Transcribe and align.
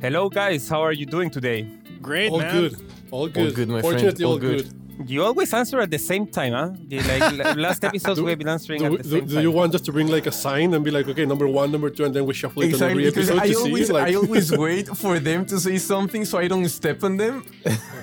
Hello, 0.00 0.28
guys. 0.28 0.68
How 0.68 0.80
are 0.82 0.92
you 0.92 1.06
doing 1.06 1.30
today? 1.30 1.66
Great, 2.00 2.30
All 2.30 2.38
man. 2.38 2.52
good. 2.54 2.76
All 3.10 3.28
good. 3.28 3.54
good, 3.54 3.68
my 3.68 3.80
friend. 3.82 4.22
All 4.22 4.32
all 4.32 4.38
good. 4.38 4.64
good. 4.68 4.74
You 5.08 5.22
always 5.24 5.54
answer 5.54 5.80
at 5.80 5.90
the 5.92 5.98
same 5.98 6.26
time, 6.26 6.52
huh? 6.52 6.70
You, 6.88 7.00
like 7.02 7.56
last 7.66 7.84
episodes, 7.84 8.18
Do- 8.18 8.24
we've 8.24 8.36
been 8.38 8.48
answering 8.48 8.80
Do, 8.80 8.86
at 8.86 8.92
the 8.92 9.02
do, 9.04 9.08
same 9.10 9.26
do 9.26 9.34
time. 9.34 9.42
you 9.44 9.50
want 9.52 9.72
us 9.76 9.80
to 9.82 9.92
bring 9.92 10.08
like 10.08 10.26
a 10.26 10.32
sign 10.32 10.74
and 10.74 10.84
be 10.84 10.90
like, 10.90 11.06
okay, 11.08 11.24
number 11.24 11.46
one, 11.46 11.70
number 11.70 11.88
two, 11.88 12.04
and 12.04 12.12
then 12.14 12.26
we 12.26 12.34
shuffle 12.34 12.62
it 12.62 12.74
on 12.74 12.90
every 12.90 13.06
episode 13.06 13.38
I 13.38 13.46
to 13.48 13.54
always, 13.58 13.86
see? 13.86 13.92
Like, 13.92 14.08
I 14.08 14.14
always 14.14 14.50
wait 14.66 14.88
for 14.88 15.20
them 15.20 15.46
to 15.46 15.60
say 15.60 15.78
something 15.78 16.24
so 16.24 16.38
I 16.38 16.48
don't 16.48 16.68
step 16.68 17.02
on 17.04 17.16
them. 17.16 17.44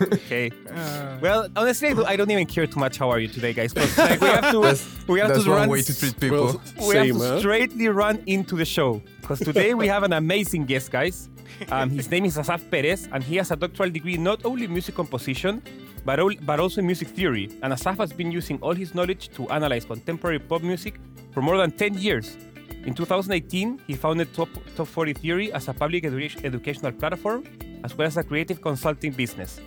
Okay. 0.02 0.52
Uh, 0.76 1.18
well, 1.22 1.48
honestly, 1.56 1.88
I 2.06 2.18
don't- 2.18 2.30
even 2.30 2.46
care 2.46 2.68
too 2.68 2.82
much. 2.82 2.98
How 2.98 3.10
are 3.10 3.20
you 3.20 3.30
today, 3.30 3.54
guys? 3.54 3.72
'Cause, 3.72 3.98
like, 3.98 4.20
we 4.20 4.28
have 4.28 4.52
to, 4.52 4.62
That's, 4.62 5.08
we 5.08 5.20
have 5.22 5.30
that's 5.30 5.44
to 5.46 5.50
one 5.50 5.60
run 5.60 5.70
way 5.70 5.82
to 5.84 5.98
treat 5.98 6.20
people. 6.20 6.60
well, 6.78 6.90
we 6.90 6.96
have 6.98 7.08
to 7.08 7.14
huh? 7.18 7.40
straightly 7.40 7.88
run 7.88 8.22
into 8.26 8.58
the 8.58 8.66
show 8.66 9.02
because 9.22 9.40
today 9.40 9.74
we 9.74 9.88
have 9.88 10.04
an 10.04 10.12
amazing 10.12 10.66
guest, 10.66 10.92
guys. 10.92 11.30
Um, 11.72 11.90
his 11.90 12.10
name 12.12 12.26
is 12.26 12.38
Asaf 12.38 12.62
Peres, 12.70 13.08
and 13.12 13.24
he 13.24 13.36
has 13.38 13.52
a 13.52 13.56
doctoral 13.56 13.90
degree 13.90 14.18
not 14.18 14.44
only 14.46 14.66
in 14.66 14.72
music 14.74 14.96
composition, 14.96 15.62
but, 16.04 16.20
al- 16.20 16.36
but 16.42 16.60
also 16.60 16.82
in 16.82 16.86
music 16.86 17.08
theory. 17.10 17.50
And 17.64 17.74
Asaf 17.74 17.98
has 17.98 18.12
been 18.14 18.32
using 18.32 18.60
all 18.62 18.74
his 18.74 18.94
knowledge 18.94 19.30
to 19.36 19.50
analyze 19.50 19.86
contemporary 19.86 20.40
pop 20.40 20.62
music 20.62 21.00
for 21.32 21.42
more 21.42 21.58
than 21.58 21.72
10 21.72 21.96
years. 21.96 22.38
In 22.86 22.94
2018, 22.94 23.82
he 23.88 23.94
founded 23.96 24.34
Top, 24.34 24.50
Top 24.76 24.88
40 24.88 25.14
Theory 25.14 25.52
as 25.54 25.68
a 25.68 25.74
public 25.74 26.04
edu- 26.04 26.44
educational 26.46 26.92
platform, 26.92 27.44
as 27.84 27.98
well 27.98 28.08
as 28.08 28.18
a 28.18 28.24
creative 28.24 28.62
consulting 28.62 29.12
business. 29.12 29.60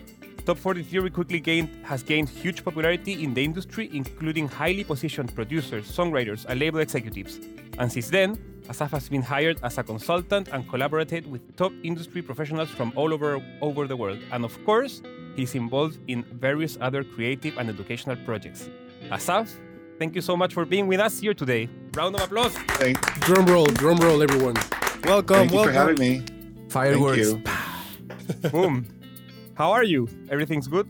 Top 0.47 0.57
40 0.59 0.83
Theory 0.85 1.11
quickly 1.11 1.41
gained 1.41 1.69
has 1.85 2.03
gained 2.03 2.29
huge 2.29 2.65
popularity 2.65 3.25
in 3.25 3.35
the 3.35 3.43
industry, 3.45 3.91
including 3.93 4.47
highly 4.49 4.85
positioned 4.85 5.35
producers, 5.35 5.91
songwriters, 5.91 6.45
and 6.47 6.61
label 6.61 6.79
executives. 6.79 7.41
And 7.79 7.91
since 7.91 8.11
then, 8.11 8.37
Asaf 8.69 8.91
has 8.91 9.09
been 9.09 9.23
hired 9.23 9.59
as 9.63 9.79
a 9.79 9.83
consultant 9.83 10.49
and 10.49 10.69
collaborated 10.69 11.31
with 11.31 11.57
top 11.57 11.73
industry 11.83 12.23
professionals 12.23 12.69
from 12.71 12.93
all 12.97 13.15
over, 13.15 13.41
over 13.63 13.87
the 13.87 13.97
world. 13.97 14.19
And 14.33 14.45
of 14.45 14.63
course, 14.65 15.01
he's 15.37 15.55
involved 15.55 15.99
in 16.09 16.25
various 16.25 16.77
other 16.81 17.05
creative 17.05 17.57
and 17.57 17.71
educational 17.71 18.17
projects. 18.27 18.69
Asaf, 19.11 19.49
thank 19.99 20.15
you 20.15 20.21
so 20.21 20.37
much 20.37 20.53
for 20.53 20.65
being 20.65 20.87
with 20.87 21.01
us 21.01 21.21
here 21.21 21.35
today. 21.35 21.69
Round 21.97 22.17
of 22.17 22.23
applause. 22.23 22.53
Thank, 22.83 23.01
drum 23.21 23.47
roll, 23.47 23.67
drum 23.67 23.97
roll, 23.99 24.23
everyone. 24.23 24.57
Welcome, 25.05 25.49
thank 25.49 25.53
you 25.53 25.59
for 25.59 25.73
welcome. 25.73 25.75
having 25.75 25.99
me. 25.99 26.23
Fireworks. 26.69 27.33
Thank 27.33 28.45
you. 28.45 28.51
Boom. 28.51 28.87
How 29.55 29.71
are 29.73 29.85
you? 29.85 30.09
Everything's 30.31 30.69
good? 30.69 30.87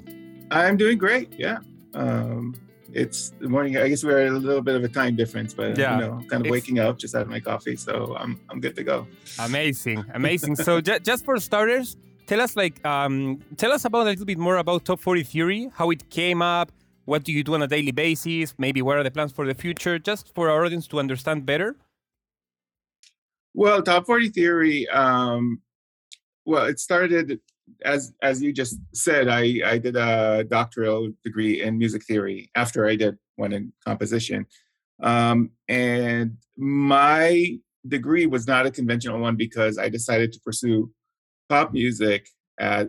I'm 0.50 0.77
doing 0.77 0.98
great. 0.98 1.33
Yeah. 1.39 1.58
Um, 1.95 2.55
it's 2.92 3.31
the 3.41 3.48
morning. 3.48 3.77
I 3.77 3.89
guess 3.89 4.03
we're 4.05 4.27
a 4.27 4.31
little 4.31 4.62
bit 4.62 4.75
of 4.77 4.83
a 4.84 4.89
time 4.89 5.14
difference, 5.17 5.53
but 5.55 5.77
Yeah. 5.78 5.94
you 5.94 6.00
know, 6.06 6.12
kind 6.31 6.41
of 6.42 6.47
It's- 6.47 6.50
waking 6.53 6.78
up, 6.78 6.98
just 6.98 7.14
had 7.14 7.27
my 7.28 7.41
coffee, 7.41 7.77
so 7.77 8.17
I'm 8.19 8.41
I'm 8.48 8.61
good 8.61 8.77
to 8.77 8.84
go. 8.84 9.06
Amazing, 9.39 10.05
amazing. 10.14 10.56
so 10.56 10.80
ju- 10.80 10.98
just 11.00 11.25
for 11.25 11.36
starters, 11.39 11.97
tell 12.27 12.41
us 12.41 12.56
like 12.56 12.84
um, 12.86 13.41
tell 13.56 13.72
us 13.72 13.84
about 13.84 14.06
a 14.06 14.11
little 14.11 14.25
bit 14.27 14.39
more 14.39 14.56
about 14.56 14.84
Top 14.84 15.00
40 15.00 15.22
Theory, 15.22 15.70
how 15.75 15.91
it 15.91 16.08
came 16.11 16.41
up, 16.42 16.72
what 17.05 17.25
do 17.25 17.33
you 17.33 17.42
do 17.45 17.55
on 17.55 17.62
a 17.62 17.67
daily 17.67 17.92
basis, 17.92 18.55
maybe 18.58 18.80
what 18.83 18.97
are 18.98 19.02
the 19.05 19.11
plans 19.11 19.33
for 19.33 19.47
the 19.47 19.55
future, 19.55 19.98
just 19.98 20.34
for 20.34 20.48
our 20.50 20.64
audience 20.64 20.86
to 20.89 20.98
understand 20.98 21.45
better. 21.47 21.77
Well, 23.55 23.83
top 23.83 24.06
40 24.06 24.28
theory. 24.28 24.89
Um, 24.89 25.61
well, 26.45 26.67
it 26.67 26.78
started 26.78 27.41
as 27.84 28.12
as 28.23 28.43
you 28.43 28.53
just 28.53 28.79
said. 28.95 29.29
I 29.29 29.61
I 29.65 29.79
did 29.79 29.97
a 29.97 30.45
doctoral 30.45 31.11
degree 31.25 31.62
in 31.62 31.79
music 31.79 32.05
theory 32.05 32.51
after 32.55 32.87
I 32.87 32.97
did 32.97 33.19
one 33.37 33.53
in 33.53 33.73
composition, 33.87 34.47
um, 35.03 35.51
and 35.69 36.37
my 36.57 37.59
degree 37.87 38.27
was 38.27 38.47
not 38.47 38.67
a 38.67 38.70
conventional 38.70 39.20
one 39.20 39.37
because 39.37 39.79
I 39.79 39.89
decided 39.89 40.33
to 40.33 40.41
pursue 40.41 40.91
pop 41.48 41.73
music 41.73 42.29
as 42.59 42.89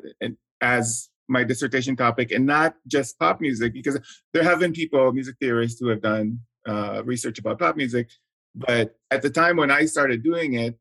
as 0.61 1.09
my 1.27 1.43
dissertation 1.43 1.95
topic, 1.95 2.31
and 2.31 2.45
not 2.45 2.75
just 2.87 3.17
pop 3.19 3.39
music 3.39 3.73
because 3.73 3.99
there 4.33 4.43
have 4.43 4.59
been 4.59 4.73
people, 4.73 5.11
music 5.13 5.35
theorists, 5.39 5.79
who 5.79 5.87
have 5.89 6.01
done 6.01 6.39
uh, 6.67 7.03
research 7.05 7.37
about 7.39 7.59
pop 7.59 7.75
music, 7.75 8.09
but 8.55 8.95
at 9.11 9.21
the 9.21 9.29
time 9.29 9.57
when 9.57 9.71
I 9.71 9.85
started 9.85 10.23
doing 10.23 10.55
it, 10.55 10.77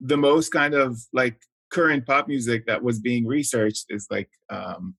the 0.00 0.16
most 0.16 0.50
kind 0.50 0.74
of 0.74 0.98
like 1.12 1.42
current 1.70 2.06
pop 2.06 2.28
music 2.28 2.66
that 2.66 2.82
was 2.82 3.00
being 3.00 3.26
researched 3.26 3.86
is 3.90 4.06
like 4.10 4.30
um, 4.50 4.94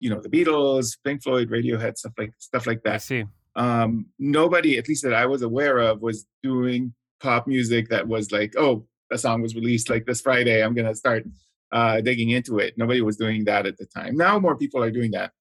you 0.00 0.10
know 0.10 0.20
the 0.20 0.28
Beatles, 0.28 0.96
Pink 1.04 1.22
Floyd, 1.22 1.50
Radiohead, 1.50 1.96
stuff 1.96 2.12
like 2.18 2.32
stuff 2.38 2.66
like 2.66 2.80
I 2.86 2.90
that. 2.90 3.02
see. 3.02 3.24
Um, 3.56 4.06
nobody, 4.18 4.78
at 4.78 4.88
least 4.88 5.02
that 5.02 5.14
I 5.14 5.26
was 5.26 5.42
aware 5.42 5.78
of, 5.78 6.00
was 6.00 6.26
doing 6.42 6.94
pop 7.20 7.48
music 7.48 7.88
that 7.88 8.06
was 8.06 8.30
like, 8.30 8.54
oh, 8.56 8.86
a 9.10 9.18
song 9.18 9.42
was 9.42 9.54
released 9.54 9.90
like 9.90 10.06
this 10.06 10.20
Friday. 10.20 10.62
I'm 10.62 10.74
gonna 10.74 10.94
start 10.94 11.24
uh, 11.72 12.00
digging 12.00 12.30
into 12.30 12.58
it. 12.58 12.74
Nobody 12.76 13.00
was 13.00 13.16
doing 13.16 13.44
that 13.44 13.66
at 13.66 13.76
the 13.76 13.86
time. 13.86 14.16
Now 14.16 14.38
more 14.38 14.56
people 14.56 14.82
are 14.82 14.90
doing 14.90 15.12
that. 15.12 15.32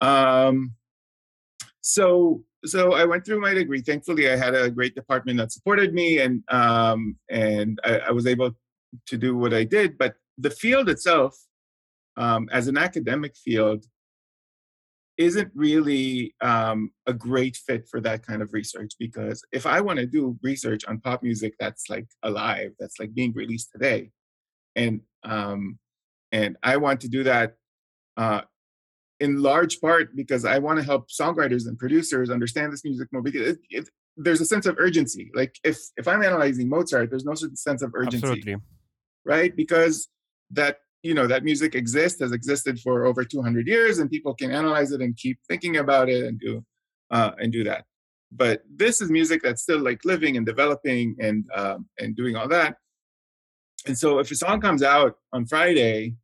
Um, 0.00 0.74
so 1.80 2.44
so 2.64 2.94
I 2.94 3.04
went 3.04 3.24
through 3.24 3.40
my 3.40 3.54
degree. 3.54 3.80
Thankfully, 3.80 4.30
I 4.30 4.36
had 4.36 4.54
a 4.54 4.70
great 4.70 4.94
department 4.94 5.38
that 5.38 5.52
supported 5.52 5.92
me, 5.94 6.18
and 6.18 6.42
um, 6.48 7.16
and 7.30 7.80
I, 7.84 7.98
I 7.98 8.10
was 8.12 8.26
able 8.26 8.56
to 9.06 9.16
do 9.16 9.36
what 9.36 9.54
I 9.54 9.64
did. 9.64 9.98
But 9.98 10.14
the 10.38 10.50
field 10.50 10.88
itself, 10.88 11.36
um, 12.16 12.48
as 12.52 12.68
an 12.68 12.76
academic 12.76 13.34
field, 13.36 13.84
isn't 15.18 15.50
really 15.54 16.34
um, 16.40 16.90
a 17.06 17.12
great 17.12 17.56
fit 17.56 17.86
for 17.88 18.00
that 18.00 18.26
kind 18.26 18.42
of 18.42 18.52
research 18.52 18.92
because 18.98 19.44
if 19.52 19.66
I 19.66 19.80
want 19.80 19.98
to 19.98 20.06
do 20.06 20.38
research 20.42 20.84
on 20.86 21.00
pop 21.00 21.22
music 21.22 21.54
that's 21.60 21.90
like 21.90 22.06
alive, 22.22 22.72
that's 22.78 22.98
like 22.98 23.14
being 23.14 23.32
released 23.34 23.70
today, 23.72 24.10
and 24.74 25.00
um, 25.24 25.78
and 26.32 26.56
I 26.62 26.78
want 26.78 27.00
to 27.02 27.08
do 27.08 27.24
that 27.24 27.56
uh, 28.16 28.42
in 29.20 29.42
large 29.42 29.80
part 29.80 30.16
because 30.16 30.44
I 30.44 30.58
want 30.58 30.78
to 30.78 30.84
help 30.84 31.08
songwriters 31.10 31.66
and 31.66 31.78
producers 31.78 32.30
understand 32.30 32.72
this 32.72 32.84
music 32.84 33.08
more 33.12 33.22
because 33.22 33.48
it, 33.48 33.58
it, 33.70 33.88
there's 34.16 34.40
a 34.40 34.46
sense 34.46 34.66
of 34.66 34.76
urgency. 34.78 35.30
Like 35.34 35.56
if 35.62 35.78
if 35.96 36.08
I'm 36.08 36.22
analyzing 36.22 36.68
Mozart, 36.68 37.10
there's 37.10 37.24
no 37.24 37.34
sense 37.34 37.82
of 37.82 37.92
urgency 37.94 38.26
Absolutely. 38.26 38.56
Right? 39.24 39.54
Because 39.54 40.08
that 40.50 40.78
you 41.02 41.14
know 41.14 41.26
that 41.26 41.44
music 41.44 41.74
exists 41.74 42.20
has 42.20 42.32
existed 42.32 42.78
for 42.80 43.04
over 43.04 43.24
200 43.24 43.66
years, 43.66 43.98
and 43.98 44.10
people 44.10 44.34
can 44.34 44.50
analyze 44.50 44.92
it 44.92 45.00
and 45.00 45.16
keep 45.16 45.38
thinking 45.48 45.78
about 45.78 46.08
it 46.08 46.24
and 46.24 46.38
do 46.38 46.64
uh, 47.10 47.32
and 47.38 47.52
do 47.52 47.64
that. 47.64 47.84
But 48.30 48.62
this 48.74 49.00
is 49.00 49.10
music 49.10 49.42
that's 49.42 49.62
still 49.62 49.80
like 49.80 50.04
living 50.04 50.36
and 50.36 50.46
developing 50.46 51.16
and 51.20 51.44
um, 51.54 51.86
and 51.98 52.16
doing 52.16 52.36
all 52.36 52.48
that. 52.48 52.76
And 53.86 53.98
so, 53.98 54.20
if 54.20 54.30
a 54.30 54.36
song 54.36 54.60
comes 54.60 54.82
out 54.82 55.16
on 55.32 55.46
Friday, 55.46 56.14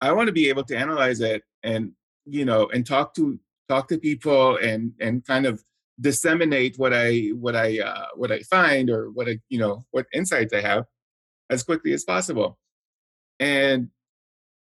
I 0.00 0.12
want 0.12 0.26
to 0.26 0.32
be 0.32 0.48
able 0.48 0.64
to 0.64 0.76
analyze 0.76 1.20
it 1.20 1.42
and 1.62 1.92
you 2.24 2.44
know 2.44 2.68
and 2.72 2.84
talk 2.84 3.14
to 3.14 3.38
talk 3.68 3.88
to 3.88 3.98
people 3.98 4.56
and 4.56 4.92
and 5.00 5.24
kind 5.24 5.46
of 5.46 5.62
disseminate 6.00 6.78
what 6.78 6.92
I 6.92 7.28
what 7.34 7.56
I 7.56 7.80
uh, 7.80 8.06
what 8.16 8.32
I 8.32 8.40
find 8.40 8.90
or 8.90 9.10
what 9.10 9.28
I 9.28 9.38
you 9.48 9.58
know 9.58 9.86
what 9.92 10.06
insights 10.12 10.52
I 10.52 10.60
have 10.60 10.84
as 11.50 11.62
quickly 11.62 11.92
as 11.92 12.04
possible. 12.04 12.58
And 13.38 13.88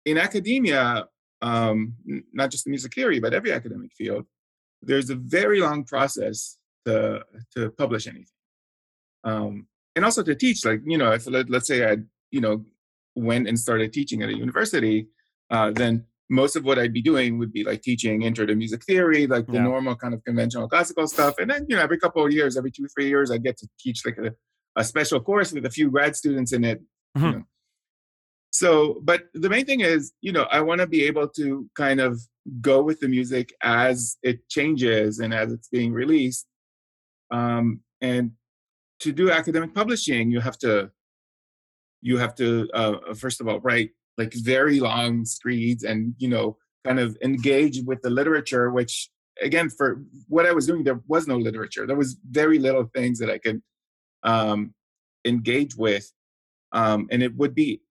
in 0.05 0.17
academia, 0.17 1.07
um, 1.41 1.95
not 2.33 2.51
just 2.51 2.63
the 2.66 2.69
music 2.69 2.94
theory, 2.94 3.19
but 3.19 3.33
every 3.33 3.51
academic 3.51 3.91
field, 3.94 4.25
there's 4.81 5.09
a 5.09 5.16
very 5.16 5.59
long 5.61 5.83
process 5.83 6.57
to 6.85 7.23
to 7.55 7.69
publish 7.72 8.07
anything, 8.07 8.25
um, 9.23 9.67
and 9.95 10.03
also 10.03 10.23
to 10.23 10.35
teach. 10.35 10.66
Like 10.66 10.81
you 10.85 10.97
know, 10.97 11.11
if 11.11 11.27
let, 11.27 11.49
let's 11.49 11.67
say 11.67 11.89
I 11.89 11.97
you 12.31 12.41
know 12.41 12.66
went 13.16 13.47
and 13.47 13.57
started 13.57 13.93
teaching 13.93 14.22
at 14.23 14.29
a 14.29 14.38
university, 14.38 15.07
uh, 15.49 15.72
then 15.72 16.05
most 16.29 16.55
of 16.55 16.63
what 16.66 16.79
I'd 16.79 16.93
be 16.93 17.01
doing 17.01 17.38
would 17.38 17.53
be 17.53 17.63
like 17.63 17.81
teaching 17.81 18.23
intro 18.23 18.45
to 18.45 18.55
music 18.55 18.83
theory, 18.83 19.27
like 19.27 19.45
the 19.47 19.53
Yeah. 19.53 19.63
normal 19.63 19.95
kind 19.95 20.13
of 20.13 20.23
conventional 20.23 20.67
classical 20.67 21.05
stuff. 21.07 21.35
And 21.38 21.49
then, 21.51 21.66
you 21.69 21.75
know, 21.75 21.81
every 21.81 21.99
couple 21.99 22.25
of 22.25 22.31
years, 22.31 22.57
every 22.57 22.72
two, 22.72 22.88
three 22.88 23.07
years, 23.07 23.29
I 23.29 23.38
get 23.38 23.57
to 23.57 23.67
teach 23.79 24.03
like 24.05 24.17
a, 24.17 24.33
a 24.75 24.84
special 24.84 25.19
course 25.19 25.51
with 25.51 25.66
a 25.66 25.69
few 25.69 25.89
grad 25.89 26.16
students 26.16 26.53
in 26.53 26.63
it. 26.63 26.81
Mhm. 27.17 27.22
You 27.23 27.38
know. 27.39 27.44
So, 28.51 29.00
but 29.01 29.23
the 29.34 29.49
main 29.49 29.66
thing 29.66 29.79
is, 29.79 30.14
you 30.22 30.31
know, 30.31 30.43
I 30.43 30.61
want 30.61 30.81
to 30.81 30.87
be 30.87 31.03
able 31.03 31.28
to 31.29 31.67
kind 31.75 31.99
of 31.99 32.22
go 32.61 32.84
with 32.84 32.99
the 32.99 33.08
music 33.08 33.53
as 33.64 34.17
it 34.22 34.47
changes 34.49 35.20
and 35.20 35.34
as 35.34 35.52
it's 35.52 35.70
being 35.70 35.91
released. 35.91 36.46
Um, 37.31 37.81
and 38.02 38.31
to 38.99 39.11
do 39.11 39.31
academic 39.31 39.73
publishing, 39.73 40.29
you 40.29 40.40
have 40.40 40.58
to 40.59 40.91
you 42.03 42.17
have 42.17 42.35
to 42.35 42.70
uh, 42.73 43.14
first 43.16 43.41
of 43.41 43.47
all 43.47 43.59
write 43.61 43.91
like 44.17 44.34
very 44.35 44.79
long 44.79 45.25
screeds 45.25 45.84
and 45.84 46.14
you 46.20 46.28
know 46.28 46.58
kind 46.85 46.99
of 46.99 47.17
engage 47.23 47.81
with 47.85 48.02
the 48.02 48.09
literature 48.09 48.70
which 48.70 49.09
again 49.41 49.70
for 49.70 50.03
what 50.28 50.46
i 50.46 50.52
was 50.52 50.67
doing 50.67 50.84
there 50.84 50.99
was 51.08 51.28
no 51.28 51.37
literature 51.37 51.87
there 51.87 51.96
was 51.96 52.17
very 52.29 52.59
little 52.59 52.90
things 52.93 53.17
that 53.17 53.31
i 53.31 53.37
could 53.37 53.61
um, 54.23 54.73
engage 55.25 55.75
with 55.75 56.11
um, 56.72 57.08
and 57.11 57.22
it 57.23 57.35
would 57.35 57.53
be 57.53 57.81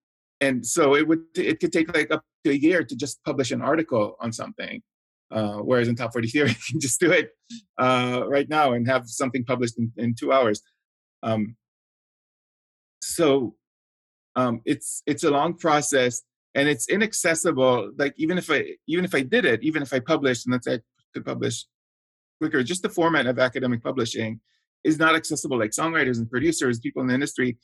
and 0.41 0.65
so 0.65 0.95
it 0.95 1.07
would 1.07 1.21
it 1.35 1.59
could 1.59 1.71
take 1.71 1.95
like 1.95 2.11
up 2.11 2.23
to 2.43 2.51
a 2.51 2.55
year 2.55 2.83
to 2.83 2.95
just 2.95 3.23
publish 3.23 3.51
an 3.51 3.61
article 3.61 4.15
on 4.19 4.31
something 4.31 4.81
uh, 5.31 5.57
whereas 5.57 5.87
in 5.87 5.95
top 5.95 6.13
40 6.13 6.27
theory 6.27 6.49
you 6.49 6.55
can 6.71 6.79
just 6.79 6.99
do 6.99 7.11
it 7.11 7.31
uh, 7.79 8.23
right 8.27 8.49
now 8.49 8.73
and 8.73 8.87
have 8.87 9.07
something 9.07 9.43
published 9.43 9.77
in, 9.77 9.91
in 9.97 10.15
two 10.15 10.31
hours 10.31 10.61
um, 11.23 11.55
so 13.01 13.55
um, 14.35 14.61
it's 14.65 15.03
it's 15.05 15.23
a 15.23 15.31
long 15.31 15.55
process 15.55 16.23
and 16.55 16.67
it's 16.67 16.89
inaccessible. 16.89 17.91
Like 17.97 18.13
even 18.17 18.37
if 18.37 18.49
I 18.49 18.75
even 18.87 19.05
if 19.05 19.15
I 19.15 19.21
did 19.21 19.45
it, 19.45 19.63
even 19.63 19.81
if 19.81 19.93
I 19.93 19.99
published, 19.99 20.45
and 20.45 20.53
let's 20.53 20.65
say 20.65 20.75
I 20.75 20.79
could 21.13 21.25
publish 21.25 21.65
quicker, 22.39 22.63
just 22.63 22.81
the 22.81 22.89
format 22.89 23.27
of 23.27 23.39
academic 23.39 23.83
publishing 23.83 24.39
is 24.83 24.99
not 24.99 25.15
accessible. 25.15 25.57
Like 25.57 25.71
songwriters 25.71 26.17
and 26.17 26.29
producers, 26.29 26.79
people 26.79 27.01
in 27.01 27.07
the 27.07 27.13
industry, 27.13 27.57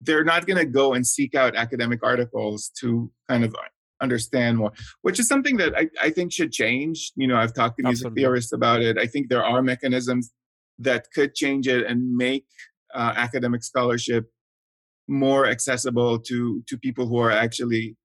they're 0.00 0.24
not 0.24 0.46
going 0.46 0.58
to 0.58 0.64
go 0.64 0.94
and 0.94 1.06
seek 1.06 1.34
out 1.34 1.56
academic 1.56 2.00
articles 2.02 2.70
to 2.80 3.10
kind 3.28 3.44
of 3.44 3.54
understand 4.00 4.58
more, 4.58 4.72
which 5.02 5.18
is 5.18 5.28
something 5.28 5.56
that 5.56 5.76
I, 5.76 5.88
I 6.00 6.10
think 6.10 6.32
should 6.32 6.52
change. 6.52 7.12
You 7.16 7.26
know, 7.26 7.36
I've 7.36 7.54
talked 7.54 7.76
to 7.78 7.82
music 7.82 8.06
Absolutely. 8.06 8.22
theorists 8.22 8.52
about 8.52 8.82
it. 8.82 8.98
I 8.98 9.06
think 9.06 9.28
there 9.28 9.44
are 9.44 9.62
mechanisms 9.62 10.32
that 10.78 11.06
could 11.14 11.34
change 11.34 11.68
it 11.68 11.86
and 11.86 12.16
make 12.16 12.46
uh, 12.94 13.12
academic 13.16 13.62
scholarship 13.62 14.30
more 15.06 15.46
accessible 15.46 16.18
to 16.18 16.62
to 16.66 16.78
people 16.78 17.06
who 17.06 17.18
are 17.18 17.30
actually 17.30 17.96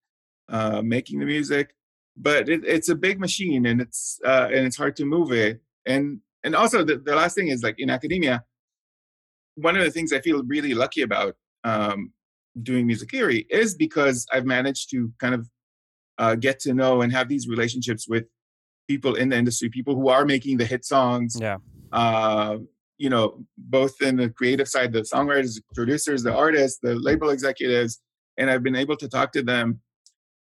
uh, 0.50 0.82
making 0.82 1.20
the 1.20 1.26
music. 1.26 1.74
But 2.18 2.50
it, 2.50 2.66
it's 2.66 2.90
a 2.90 2.96
big 2.96 3.20
machine, 3.20 3.66
and 3.66 3.82
it's 3.82 4.20
uh, 4.26 4.48
and 4.54 4.66
it's 4.68 4.78
hard 4.78 4.96
to 4.98 5.06
move 5.06 5.32
it. 5.32 5.62
And 5.86 6.20
and 6.44 6.56
also 6.56 6.84
the, 6.84 6.98
the 6.98 7.16
last 7.16 7.36
thing 7.36 7.48
is 7.48 7.64
like 7.64 7.76
in 7.80 7.90
academia, 7.90 8.44
one 9.62 9.76
of 9.76 9.84
the 9.84 9.92
things 9.92 10.14
I 10.14 10.22
feel 10.22 10.44
really 10.44 10.74
lucky 10.74 11.02
about 11.02 11.36
um, 11.64 12.12
doing 12.62 12.88
music 12.88 13.12
theory 13.12 13.46
is 13.50 13.76
because 13.76 14.26
I've 14.32 14.46
managed 14.46 14.90
to 14.92 15.12
kind 15.20 15.36
of 15.36 15.50
uh, 16.18 16.36
get 16.36 16.60
to 16.62 16.74
know 16.74 17.02
and 17.02 17.12
have 17.12 17.30
these 17.30 17.48
relationships 17.48 18.08
with 18.08 18.26
people 18.88 19.16
in 19.16 19.30
the 19.30 19.38
industry, 19.38 19.70
people 19.70 19.96
who 19.96 20.10
are 20.10 20.26
making 20.26 20.58
the 20.58 20.66
hit 20.66 20.84
songs. 20.84 21.38
Yeah. 21.40 21.58
Uh, 21.92 22.58
you 22.98 23.10
know, 23.10 23.46
both 23.58 24.02
in 24.02 24.18
the 24.18 24.30
creative 24.30 24.68
side, 24.68 24.92
the 24.92 25.02
songwriters, 25.02 25.56
the 25.56 25.62
producers, 25.74 26.22
the 26.22 26.34
artists, 26.34 26.80
the 26.82 26.96
label 26.96 27.30
executives, 27.30 28.02
and 28.38 28.50
I've 28.50 28.62
been 28.62 28.76
able 28.76 28.98
to 28.98 29.08
talk 29.08 29.32
to 29.34 29.42
them, 29.42 29.80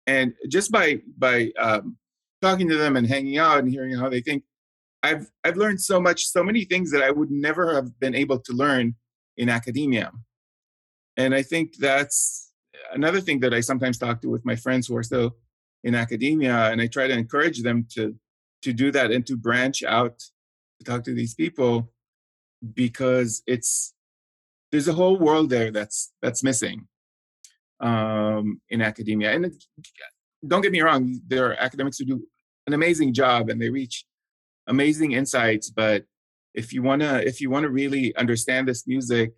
and 0.08 0.34
just 0.48 0.72
by 0.72 1.02
by 1.18 1.52
um, 1.60 1.98
talking 2.42 2.70
to 2.70 2.78
them 2.78 2.96
and 2.96 3.06
hanging 3.06 3.38
out 3.38 3.60
and 3.60 3.70
hearing 3.70 3.98
how 3.98 4.08
they 4.08 4.22
think, 4.22 4.44
I've 5.04 5.30
I've 5.44 5.58
learned 5.58 5.82
so 5.82 6.00
much, 6.00 6.28
so 6.28 6.44
many 6.44 6.64
things 6.64 6.92
that 6.92 7.04
I 7.04 7.12
would 7.12 7.30
never 7.30 7.76
have 7.76 8.00
been 8.00 8.16
able 8.16 8.40
to 8.40 8.54
learn 8.54 8.96
in 9.38 9.50
academia. 9.50 10.12
And 11.18 11.34
I 11.34 11.42
think 11.42 11.78
that's 11.78 12.52
another 12.94 13.22
thing 13.22 13.40
that 13.42 13.54
I 13.54 13.62
sometimes 13.62 13.98
talk 13.98 14.22
to 14.22 14.30
with 14.30 14.46
my 14.46 14.56
friends 14.56 14.88
who 14.88 14.98
are 14.98 15.04
still 15.04 15.38
in 15.84 15.96
academia, 15.96 16.72
and 16.72 16.82
I 16.82 16.88
try 16.88 17.08
to 17.08 17.14
encourage 17.14 17.62
them 17.62 17.86
to 17.92 18.16
to 18.64 18.74
do 18.74 18.92
that 18.92 19.12
and 19.12 19.26
to 19.28 19.38
branch 19.38 19.84
out 19.84 20.18
to 20.80 20.84
talk 20.84 21.04
to 21.04 21.14
these 21.14 21.36
people 21.36 21.92
because 22.74 23.44
it's 23.46 23.94
there's 24.72 24.88
a 24.88 24.94
whole 24.94 25.18
world 25.18 25.50
there 25.50 25.72
that's 25.72 26.12
that's 26.22 26.44
missing 26.44 26.88
um, 27.80 28.60
in 28.70 28.82
academia. 28.82 29.34
And 29.34 29.54
don't 30.46 30.62
get 30.62 30.72
me 30.72 30.82
wrong, 30.82 31.20
there 31.28 31.48
are 31.48 31.54
academics 31.54 31.98
who 31.98 32.06
do 32.06 32.28
an 32.68 32.74
amazing 32.74 33.14
job 33.14 33.50
and 33.50 33.62
they 33.62 33.70
reach 33.70 34.06
amazing 34.68 35.12
insights. 35.12 35.70
But 35.70 36.06
if 36.56 36.74
you 36.74 36.82
wanna 36.82 37.22
if 37.26 37.42
you 37.42 37.50
wanna 37.50 37.70
really 37.70 38.16
understand 38.16 38.68
this 38.68 38.88
music 38.88 39.34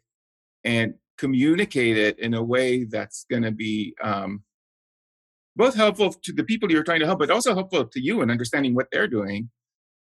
and 0.64 0.94
communicate 1.18 1.98
it 1.98 2.18
in 2.20 2.34
a 2.34 2.44
way 2.44 2.84
that's 2.86 3.26
gonna 3.30 3.52
be 3.52 3.96
um, 4.04 4.44
both 5.56 5.76
helpful 5.76 6.14
to 6.14 6.32
the 6.34 6.44
people 6.44 6.72
you're 6.72 6.84
trying 6.84 7.00
to 7.00 7.06
help, 7.06 7.20
but 7.20 7.32
also 7.32 7.54
helpful 7.56 7.86
to 7.86 8.00
you 8.00 8.22
in 8.22 8.30
understanding 8.30 8.76
what 8.76 8.88
they're 8.92 9.08
doing. 9.08 9.50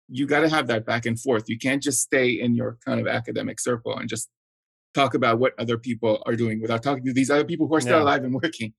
You 0.09 0.27
got 0.27 0.41
to 0.41 0.49
have 0.49 0.67
that 0.69 0.85
back 0.87 1.07
and 1.07 1.19
forth. 1.21 1.45
You 1.49 1.59
can't 1.59 1.83
just 1.83 2.01
stay 2.01 2.31
in 2.31 2.55
your 2.55 2.79
kind 2.85 3.01
of 3.01 3.07
academic 3.07 3.59
circle 3.61 3.97
and 3.97 4.09
just 4.09 4.29
talk 4.95 5.15
about 5.15 5.39
what 5.39 5.53
other 5.59 5.79
people 5.79 6.23
are 6.27 6.35
doing 6.37 6.61
without 6.61 6.83
talking 6.83 7.05
to 7.05 7.13
these 7.13 7.31
other 7.31 7.45
people 7.45 7.67
who 7.69 7.75
are 7.77 7.81
still 7.81 7.99
Yeah. 7.99 8.03
alive 8.05 8.25
and 8.25 8.35
working. 8.35 8.73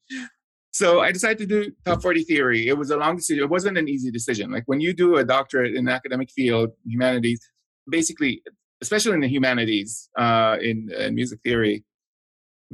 So 0.71 0.99
I 0.99 1.11
decided 1.11 1.37
to 1.39 1.45
do 1.45 1.71
top 1.85 2.01
40 2.01 2.23
theory. 2.23 2.67
It 2.67 2.77
was 2.77 2.91
a 2.91 2.97
long 2.97 3.15
decision. 3.15 3.43
It 3.43 3.49
wasn't 3.49 3.77
an 3.77 3.87
easy 3.87 4.11
decision. 4.11 4.51
Like 4.51 4.63
when 4.67 4.79
you 4.79 4.93
do 4.93 5.15
a 5.17 5.23
doctorate 5.23 5.73
in 5.75 5.87
academic 5.87 6.29
field, 6.31 6.71
humanities, 6.85 7.39
basically, 7.89 8.43
especially 8.81 9.13
in 9.13 9.21
the 9.21 9.27
humanities, 9.27 10.09
uh, 10.17 10.57
in, 10.61 10.89
in 10.97 11.15
music 11.15 11.39
theory, 11.43 11.83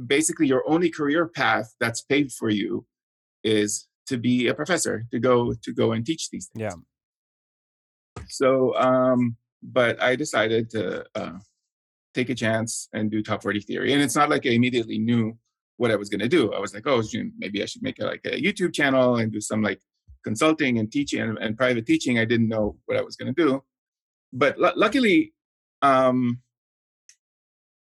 basically 0.06 0.46
your 0.46 0.62
only 0.68 0.90
career 0.90 1.26
path 1.28 1.74
that's 1.80 2.02
paid 2.02 2.32
for 2.32 2.50
you 2.50 2.86
is 3.42 3.88
to 4.06 4.18
be 4.18 4.48
a 4.48 4.54
professor, 4.54 5.06
to 5.10 5.18
go 5.18 5.54
to 5.62 5.72
go 5.72 5.92
and 5.92 6.04
teach 6.04 6.30
these 6.30 6.48
things. 6.48 6.74
Yeah. 6.74 8.24
So, 8.28 8.74
um, 8.76 9.36
but 9.62 10.00
I 10.02 10.16
decided 10.16 10.70
to 10.70 11.04
uh, 11.14 11.38
take 12.14 12.30
a 12.30 12.34
chance 12.34 12.88
and 12.92 13.10
do 13.10 13.22
top 13.22 13.42
40 13.42 13.60
theory. 13.60 13.92
And 13.92 14.02
it's 14.02 14.16
not 14.16 14.30
like 14.30 14.46
I 14.46 14.50
immediately 14.50 14.98
knew 14.98 15.36
what 15.76 15.90
I 15.90 15.96
was 15.96 16.08
going 16.08 16.20
to 16.20 16.28
do. 16.28 16.52
I 16.52 16.60
was 16.60 16.74
like, 16.74 16.86
oh, 16.86 17.02
maybe 17.38 17.62
I 17.62 17.66
should 17.66 17.82
make 17.82 17.98
a, 17.98 18.04
like 18.04 18.24
a 18.24 18.40
YouTube 18.40 18.72
channel 18.72 19.16
and 19.16 19.32
do 19.32 19.40
some 19.40 19.62
like 19.62 19.80
consulting 20.22 20.78
and 20.78 20.90
teaching 20.90 21.20
and, 21.20 21.38
and 21.38 21.56
private 21.56 21.86
teaching. 21.86 22.18
I 22.18 22.24
didn't 22.24 22.48
know 22.48 22.76
what 22.86 22.96
I 22.96 23.02
was 23.02 23.16
going 23.16 23.34
to 23.34 23.44
do. 23.44 23.62
But 24.34 24.58
lu- 24.58 24.72
luckily, 24.76 25.32
um, 25.80 26.40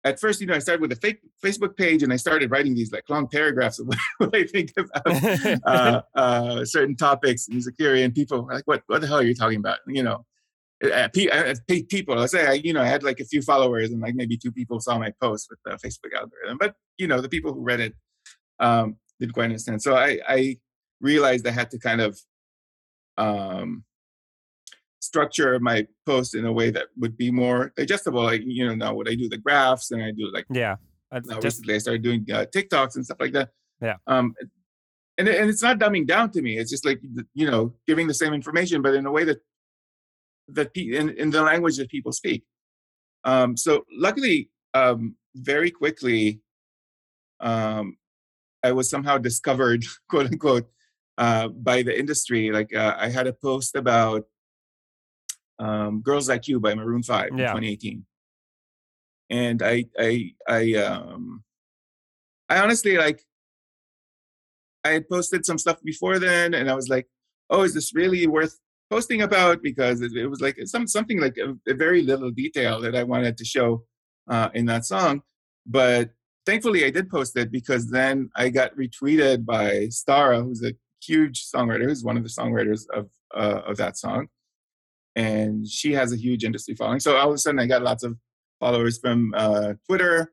at 0.05 0.21
first, 0.21 0.41
you 0.41 0.47
know, 0.47 0.55
I 0.55 0.59
started 0.59 0.83
with 0.83 0.93
a 0.93 0.97
fake 0.97 1.21
Facebook 1.45 1.77
page 1.77 2.03
and 2.03 2.13
I 2.13 2.17
started 2.17 2.51
writing 2.51 2.75
these 2.75 2.93
like 2.93 3.05
long 3.09 3.29
paragraphs 3.29 3.79
of 3.79 3.89
what 4.19 4.35
I 4.35 4.45
think 4.45 4.73
about 4.77 5.61
uh, 5.67 6.03
uh, 6.15 6.65
certain 6.65 6.97
topics 6.97 7.49
in 7.49 7.55
music 7.55 7.77
theory, 7.77 8.03
and 8.03 8.15
people 8.15 8.45
were 8.45 8.55
like, 8.55 8.67
"What? 8.67 8.83
What 8.87 9.01
the 9.01 9.07
hell 9.07 9.19
are 9.19 9.25
you 9.25 9.35
talking 9.35 9.59
about?" 9.59 9.79
You 9.87 10.03
know, 10.03 10.27
uh, 10.85 10.89
uh, 10.89 11.09
pe- 11.69 11.83
people. 11.85 12.19
I 12.19 12.27
say, 12.27 12.47
I, 12.47 12.53
you 12.55 12.73
know, 12.73 12.83
I 12.83 12.87
had 12.87 13.03
like 13.03 13.21
a 13.21 13.25
few 13.25 13.43
followers, 13.43 13.91
and 13.91 14.01
like 14.01 14.15
maybe 14.15 14.37
two 14.37 14.53
people 14.53 14.81
saw 14.81 14.99
my 14.99 15.13
post 15.21 15.49
with 15.49 15.61
the 15.65 15.73
Facebook 15.87 16.17
algorithm, 16.17 16.59
but 16.59 16.75
you 16.99 17.07
know, 17.07 17.21
the 17.21 17.29
people 17.29 17.55
who 17.55 17.63
read 17.63 17.81
it 17.81 17.95
um, 18.59 18.97
didn't 19.21 19.35
quite 19.35 19.45
understand. 19.45 19.83
So 19.83 19.95
I, 19.95 20.19
I 20.29 20.59
realized 21.01 21.47
I 21.47 21.53
had 21.53 21.71
to 21.71 21.79
kind 21.79 22.01
of 22.01 22.19
um, 23.17 23.85
structure 25.03 25.59
my 25.59 25.87
post 26.07 26.35
in 26.35 26.47
a 26.47 26.53
way 26.53 26.71
that 26.71 26.87
would 26.97 27.17
be 27.17 27.31
more 27.31 27.73
digestible. 27.77 28.23
Like, 28.23 28.43
you 28.45 28.67
know, 28.67 28.75
now 28.75 28.95
what 28.95 29.09
I 29.09 29.15
do 29.15 29.29
the 29.29 29.37
graphs, 29.37 29.91
and 29.91 30.03
I 30.03 30.13
do 30.13 30.31
like 30.33 30.47
yeah. 30.51 30.77
Now 31.13 31.21
just 31.21 31.45
recently 31.45 31.75
I 31.75 31.79
started 31.79 32.03
doing 32.03 32.25
uh, 32.33 32.47
TikToks 32.55 32.97
and 32.97 33.05
stuff 33.05 33.19
like 33.21 33.33
that. 33.33 33.51
Yeah. 33.83 33.97
Um, 34.07 34.35
and 35.19 35.29
and 35.29 35.51
it's 35.51 35.63
not 35.63 35.79
dumbing 35.79 36.07
down 36.07 36.31
to 36.31 36.41
me. 36.41 36.57
It's 36.57 36.71
just 36.71 36.87
like 36.87 37.01
you 37.35 37.51
know 37.51 37.75
giving 37.87 38.07
the 38.07 38.15
same 38.15 38.33
information, 38.33 38.81
but 38.81 38.95
in 38.95 39.05
a 39.05 39.13
way 39.13 39.25
that 39.25 39.41
that 40.49 40.73
pe- 40.73 40.97
in, 40.97 41.11
in 41.11 41.31
the 41.31 41.43
language 41.43 41.77
that 41.77 41.91
people 41.91 42.13
speak. 42.13 42.45
Um, 43.25 43.57
so 43.57 43.85
luckily, 43.93 44.51
um, 44.75 45.17
very 45.35 45.71
quickly, 45.71 46.41
um, 47.41 47.97
I 48.63 48.73
was 48.73 48.89
somehow 48.89 49.19
discovered, 49.19 49.85
quote 50.09 50.27
unquote, 50.27 50.71
uh, 51.19 51.49
by 51.49 51.83
the 51.83 51.99
industry. 51.99 52.51
Like 52.51 52.75
uh, 52.75 52.97
I 52.99 53.11
had 53.11 53.27
a 53.27 53.32
post 53.32 53.77
about 53.77 54.25
um, 55.59 56.01
"Girls 56.03 56.29
Like 56.29 56.49
You" 56.49 56.61
by 56.61 56.75
Maroon 56.75 57.03
Five 57.03 57.29
in 57.29 57.39
2018, 57.49 58.05
and 59.31 59.63
I, 59.63 59.85
I, 59.99 60.32
I, 60.49 60.75
um, 60.75 61.44
I 62.49 62.59
honestly 62.59 62.97
like. 62.97 63.23
I 64.85 64.91
had 64.91 65.09
posted 65.09 65.47
some 65.47 65.59
stuff 65.59 65.81
before 65.85 66.19
then, 66.19 66.55
and 66.55 66.69
I 66.69 66.75
was 66.75 66.89
like, 66.89 67.06
"Oh, 67.51 67.63
is 67.63 67.75
this 67.75 67.94
really 67.94 68.27
worth 68.27 68.59
posting 68.91 69.23
about?" 69.23 69.63
Because 69.63 70.01
it, 70.01 70.13
it 70.17 70.27
was 70.27 70.41
like 70.41 70.59
some 70.65 70.89
something 70.89 71.21
like 71.21 71.37
a, 71.39 71.55
a 71.71 71.75
very 71.75 72.03
little 72.03 72.32
detail 72.32 72.81
that 72.81 72.97
I 72.97 73.05
wanted 73.05 73.37
to 73.39 73.44
show 73.44 73.85
uh, 74.29 74.49
in 74.55 74.67
that 74.67 74.85
song. 74.85 75.23
But 75.67 76.11
thankfully, 76.47 76.85
I 76.85 76.91
did 76.91 77.11
post 77.11 77.37
it 77.37 77.53
because 77.53 77.91
then 77.91 78.31
I 78.37 78.49
got 78.49 78.77
retweeted 78.77 79.44
by 79.44 79.89
Starrah, 79.91 80.43
who's 80.43 80.65
a 80.65 80.73
huge 81.05 81.44
songwriter, 81.47 81.85
who's 81.85 82.05
one 82.05 82.17
of 82.17 82.23
the 82.23 82.29
songwriters 82.29 82.82
of 82.93 83.09
uh, 83.35 83.63
of 83.67 83.77
that 83.79 83.97
song, 83.97 84.29
and 85.17 85.67
she 85.69 85.93
has 85.93 86.13
a 86.13 86.17
huge 86.17 86.45
industry 86.45 86.75
following. 86.75 87.01
So 87.01 87.17
all 87.17 87.29
of 87.29 87.35
a 87.35 87.39
sudden, 87.39 87.61
I 87.61 87.67
got 87.67 87.83
lots 87.83 88.03
of 88.03 88.17
followers 88.61 88.99
from 88.99 89.35
uh, 89.37 89.75
Twitter, 89.89 90.33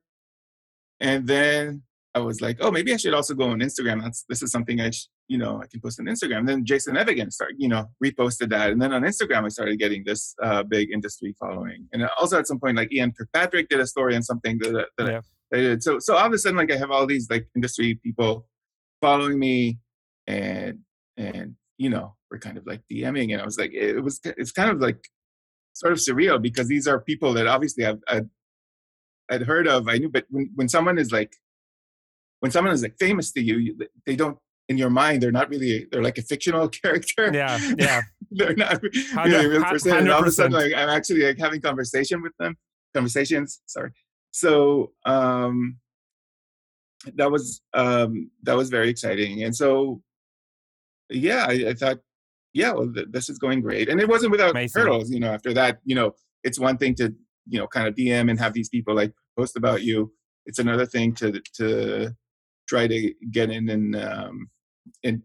and 1.00 1.28
then 1.28 1.84
I 2.16 2.20
was 2.20 2.42
like, 2.42 2.58
oh, 2.60 2.72
maybe 2.72 2.94
I 2.94 2.98
should 2.98 3.14
also 3.14 3.36
go 3.36 3.50
on 3.50 3.60
Instagram. 3.60 4.02
That's 4.02 4.26
this 4.28 4.42
is 4.42 4.52
something 4.52 4.82
I, 4.82 4.90
sh- 4.90 5.08
you 5.28 5.38
know, 5.38 5.62
I 5.62 5.68
can 5.68 5.80
post 5.80 6.00
on 6.00 6.08
Instagram. 6.08 6.48
Then 6.48 6.66
Jason 6.66 6.98
Evigan 6.98 7.32
started, 7.32 7.58
you 7.60 7.68
know, 7.70 7.86
reposted 8.04 8.50
that, 8.50 8.72
and 8.72 8.82
then 8.82 8.94
on 8.94 9.04
Instagram 9.04 9.46
I 9.46 9.50
started 9.50 9.78
getting 9.78 10.04
this 10.06 10.36
uh, 10.42 10.64
big 10.64 10.92
industry 10.92 11.36
following. 11.40 11.88
And 11.94 12.08
also 12.20 12.40
at 12.40 12.48
some 12.48 12.60
point, 12.60 12.78
like 12.78 12.92
Ian 12.92 13.12
Kirkpatrick 13.12 13.70
did 13.70 13.80
a 13.80 13.88
story 13.88 14.16
on 14.16 14.24
something 14.24 14.58
that, 14.60 14.88
that, 14.98 15.08
Yeah. 15.08 15.18
I, 15.18 15.22
that 15.52 15.58
I 15.58 15.62
did. 15.62 15.84
So 15.84 16.00
so 16.00 16.16
all 16.16 16.26
of 16.26 16.34
a 16.34 16.38
sudden, 16.38 16.58
like 16.58 16.72
I 16.72 16.78
have 16.78 16.92
all 16.92 17.06
these 17.06 17.30
like 17.30 17.48
industry 17.56 17.96
people 18.04 18.48
following 19.02 19.38
me, 19.38 19.80
and 20.26 20.80
and 21.16 21.56
you 21.78 21.90
know, 21.90 22.16
we're 22.32 22.40
kind 22.40 22.58
of 22.58 22.66
like 22.66 22.82
DMing, 22.92 23.34
and 23.34 23.42
I 23.42 23.46
was 23.46 23.58
like, 23.58 23.74
it 23.74 24.00
was 24.02 24.20
it's 24.24 24.52
kind 24.52 24.70
of 24.70 24.80
like 24.80 25.08
sort 25.74 25.94
of 25.94 26.00
surreal 26.00 26.42
because 26.42 26.68
these 26.68 26.88
are 26.88 27.00
people 27.00 27.34
that 27.34 27.48
obviously 27.48 27.86
I've, 27.86 28.00
I'd, 28.08 28.30
I'd 29.32 29.44
heard 29.44 29.68
of. 29.68 29.88
I 29.88 29.98
knew, 29.98 30.10
but 30.10 30.26
when 30.30 30.50
when 30.56 30.70
someone 30.70 30.98
is 30.98 31.12
like 31.12 31.34
when 32.40 32.52
someone 32.52 32.74
is 32.74 32.84
like 32.84 32.96
famous 33.00 33.32
to 33.34 33.42
you, 33.42 33.78
they 34.06 34.16
don't 34.16 34.38
in 34.68 34.78
your 34.78 34.92
mind 34.92 35.22
they're 35.22 35.32
not 35.32 35.50
really 35.50 35.88
they're 35.92 36.04
like 36.04 36.18
a 36.18 36.22
fictional 36.22 36.70
character. 36.82 37.32
yeah. 37.34 37.60
Yeah. 37.78 38.02
they're 38.32 38.56
not 38.56 38.82
really 38.82 39.48
real 39.48 39.64
person. 39.64 39.98
And 39.98 40.12
all 40.12 40.22
of 40.22 40.28
a 40.28 40.32
sudden, 40.32 40.52
like 40.52 40.74
I'm 40.74 40.90
actually 40.90 41.24
like 41.24 41.40
having 41.40 41.62
conversation 41.62 42.22
with 42.22 42.34
them, 42.38 42.58
conversations. 42.94 43.62
Sorry. 43.66 43.92
So 44.32 44.92
um, 45.06 45.80
that 47.16 47.32
was 47.32 47.62
um, 47.74 48.32
that 48.44 48.56
was 48.56 48.70
very 48.70 48.90
exciting. 48.90 49.44
And 49.44 49.56
so, 49.56 50.02
yeah, 51.10 51.46
I, 51.48 51.70
I 51.70 51.74
thought, 51.74 52.00
yeah, 52.54 52.72
well, 52.72 52.92
th- 52.92 53.08
this 53.12 53.30
is 53.30 53.38
going 53.38 53.62
great. 53.62 53.90
And 53.90 54.00
it 54.00 54.10
wasn't 54.10 54.32
without 54.32 54.52
Amazing. 54.52 54.82
hurdles. 54.82 55.12
You 55.12 55.20
know, 55.20 55.32
after 55.32 55.54
that, 55.54 55.80
you 55.86 55.96
know, 55.96 56.16
it's 56.44 56.60
one 56.60 56.78
thing 56.78 56.96
to 56.96 57.14
you 57.48 57.60
know 57.60 57.68
kind 57.68 57.88
of 57.88 57.96
DM 57.96 58.30
and 58.30 58.40
have 58.40 58.54
these 58.54 58.70
people 58.70 58.96
like 58.96 59.14
post 59.38 59.58
about 59.58 59.84
you. 59.84 60.12
It's 60.46 60.60
another 60.60 60.86
thing 60.86 61.14
to 61.16 61.42
to 61.56 62.16
try 62.68 62.88
to 62.88 63.14
get 63.32 63.50
in 63.50 63.70
and 63.70 63.96
um, 63.96 64.50
and 65.04 65.22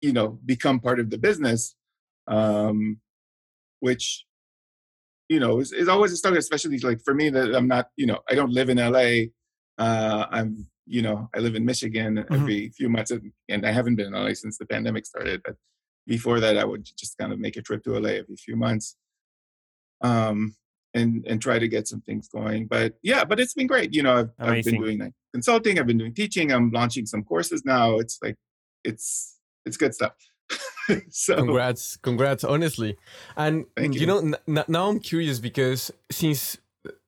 you 0.00 0.12
know 0.12 0.38
become 0.44 0.80
part 0.80 1.00
of 1.00 1.10
the 1.10 1.18
business, 1.18 1.74
um, 2.28 3.00
which 3.80 4.24
you 5.28 5.40
know 5.40 5.60
is, 5.60 5.72
is 5.72 5.88
always 5.88 6.12
a 6.12 6.16
struggle, 6.16 6.38
especially 6.38 6.78
like 6.78 7.00
for 7.04 7.14
me 7.14 7.30
that 7.30 7.54
I'm 7.54 7.68
not 7.68 7.88
you 7.96 8.06
know 8.06 8.20
I 8.30 8.34
don't 8.34 8.52
live 8.52 8.68
in 8.68 8.78
LA. 8.78 9.30
Uh, 9.78 10.26
I'm 10.30 10.66
you 10.86 11.02
know 11.02 11.28
I 11.34 11.38
live 11.38 11.54
in 11.54 11.64
Michigan 11.64 12.24
every 12.30 12.70
few 12.70 12.88
months, 12.88 13.10
and, 13.10 13.32
and 13.48 13.66
I 13.66 13.72
haven't 13.72 13.96
been 13.96 14.06
in 14.06 14.12
LA 14.12 14.34
since 14.34 14.58
the 14.58 14.66
pandemic 14.66 15.06
started. 15.06 15.42
But 15.44 15.56
before 16.06 16.40
that, 16.40 16.58
I 16.58 16.64
would 16.64 16.84
just 16.96 17.16
kind 17.18 17.32
of 17.32 17.38
make 17.38 17.56
a 17.56 17.62
trip 17.62 17.84
to 17.84 17.98
LA 17.98 18.10
every 18.10 18.36
few 18.36 18.56
months. 18.56 18.96
Um, 20.00 20.56
and 20.94 21.24
and 21.26 21.42
try 21.42 21.58
to 21.58 21.68
get 21.68 21.88
some 21.88 22.00
things 22.00 22.28
going. 22.28 22.66
But 22.66 22.94
yeah, 23.02 23.24
but 23.24 23.40
it's 23.40 23.54
been 23.54 23.66
great. 23.66 23.92
You 23.92 24.04
know, 24.04 24.16
I've, 24.16 24.30
I've 24.38 24.64
been 24.64 24.80
doing 24.80 24.98
like 25.00 25.12
consulting. 25.32 25.78
I've 25.78 25.86
been 25.86 25.98
doing 25.98 26.14
teaching. 26.14 26.52
I'm 26.52 26.70
launching 26.70 27.04
some 27.04 27.24
courses 27.24 27.64
now. 27.64 27.98
It's 27.98 28.18
like 28.22 28.36
it's 28.84 29.38
it's 29.66 29.76
good 29.76 29.94
stuff. 29.94 30.12
so 31.10 31.36
Congrats, 31.36 31.96
congrats, 31.96 32.44
honestly. 32.44 32.96
And 33.36 33.66
you. 33.76 33.90
you. 33.92 34.06
know, 34.06 34.18
n- 34.18 34.64
now 34.68 34.88
I'm 34.88 35.00
curious 35.00 35.38
because 35.40 35.90
since 36.10 36.58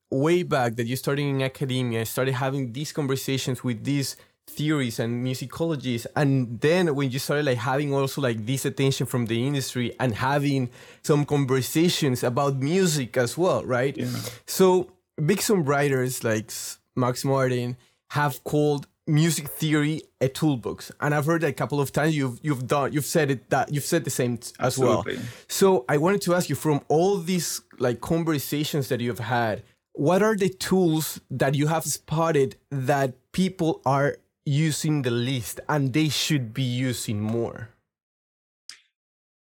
way 0.09 0.43
back 0.43 0.75
that 0.75 0.87
you 0.87 0.95
started 0.95 1.23
in 1.23 1.41
academia, 1.41 2.01
I 2.01 2.03
started 2.03 2.33
having 2.33 2.73
these 2.73 2.91
conversations 2.91 3.63
with 3.63 3.83
these 3.83 4.17
theories 4.47 4.99
and 4.99 5.25
musicologies, 5.25 6.07
and 6.15 6.59
then 6.61 6.95
when 6.95 7.11
you 7.11 7.19
started 7.19 7.45
like 7.45 7.59
having 7.59 7.93
also 7.93 8.21
like 8.21 8.45
this 8.45 8.65
attention 8.65 9.05
from 9.05 9.27
the 9.27 9.45
industry 9.45 9.95
and 9.99 10.15
having 10.15 10.69
some 11.03 11.25
conversations 11.25 12.23
about 12.23 12.55
music 12.55 13.17
as 13.17 13.37
well, 13.37 13.63
right? 13.63 13.95
Yeah. 13.95 14.07
So 14.45 14.91
big 15.23 15.39
songwriters 15.39 16.23
like 16.23 16.51
Max 16.95 17.23
Martin 17.23 17.77
have 18.11 18.43
called 18.43 18.87
music 19.05 19.47
theory 19.47 20.01
a 20.19 20.27
toolbox, 20.27 20.91
and 20.99 21.13
I've 21.13 21.25
heard 21.25 21.43
a 21.43 21.53
couple 21.53 21.79
of 21.79 21.91
times 21.91 22.15
you've 22.15 22.39
you've 22.41 22.67
done 22.67 22.93
you've 22.93 23.05
said 23.05 23.31
it 23.31 23.49
that 23.49 23.71
you've 23.73 23.83
said 23.83 24.03
the 24.03 24.09
same 24.09 24.37
t- 24.37 24.53
as 24.59 24.77
well. 24.77 25.05
So 25.47 25.85
I 25.87 25.97
wanted 25.97 26.21
to 26.23 26.35
ask 26.35 26.49
you 26.49 26.55
from 26.55 26.81
all 26.87 27.17
these 27.17 27.61
like 27.79 28.01
conversations 28.01 28.89
that 28.89 28.99
you've 29.01 29.19
had, 29.19 29.63
what 29.93 30.21
are 30.23 30.35
the 30.35 30.49
tools 30.49 31.21
that 31.29 31.55
you 31.55 31.67
have 31.67 31.83
spotted 31.85 32.55
that 32.71 33.13
people 33.31 33.81
are 33.85 34.17
using 34.47 35.01
the 35.01 35.11
least 35.11 35.59
and 35.67 35.91
they 35.91 36.07
should 36.07 36.53
be 36.53 36.63
using 36.63 37.19
more? 37.19 37.69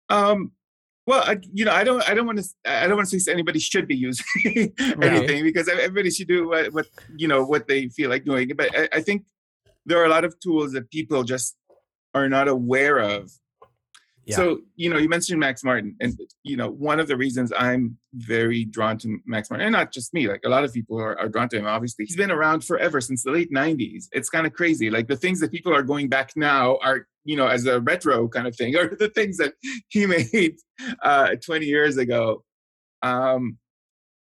Um, 0.08 0.50
well, 1.06 1.22
I, 1.24 1.38
you 1.52 1.64
know, 1.64 1.72
I 1.72 1.84
don't, 1.84 2.08
I 2.08 2.14
don't 2.14 2.26
want 2.26 2.40
to, 2.40 2.44
I 2.64 2.88
don't 2.88 2.96
want 2.96 3.08
to 3.10 3.20
say 3.20 3.32
anybody 3.32 3.60
should 3.60 3.86
be 3.86 3.96
using 3.96 4.24
anything 5.00 5.44
because 5.44 5.68
everybody 5.68 6.10
should 6.10 6.26
do 6.26 6.48
what, 6.48 6.72
what, 6.72 6.86
you 7.16 7.28
know, 7.28 7.44
what 7.44 7.68
they 7.68 7.88
feel 7.88 8.10
like 8.10 8.24
doing. 8.24 8.50
But 8.56 8.76
I, 8.76 8.88
I 8.94 9.00
think 9.00 9.24
there 9.84 9.98
are 10.00 10.06
a 10.06 10.08
lot 10.08 10.24
of 10.24 10.38
tools 10.40 10.72
that 10.72 10.90
people 10.90 11.22
just 11.22 11.56
are 12.12 12.28
not 12.28 12.48
aware 12.48 12.98
of. 12.98 13.30
So, 14.34 14.58
you 14.74 14.90
know, 14.90 14.98
you 14.98 15.08
mentioned 15.08 15.38
Max 15.38 15.62
Martin, 15.62 15.94
and 16.00 16.18
you 16.42 16.56
know, 16.56 16.68
one 16.68 16.98
of 16.98 17.06
the 17.06 17.16
reasons 17.16 17.52
I'm 17.56 17.96
very 18.14 18.64
drawn 18.64 18.98
to 18.98 19.18
Max 19.24 19.50
Martin, 19.50 19.66
and 19.66 19.72
not 19.72 19.92
just 19.92 20.12
me, 20.12 20.26
like 20.26 20.40
a 20.44 20.48
lot 20.48 20.64
of 20.64 20.72
people 20.72 20.98
are, 21.00 21.16
are 21.16 21.28
drawn 21.28 21.48
to 21.50 21.58
him. 21.58 21.66
Obviously, 21.66 22.06
he's 22.06 22.16
been 22.16 22.32
around 22.32 22.64
forever 22.64 23.00
since 23.00 23.22
the 23.22 23.30
late 23.30 23.52
'90s. 23.52 24.06
It's 24.10 24.28
kind 24.28 24.44
of 24.44 24.52
crazy. 24.52 24.90
Like 24.90 25.06
the 25.06 25.16
things 25.16 25.38
that 25.40 25.52
people 25.52 25.72
are 25.72 25.84
going 25.84 26.08
back 26.08 26.32
now 26.34 26.78
are, 26.82 27.06
you 27.24 27.36
know, 27.36 27.46
as 27.46 27.66
a 27.66 27.80
retro 27.80 28.26
kind 28.26 28.48
of 28.48 28.56
thing, 28.56 28.74
or 28.78 28.96
the 28.96 29.10
things 29.10 29.36
that 29.36 29.54
he 29.88 30.06
made 30.06 30.56
uh, 31.02 31.36
20 31.44 31.64
years 31.66 31.96
ago. 31.96 32.42
Um, 33.02 33.58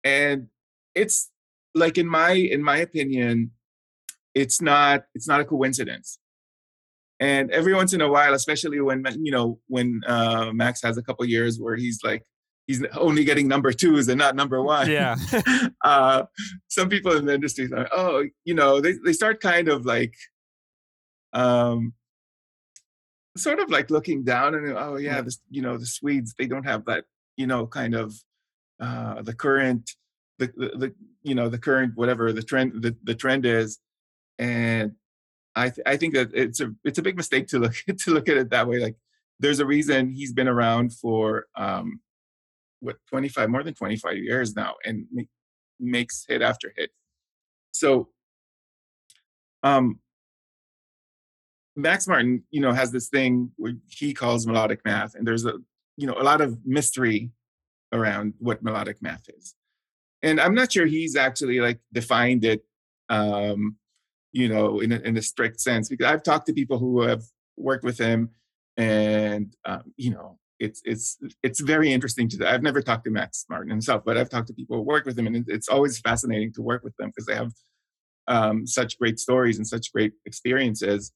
and 0.03 0.49
it's 0.93 1.31
like 1.73 1.97
in 1.97 2.07
my 2.07 2.33
in 2.33 2.63
my 2.63 2.77
opinion, 2.77 3.51
it's 4.35 4.61
not 4.61 5.05
it's 5.15 5.27
not 5.27 5.41
a 5.41 5.45
coincidence. 5.45 6.18
And 7.19 7.51
every 7.51 7.73
once 7.75 7.93
in 7.93 8.01
a 8.01 8.09
while, 8.09 8.33
especially 8.33 8.79
when 8.79 9.05
you 9.21 9.31
know 9.31 9.59
when 9.67 10.01
uh, 10.07 10.51
Max 10.53 10.81
has 10.83 10.97
a 10.97 11.03
couple 11.03 11.25
years 11.25 11.59
where 11.59 11.75
he's 11.75 11.99
like 12.03 12.23
he's 12.69 12.85
only 12.95 13.23
getting 13.23 13.47
number 13.47 13.73
twos 13.73 14.07
and 14.07 14.19
not 14.19 14.35
number 14.35 14.61
one. 14.61 14.91
Yeah. 14.91 15.15
uh, 15.83 16.25
some 16.67 16.87
people 16.87 17.13
in 17.13 17.25
the 17.25 17.33
industry 17.33 17.67
are, 17.75 17.89
oh, 17.91 18.25
you 18.45 18.53
know, 18.53 18.79
they, 18.79 18.93
they 19.03 19.11
start 19.11 19.41
kind 19.41 19.69
of 19.69 19.87
like, 19.87 20.13
um, 21.33 21.93
sort 23.35 23.59
of 23.59 23.71
like 23.71 23.89
looking 23.89 24.23
down 24.23 24.53
and 24.53 24.77
oh 24.77 24.97
yeah, 24.97 25.21
this 25.21 25.39
you 25.49 25.63
know 25.63 25.77
the 25.77 25.85
Swedes 25.85 26.35
they 26.37 26.45
don't 26.45 26.65
have 26.65 26.85
that 26.85 27.05
you 27.37 27.47
know 27.47 27.65
kind 27.65 27.95
of 27.95 28.13
uh, 28.79 29.21
the 29.23 29.33
current 29.33 29.89
the, 30.37 30.47
the 30.55 30.69
the 30.77 30.95
you 31.23 31.33
know 31.33 31.49
the 31.49 31.57
current 31.57 31.93
whatever 31.95 32.31
the 32.31 32.43
trend 32.43 32.83
the, 32.83 32.95
the 33.03 33.15
trend 33.15 33.45
is, 33.45 33.79
and 34.37 34.91
I 35.59 35.69
th- 35.69 35.85
I 35.85 35.97
think 35.97 36.13
that 36.13 36.31
it's 36.33 36.61
a 36.61 36.73
it's 36.83 36.99
a 36.99 37.01
big 37.01 37.17
mistake 37.17 37.47
to 37.49 37.59
look 37.59 37.73
to 37.99 38.11
look 38.11 38.29
at 38.29 38.37
it 38.37 38.49
that 38.51 38.67
way. 38.67 38.79
Like 38.79 38.95
there's 39.39 39.59
a 39.59 39.65
reason 39.65 40.11
he's 40.11 40.33
been 40.33 40.47
around 40.47 40.93
for 40.93 41.45
um, 41.55 42.01
what 42.81 42.97
25 43.09 43.49
more 43.49 43.63
than 43.63 43.73
25 43.73 44.17
years 44.17 44.55
now 44.55 44.75
and 44.85 45.05
ma- 45.11 45.23
makes 45.79 46.25
hit 46.27 46.41
after 46.41 46.73
hit. 46.75 46.91
So 47.71 48.09
um 49.63 49.99
Max 51.75 52.07
Martin, 52.07 52.43
you 52.51 52.61
know, 52.61 52.73
has 52.73 52.91
this 52.91 53.07
thing 53.07 53.51
where 53.55 53.73
he 53.87 54.13
calls 54.13 54.45
melodic 54.45 54.81
math, 54.85 55.15
and 55.15 55.25
there's 55.25 55.45
a 55.45 55.53
you 55.97 56.07
know 56.07 56.15
a 56.19 56.23
lot 56.23 56.41
of 56.41 56.57
mystery 56.65 57.31
around 57.93 58.33
what 58.39 58.63
melodic 58.63 59.01
math 59.01 59.29
is. 59.29 59.55
And 60.21 60.39
I'm 60.39 60.53
not 60.53 60.71
sure 60.71 60.85
he's 60.85 61.15
actually 61.15 61.59
like 61.59 61.79
defined 61.93 62.43
it 62.43 62.65
um, 63.09 63.77
you 64.31 64.47
know, 64.47 64.79
in 64.79 64.91
a, 64.91 64.97
in 64.99 65.17
a 65.17 65.21
strict 65.21 65.59
sense, 65.59 65.89
because 65.89 66.07
I've 66.07 66.23
talked 66.23 66.47
to 66.47 66.53
people 66.53 66.77
who 66.79 67.01
have 67.01 67.23
worked 67.57 67.83
with 67.83 67.97
him, 67.97 68.29
and 68.77 69.55
um, 69.65 69.93
you 69.97 70.11
know, 70.11 70.37
it's 70.59 70.81
it's 70.85 71.17
it's 71.41 71.59
very 71.61 71.91
interesting 71.91 72.27
to. 72.29 72.49
I've 72.49 72.63
never 72.63 72.81
talked 72.81 73.05
to 73.05 73.11
Max 73.11 73.45
Martin 73.49 73.69
himself, 73.69 74.03
but 74.05 74.17
I've 74.17 74.29
talked 74.29 74.47
to 74.47 74.53
people 74.53 74.77
who 74.77 74.83
work 74.83 75.05
with 75.05 75.17
him, 75.17 75.27
and 75.27 75.45
it's 75.47 75.69
always 75.69 75.99
fascinating 75.99 76.53
to 76.53 76.61
work 76.61 76.83
with 76.83 76.95
them 76.97 77.09
because 77.09 77.25
they 77.25 77.35
have 77.35 77.51
um, 78.27 78.67
such 78.67 78.99
great 78.99 79.19
stories 79.19 79.57
and 79.57 79.67
such 79.67 79.91
great 79.91 80.13
experiences. 80.25 81.11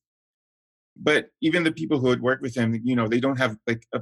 But 0.95 1.29
even 1.41 1.63
the 1.63 1.71
people 1.71 1.99
who 1.99 2.09
had 2.09 2.21
worked 2.21 2.41
with 2.41 2.55
him, 2.55 2.79
you 2.83 2.95
know, 2.95 3.07
they 3.07 3.19
don't 3.19 3.37
have 3.37 3.57
like 3.67 3.85
a 3.93 4.01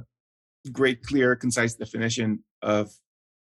great, 0.70 1.02
clear, 1.02 1.34
concise 1.36 1.74
definition 1.74 2.44
of 2.62 2.90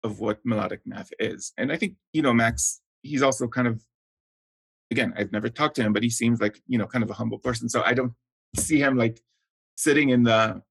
of 0.04 0.20
what 0.20 0.38
melodic 0.44 0.80
math 0.86 1.10
is. 1.18 1.52
And 1.58 1.72
I 1.72 1.76
think 1.76 1.94
you 2.12 2.22
know, 2.22 2.32
Max, 2.32 2.80
he's 3.02 3.22
also 3.22 3.48
kind 3.48 3.66
of 3.66 3.82
again, 4.90 5.12
I've 5.16 5.32
never 5.32 5.48
talked 5.48 5.76
to 5.76 5.82
him, 5.82 5.92
but 5.92 6.02
he 6.02 6.10
seems 6.10 6.40
like 6.40 6.60
you 6.66 6.78
know 6.78 6.86
kind 6.86 7.02
of 7.02 7.10
a 7.10 7.14
humble 7.14 7.38
person. 7.38 7.68
So 7.68 7.82
I 7.82 7.94
don't 7.94 8.12
see 8.56 8.78
him 8.78 8.96
like 8.96 9.20
sitting 9.76 10.10
in 10.10 10.22
the 10.22 10.62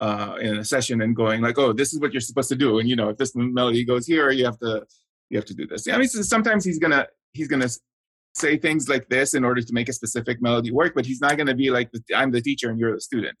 uh, 0.00 0.36
in 0.40 0.58
a 0.58 0.64
session 0.64 1.00
and 1.02 1.14
going 1.14 1.40
like, 1.40 1.58
"Oh, 1.58 1.72
this 1.72 1.92
is 1.92 2.00
what 2.00 2.12
you're 2.12 2.20
supposed 2.20 2.48
to 2.50 2.56
do," 2.56 2.78
and 2.78 2.88
you 2.88 2.96
know, 2.96 3.08
if 3.10 3.16
this 3.16 3.32
melody 3.34 3.84
goes 3.84 4.06
here, 4.06 4.30
you 4.30 4.44
have 4.44 4.58
to 4.60 4.86
you 5.30 5.38
have 5.38 5.44
to 5.46 5.54
do 5.54 5.66
this. 5.66 5.88
I 5.88 5.98
mean, 5.98 6.08
so 6.08 6.22
sometimes 6.22 6.64
he's 6.64 6.78
gonna 6.78 7.06
he's 7.32 7.48
gonna 7.48 7.68
say 8.34 8.56
things 8.56 8.88
like 8.88 9.08
this 9.08 9.34
in 9.34 9.44
order 9.44 9.60
to 9.60 9.72
make 9.72 9.88
a 9.88 9.92
specific 9.92 10.40
melody 10.40 10.70
work, 10.70 10.94
but 10.94 11.06
he's 11.06 11.20
not 11.20 11.36
gonna 11.36 11.54
be 11.54 11.70
like, 11.70 11.90
"I'm 12.14 12.30
the 12.30 12.40
teacher 12.40 12.70
and 12.70 12.78
you're 12.78 12.94
the 12.94 13.00
student." 13.00 13.38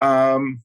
Um, 0.00 0.62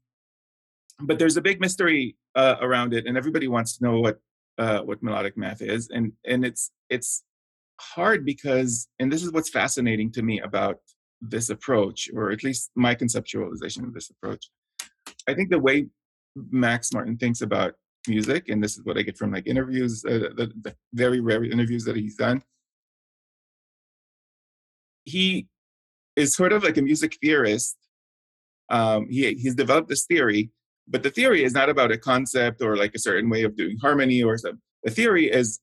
but 1.02 1.18
there's 1.18 1.38
a 1.38 1.42
big 1.42 1.60
mystery 1.62 2.18
uh, 2.36 2.56
around 2.62 2.94
it, 2.94 3.06
and 3.08 3.18
everybody 3.18 3.48
wants 3.48 3.78
to 3.78 3.84
know 3.84 4.00
what 4.00 4.20
uh, 4.58 4.82
what 4.82 5.02
melodic 5.02 5.38
math 5.38 5.62
is, 5.62 5.90
and 5.90 6.14
and 6.26 6.46
it's 6.46 6.72
it's 6.90 7.24
hard 7.80 8.26
because, 8.26 8.88
and 9.00 9.12
this 9.12 9.24
is 9.24 9.32
what's 9.32 9.50
fascinating 9.50 10.12
to 10.14 10.22
me 10.22 10.40
about 10.40 10.78
this 11.22 11.50
approach, 11.50 12.10
or 12.14 12.32
at 12.32 12.44
least 12.44 12.72
my 12.76 12.96
conceptualization 12.96 13.84
of 13.84 13.94
this 13.94 14.10
approach. 14.10 14.50
I 15.28 15.34
think 15.34 15.50
the 15.50 15.60
way 15.60 15.88
Max 16.36 16.94
Martin 16.94 17.18
thinks 17.18 17.42
about 17.42 17.74
music, 18.08 18.50
and 18.50 18.64
this 18.64 18.78
is 18.78 18.86
what 18.86 18.98
I 18.98 19.02
get 19.02 19.18
from 19.18 19.32
like 19.32 19.48
interviews, 19.48 20.04
uh, 20.06 20.30
the, 20.36 20.52
the 20.62 20.76
very 20.94 21.20
rare 21.20 21.44
interviews 21.44 21.84
that 21.86 21.96
he's 21.96 22.16
done. 22.16 22.42
He 25.06 25.48
is 26.16 26.36
sort 26.36 26.54
of 26.54 26.64
like 26.64 26.78
a 26.78 26.82
music 26.82 27.18
theorist. 27.22 27.78
Um, 28.70 29.08
he 29.10 29.34
he's 29.34 29.56
developed 29.56 29.90
this 29.90 30.06
theory, 30.06 30.52
but 30.88 31.04
the 31.04 31.10
theory 31.10 31.44
is 31.44 31.54
not 31.54 31.70
about 31.70 31.92
a 31.92 31.98
concept 31.98 32.62
or 32.62 32.78
like 32.78 32.94
a 32.96 33.00
certain 33.00 33.30
way 33.30 33.44
of 33.44 33.56
doing 33.56 33.78
harmony 33.82 34.24
or 34.24 34.38
something. 34.38 34.62
The 34.84 34.92
theory 34.92 35.30
is 35.32 35.60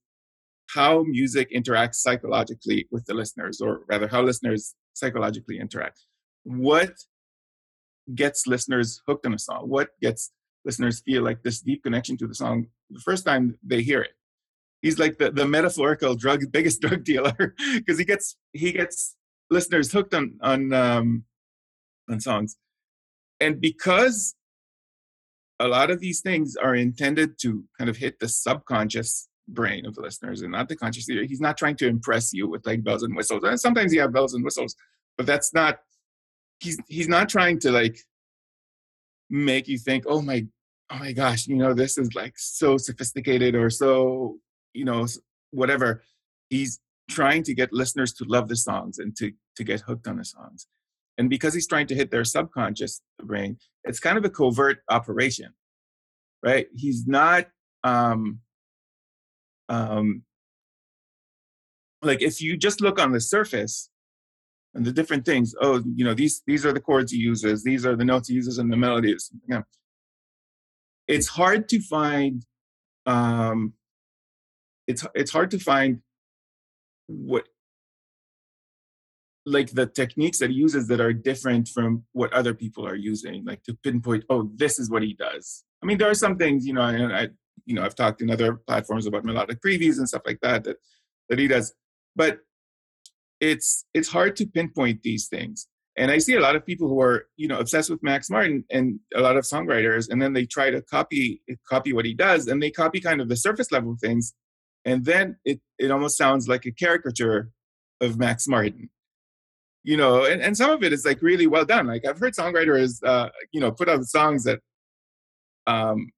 how 0.74 1.02
music 1.04 1.50
interacts 1.52 1.96
psychologically 1.96 2.86
with 2.90 3.04
the 3.06 3.14
listeners, 3.14 3.60
or 3.60 3.82
rather, 3.88 4.08
how 4.08 4.22
listeners 4.22 4.74
psychologically 4.94 5.58
interact. 5.58 6.00
What 6.44 6.92
gets 8.14 8.46
listeners 8.46 9.00
hooked 9.06 9.26
on 9.26 9.34
a 9.34 9.38
song? 9.38 9.68
What 9.68 9.90
gets 10.00 10.32
listeners 10.64 11.00
feel 11.00 11.22
like 11.22 11.42
this 11.42 11.60
deep 11.60 11.82
connection 11.82 12.16
to 12.18 12.26
the 12.26 12.34
song 12.34 12.66
the 12.90 13.00
first 13.00 13.24
time 13.24 13.58
they 13.62 13.82
hear 13.82 14.02
it? 14.02 14.12
He's 14.82 14.98
like 14.98 15.18
the, 15.18 15.30
the 15.30 15.46
metaphorical 15.46 16.14
drug 16.14 16.42
biggest 16.52 16.80
drug 16.80 17.04
dealer 17.04 17.54
because 17.74 17.98
he 17.98 18.04
gets 18.04 18.36
he 18.52 18.72
gets 18.72 19.16
listeners 19.50 19.92
hooked 19.92 20.14
on 20.14 20.38
on 20.42 20.72
um, 20.72 21.24
on 22.10 22.20
songs, 22.20 22.56
and 23.40 23.60
because 23.60 24.34
a 25.58 25.68
lot 25.68 25.90
of 25.90 26.00
these 26.00 26.20
things 26.20 26.54
are 26.56 26.74
intended 26.74 27.38
to 27.40 27.64
kind 27.78 27.88
of 27.88 27.96
hit 27.96 28.18
the 28.20 28.28
subconscious 28.28 29.28
brain 29.48 29.86
of 29.86 29.94
the 29.94 30.00
listeners 30.00 30.42
and 30.42 30.52
not 30.52 30.68
the 30.68 30.76
conscious 30.76 31.08
ear. 31.08 31.24
He's 31.24 31.40
not 31.40 31.56
trying 31.56 31.76
to 31.76 31.86
impress 31.86 32.32
you 32.32 32.48
with 32.48 32.66
like 32.66 32.82
bells 32.82 33.02
and 33.02 33.16
whistles. 33.16 33.44
And 33.44 33.60
sometimes 33.60 33.92
you 33.92 34.00
have 34.00 34.12
bells 34.12 34.34
and 34.34 34.44
whistles, 34.44 34.74
but 35.16 35.26
that's 35.26 35.54
not 35.54 35.78
he's 36.60 36.78
he's 36.88 37.08
not 37.08 37.28
trying 37.28 37.58
to 37.60 37.70
like 37.70 37.98
make 39.30 39.68
you 39.68 39.78
think, 39.78 40.04
oh 40.06 40.22
my, 40.22 40.46
oh 40.90 40.98
my 40.98 41.12
gosh, 41.12 41.46
you 41.46 41.56
know, 41.56 41.74
this 41.74 41.98
is 41.98 42.14
like 42.14 42.34
so 42.36 42.76
sophisticated 42.76 43.54
or 43.54 43.70
so, 43.70 44.38
you 44.72 44.84
know, 44.84 45.06
whatever. 45.50 46.02
He's 46.48 46.80
trying 47.10 47.42
to 47.44 47.54
get 47.54 47.72
listeners 47.72 48.12
to 48.14 48.24
love 48.24 48.48
the 48.48 48.56
songs 48.56 48.98
and 48.98 49.16
to 49.16 49.32
to 49.56 49.64
get 49.64 49.80
hooked 49.80 50.06
on 50.08 50.18
the 50.18 50.24
songs. 50.24 50.66
And 51.18 51.30
because 51.30 51.54
he's 51.54 51.66
trying 51.66 51.86
to 51.86 51.94
hit 51.94 52.10
their 52.10 52.24
subconscious 52.24 53.00
brain, 53.22 53.58
it's 53.84 54.00
kind 54.00 54.18
of 54.18 54.24
a 54.24 54.30
covert 54.30 54.78
operation, 54.90 55.54
right? 56.42 56.66
He's 56.74 57.06
not 57.06 57.46
um, 57.84 58.40
um, 59.68 60.22
like 62.02 62.22
if 62.22 62.40
you 62.40 62.56
just 62.56 62.80
look 62.80 63.00
on 63.00 63.12
the 63.12 63.20
surface 63.20 63.90
and 64.74 64.84
the 64.84 64.92
different 64.92 65.24
things, 65.24 65.54
oh, 65.60 65.82
you 65.94 66.04
know, 66.04 66.14
these 66.14 66.42
these 66.46 66.64
are 66.66 66.72
the 66.72 66.80
chords 66.80 67.12
he 67.12 67.18
uses, 67.18 67.64
these 67.64 67.86
are 67.86 67.96
the 67.96 68.04
notes 68.04 68.28
he 68.28 68.34
uses 68.34 68.58
and 68.58 68.72
the 68.72 68.76
melodies. 68.76 69.30
It's 71.08 71.28
hard 71.28 71.68
to 71.70 71.80
find 71.80 72.44
um, 73.06 73.74
it's 74.86 75.06
it's 75.14 75.30
hard 75.30 75.50
to 75.52 75.58
find 75.58 76.00
what 77.06 77.44
like 79.46 79.70
the 79.70 79.86
techniques 79.86 80.38
that 80.40 80.50
he 80.50 80.56
uses 80.56 80.88
that 80.88 81.00
are 81.00 81.12
different 81.12 81.68
from 81.68 82.04
what 82.12 82.32
other 82.32 82.52
people 82.52 82.84
are 82.84 82.96
using, 82.96 83.44
like 83.44 83.62
to 83.62 83.74
pinpoint, 83.84 84.24
oh, 84.28 84.50
this 84.56 84.80
is 84.80 84.90
what 84.90 85.02
he 85.02 85.14
does. 85.14 85.64
I 85.82 85.86
mean, 85.86 85.98
there 85.98 86.10
are 86.10 86.14
some 86.14 86.36
things, 86.36 86.66
you 86.66 86.72
know, 86.72 86.82
I, 86.82 87.28
you 87.64 87.74
know, 87.74 87.82
I've 87.82 87.94
talked 87.94 88.22
in 88.22 88.30
other 88.30 88.54
platforms 88.54 89.06
about 89.06 89.24
melodic 89.24 89.60
previews 89.60 89.98
and 89.98 90.08
stuff 90.08 90.22
like 90.26 90.40
that 90.42 90.64
that 90.64 90.76
that 91.28 91.38
he 91.38 91.48
does, 91.48 91.74
but 92.14 92.38
it's 93.40 93.84
it's 93.94 94.08
hard 94.08 94.36
to 94.36 94.46
pinpoint 94.46 95.02
these 95.02 95.28
things. 95.28 95.66
And 95.98 96.10
I 96.10 96.18
see 96.18 96.34
a 96.34 96.40
lot 96.40 96.56
of 96.56 96.66
people 96.66 96.88
who 96.88 97.00
are, 97.00 97.26
you 97.36 97.48
know, 97.48 97.58
obsessed 97.58 97.88
with 97.88 98.02
Max 98.02 98.28
Martin 98.28 98.64
and 98.70 99.00
a 99.14 99.20
lot 99.20 99.36
of 99.36 99.44
songwriters, 99.44 100.08
and 100.10 100.20
then 100.20 100.34
they 100.34 100.44
try 100.44 100.70
to 100.70 100.82
copy 100.82 101.42
copy 101.68 101.92
what 101.92 102.04
he 102.04 102.14
does, 102.14 102.48
and 102.48 102.62
they 102.62 102.70
copy 102.70 103.00
kind 103.00 103.20
of 103.20 103.28
the 103.28 103.36
surface 103.36 103.72
level 103.72 103.96
things, 104.00 104.34
and 104.84 105.04
then 105.04 105.36
it 105.44 105.60
it 105.78 105.90
almost 105.90 106.18
sounds 106.18 106.48
like 106.48 106.66
a 106.66 106.72
caricature 106.72 107.50
of 108.00 108.18
Max 108.18 108.46
Martin 108.46 108.90
you 109.86 109.96
know, 109.96 110.24
and, 110.24 110.42
and 110.42 110.56
some 110.56 110.70
of 110.70 110.82
it 110.82 110.92
is 110.92 111.06
like 111.06 111.22
really 111.22 111.46
well 111.46 111.64
done. 111.64 111.86
Like 111.86 112.04
I've 112.04 112.18
heard 112.18 112.34
songwriters, 112.34 112.98
uh, 113.06 113.28
you 113.52 113.60
know, 113.60 113.70
put 113.70 113.88
out 113.88 114.02
songs 114.04 114.42
that 114.42 114.58
um, 115.68 116.10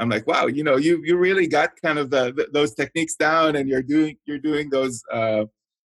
I'm 0.00 0.08
like, 0.08 0.26
wow, 0.26 0.46
you 0.46 0.64
know, 0.64 0.76
you 0.76 1.02
you 1.04 1.18
really 1.18 1.46
got 1.46 1.76
kind 1.80 1.98
of 1.98 2.08
the, 2.10 2.32
the 2.32 2.48
those 2.52 2.74
techniques 2.74 3.16
down, 3.16 3.56
and 3.56 3.68
you're 3.68 3.82
doing 3.82 4.16
you're 4.24 4.38
doing 4.38 4.70
those 4.70 5.02
uh, 5.12 5.44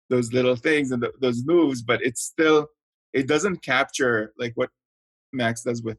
those 0.10 0.32
little 0.32 0.56
things 0.56 0.92
and 0.92 1.04
the, 1.04 1.12
those 1.20 1.44
moves, 1.46 1.82
but 1.82 2.02
it's 2.02 2.22
still 2.22 2.68
it 3.14 3.28
doesn't 3.28 3.62
capture 3.62 4.34
like 4.40 4.54
what 4.56 4.70
Max 5.34 5.64
does 5.64 5.84
with 5.84 5.98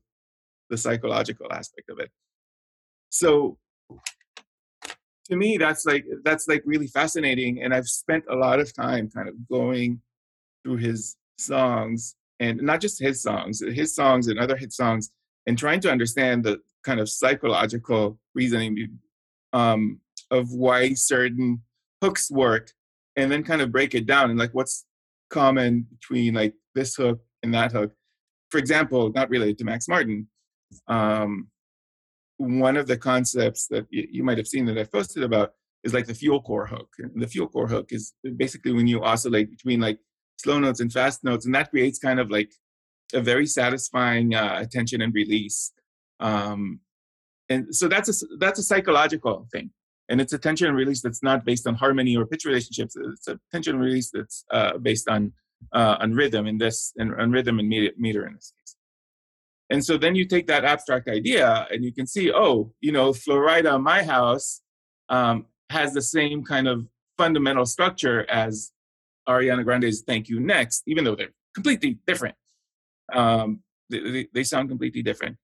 the 0.70 0.78
psychological 0.78 1.52
aspect 1.52 1.90
of 1.90 1.98
it. 1.98 2.10
So 3.10 3.58
to 5.26 5.36
me, 5.36 5.58
that's 5.58 5.84
like 5.84 6.06
that's 6.24 6.48
like 6.48 6.62
really 6.64 6.86
fascinating, 6.86 7.62
and 7.62 7.74
I've 7.74 7.88
spent 7.88 8.24
a 8.30 8.36
lot 8.36 8.58
of 8.58 8.74
time 8.74 9.10
kind 9.10 9.28
of 9.28 9.34
going 9.48 10.00
through 10.64 10.78
his 10.78 11.16
songs 11.36 12.16
and 12.40 12.62
not 12.62 12.80
just 12.80 13.02
his 13.02 13.20
songs, 13.20 13.60
his 13.60 13.94
songs 13.94 14.28
and 14.28 14.38
other 14.38 14.56
hit 14.56 14.72
songs, 14.72 15.10
and 15.46 15.58
trying 15.58 15.80
to 15.80 15.90
understand 15.90 16.44
the 16.44 16.60
kind 16.88 17.00
of 17.00 17.08
psychological 17.08 18.18
reasoning 18.34 18.98
um, 19.52 20.00
of 20.30 20.44
why 20.52 20.94
certain 20.94 21.62
hooks 22.02 22.30
work, 22.30 22.72
and 23.16 23.30
then 23.30 23.42
kind 23.44 23.62
of 23.62 23.72
break 23.76 23.94
it 23.94 24.06
down 24.06 24.30
and 24.30 24.38
like 24.38 24.54
what's 24.58 24.86
common 25.30 25.86
between 25.90 26.34
like 26.34 26.54
this 26.74 26.94
hook 26.94 27.20
and 27.42 27.52
that 27.52 27.72
hook. 27.72 27.92
For 28.50 28.58
example, 28.58 29.12
not 29.14 29.28
related 29.28 29.58
to 29.58 29.64
Max 29.64 29.88
Martin, 29.88 30.28
um, 30.86 31.48
one 32.38 32.76
of 32.76 32.86
the 32.86 32.96
concepts 32.96 33.66
that 33.66 33.86
you 33.90 34.22
might 34.22 34.38
have 34.38 34.48
seen 34.48 34.64
that 34.66 34.78
I've 34.78 34.92
posted 34.92 35.22
about 35.22 35.52
is 35.84 35.92
like 35.92 36.06
the 36.06 36.14
fuel 36.14 36.40
core 36.40 36.66
hook. 36.66 36.88
And 36.98 37.20
the 37.22 37.26
fuel 37.26 37.48
core 37.48 37.68
hook 37.68 37.88
is 37.90 38.14
basically 38.36 38.72
when 38.72 38.86
you 38.86 39.02
oscillate 39.02 39.50
between 39.50 39.80
like 39.80 39.98
slow 40.38 40.58
notes 40.58 40.80
and 40.80 40.92
fast 40.92 41.24
notes, 41.24 41.46
and 41.46 41.54
that 41.54 41.70
creates 41.70 41.98
kind 41.98 42.20
of 42.20 42.30
like 42.30 42.52
a 43.12 43.20
very 43.20 43.46
satisfying 43.46 44.34
uh, 44.34 44.56
attention 44.60 45.02
and 45.02 45.14
release. 45.14 45.72
Um, 46.20 46.80
and 47.48 47.74
so 47.74 47.88
that's 47.88 48.22
a 48.22 48.26
that's 48.38 48.58
a 48.58 48.62
psychological 48.62 49.48
thing, 49.52 49.70
and 50.08 50.20
it's 50.20 50.32
attention 50.32 50.68
and 50.68 50.76
release 50.76 51.02
that's 51.02 51.22
not 51.22 51.44
based 51.44 51.66
on 51.66 51.74
harmony 51.74 52.16
or 52.16 52.26
pitch 52.26 52.44
relationships. 52.44 52.96
It's 52.96 53.28
a 53.28 53.38
tension 53.52 53.78
release 53.78 54.10
that's 54.12 54.44
uh, 54.50 54.78
based 54.78 55.08
on 55.08 55.32
uh, 55.72 55.96
on 56.00 56.14
rhythm 56.14 56.46
in 56.46 56.58
this 56.58 56.92
and 56.96 57.14
on 57.20 57.30
rhythm 57.30 57.58
and 57.58 57.68
meter, 57.68 57.92
meter 57.96 58.26
in 58.26 58.34
this 58.34 58.52
case. 58.58 58.76
And 59.70 59.84
so 59.84 59.98
then 59.98 60.14
you 60.14 60.26
take 60.26 60.46
that 60.46 60.64
abstract 60.64 61.08
idea 61.08 61.66
and 61.70 61.84
you 61.84 61.92
can 61.92 62.06
see, 62.06 62.32
oh, 62.32 62.72
you 62.80 62.90
know, 62.90 63.12
Flo 63.12 63.36
Rida, 63.36 63.80
my 63.82 64.02
house, 64.02 64.62
um, 65.10 65.46
has 65.70 65.92
the 65.92 66.00
same 66.00 66.42
kind 66.42 66.66
of 66.66 66.86
fundamental 67.18 67.66
structure 67.66 68.28
as 68.30 68.72
Ariana 69.28 69.64
Grande's 69.64 70.02
Thank 70.02 70.28
You 70.28 70.40
Next, 70.40 70.84
even 70.86 71.04
though 71.04 71.14
they're 71.14 71.34
completely 71.54 71.98
different. 72.06 72.36
Um, 73.12 73.60
they, 73.90 74.28
they, 74.32 74.44
sound 74.44 74.68
completely 74.68 75.02
different. 75.02 75.36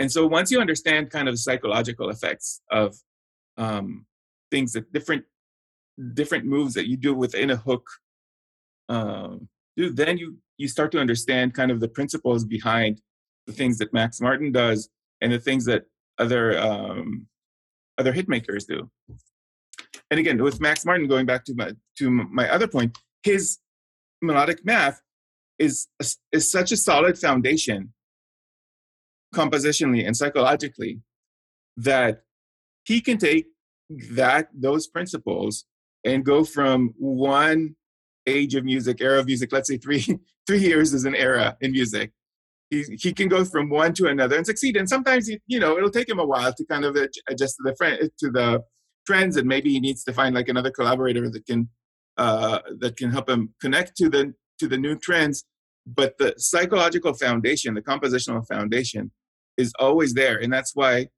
And 0.00 0.10
so 0.10 0.26
once 0.26 0.50
you 0.50 0.60
understand 0.60 1.10
kind 1.10 1.28
of 1.28 1.34
the 1.34 1.38
psychological 1.38 2.08
effects 2.08 2.62
of 2.70 2.96
um, 3.58 4.06
things 4.50 4.72
that 4.72 4.90
different 4.94 5.24
different 6.14 6.46
moves 6.46 6.72
that 6.72 6.88
you 6.88 6.96
do 6.96 7.12
within 7.14 7.50
a 7.50 7.56
hook 7.56 7.86
um, 8.88 9.46
do, 9.76 9.90
then 9.90 10.16
you 10.16 10.38
you 10.56 10.68
start 10.68 10.90
to 10.92 10.98
understand 10.98 11.52
kind 11.52 11.70
of 11.70 11.80
the 11.80 11.88
principles 11.88 12.46
behind 12.46 13.02
the 13.46 13.52
things 13.52 13.76
that 13.76 13.92
Max 13.92 14.22
Martin 14.22 14.52
does 14.52 14.88
and 15.20 15.30
the 15.32 15.38
things 15.38 15.66
that 15.66 15.84
other 16.18 16.58
um, 16.58 17.26
other 17.98 18.14
hit 18.14 18.26
makers 18.26 18.64
do. 18.64 18.90
And 20.10 20.18
again, 20.18 20.42
with 20.42 20.62
Max 20.62 20.86
Martin, 20.86 21.08
going 21.08 21.26
back 21.26 21.44
to 21.44 21.54
my 21.54 21.72
to 21.98 22.10
my 22.10 22.48
other 22.48 22.66
point, 22.66 22.96
his 23.22 23.58
melodic 24.22 24.64
math 24.64 25.02
is 25.58 25.88
is 26.32 26.50
such 26.50 26.72
a 26.72 26.76
solid 26.78 27.18
foundation 27.18 27.92
compositionally 29.34 30.06
and 30.06 30.16
psychologically 30.16 31.00
that 31.76 32.22
he 32.84 33.00
can 33.00 33.18
take 33.18 33.46
that 34.12 34.48
those 34.54 34.86
principles 34.86 35.64
and 36.04 36.24
go 36.24 36.44
from 36.44 36.94
one 36.96 37.74
age 38.26 38.54
of 38.54 38.64
music 38.64 39.00
era 39.00 39.18
of 39.18 39.26
music 39.26 39.52
let's 39.52 39.68
say 39.68 39.76
three 39.76 40.04
three 40.46 40.60
years 40.60 40.92
is 40.92 41.04
an 41.04 41.14
era 41.14 41.56
in 41.60 41.72
music 41.72 42.12
he, 42.70 42.84
he 43.00 43.12
can 43.12 43.28
go 43.28 43.44
from 43.44 43.68
one 43.68 43.92
to 43.92 44.06
another 44.06 44.36
and 44.36 44.46
succeed 44.46 44.76
and 44.76 44.88
sometimes 44.88 45.26
he, 45.26 45.40
you 45.46 45.58
know 45.58 45.76
it'll 45.76 45.90
take 45.90 46.08
him 46.08 46.18
a 46.18 46.24
while 46.24 46.52
to 46.52 46.64
kind 46.66 46.84
of 46.84 46.96
adjust 47.28 47.56
to 47.56 47.62
the 47.64 48.10
to 48.18 48.30
the 48.30 48.62
trends 49.06 49.36
and 49.36 49.48
maybe 49.48 49.70
he 49.70 49.80
needs 49.80 50.04
to 50.04 50.12
find 50.12 50.34
like 50.34 50.48
another 50.48 50.70
collaborator 50.70 51.28
that 51.30 51.46
can 51.46 51.68
uh, 52.16 52.60
that 52.78 52.96
can 52.96 53.10
help 53.10 53.28
him 53.28 53.54
connect 53.60 53.96
to 53.96 54.08
the 54.08 54.34
to 54.58 54.68
the 54.68 54.78
new 54.78 54.96
trends. 54.96 55.44
But 55.86 56.18
the 56.18 56.34
psychological 56.36 57.14
foundation, 57.14 57.74
the 57.74 57.82
compositional 57.82 58.46
foundation, 58.46 59.10
is 59.56 59.72
always 59.78 60.14
there, 60.14 60.38
and 60.38 60.52
that's 60.52 60.74
why 60.74 61.08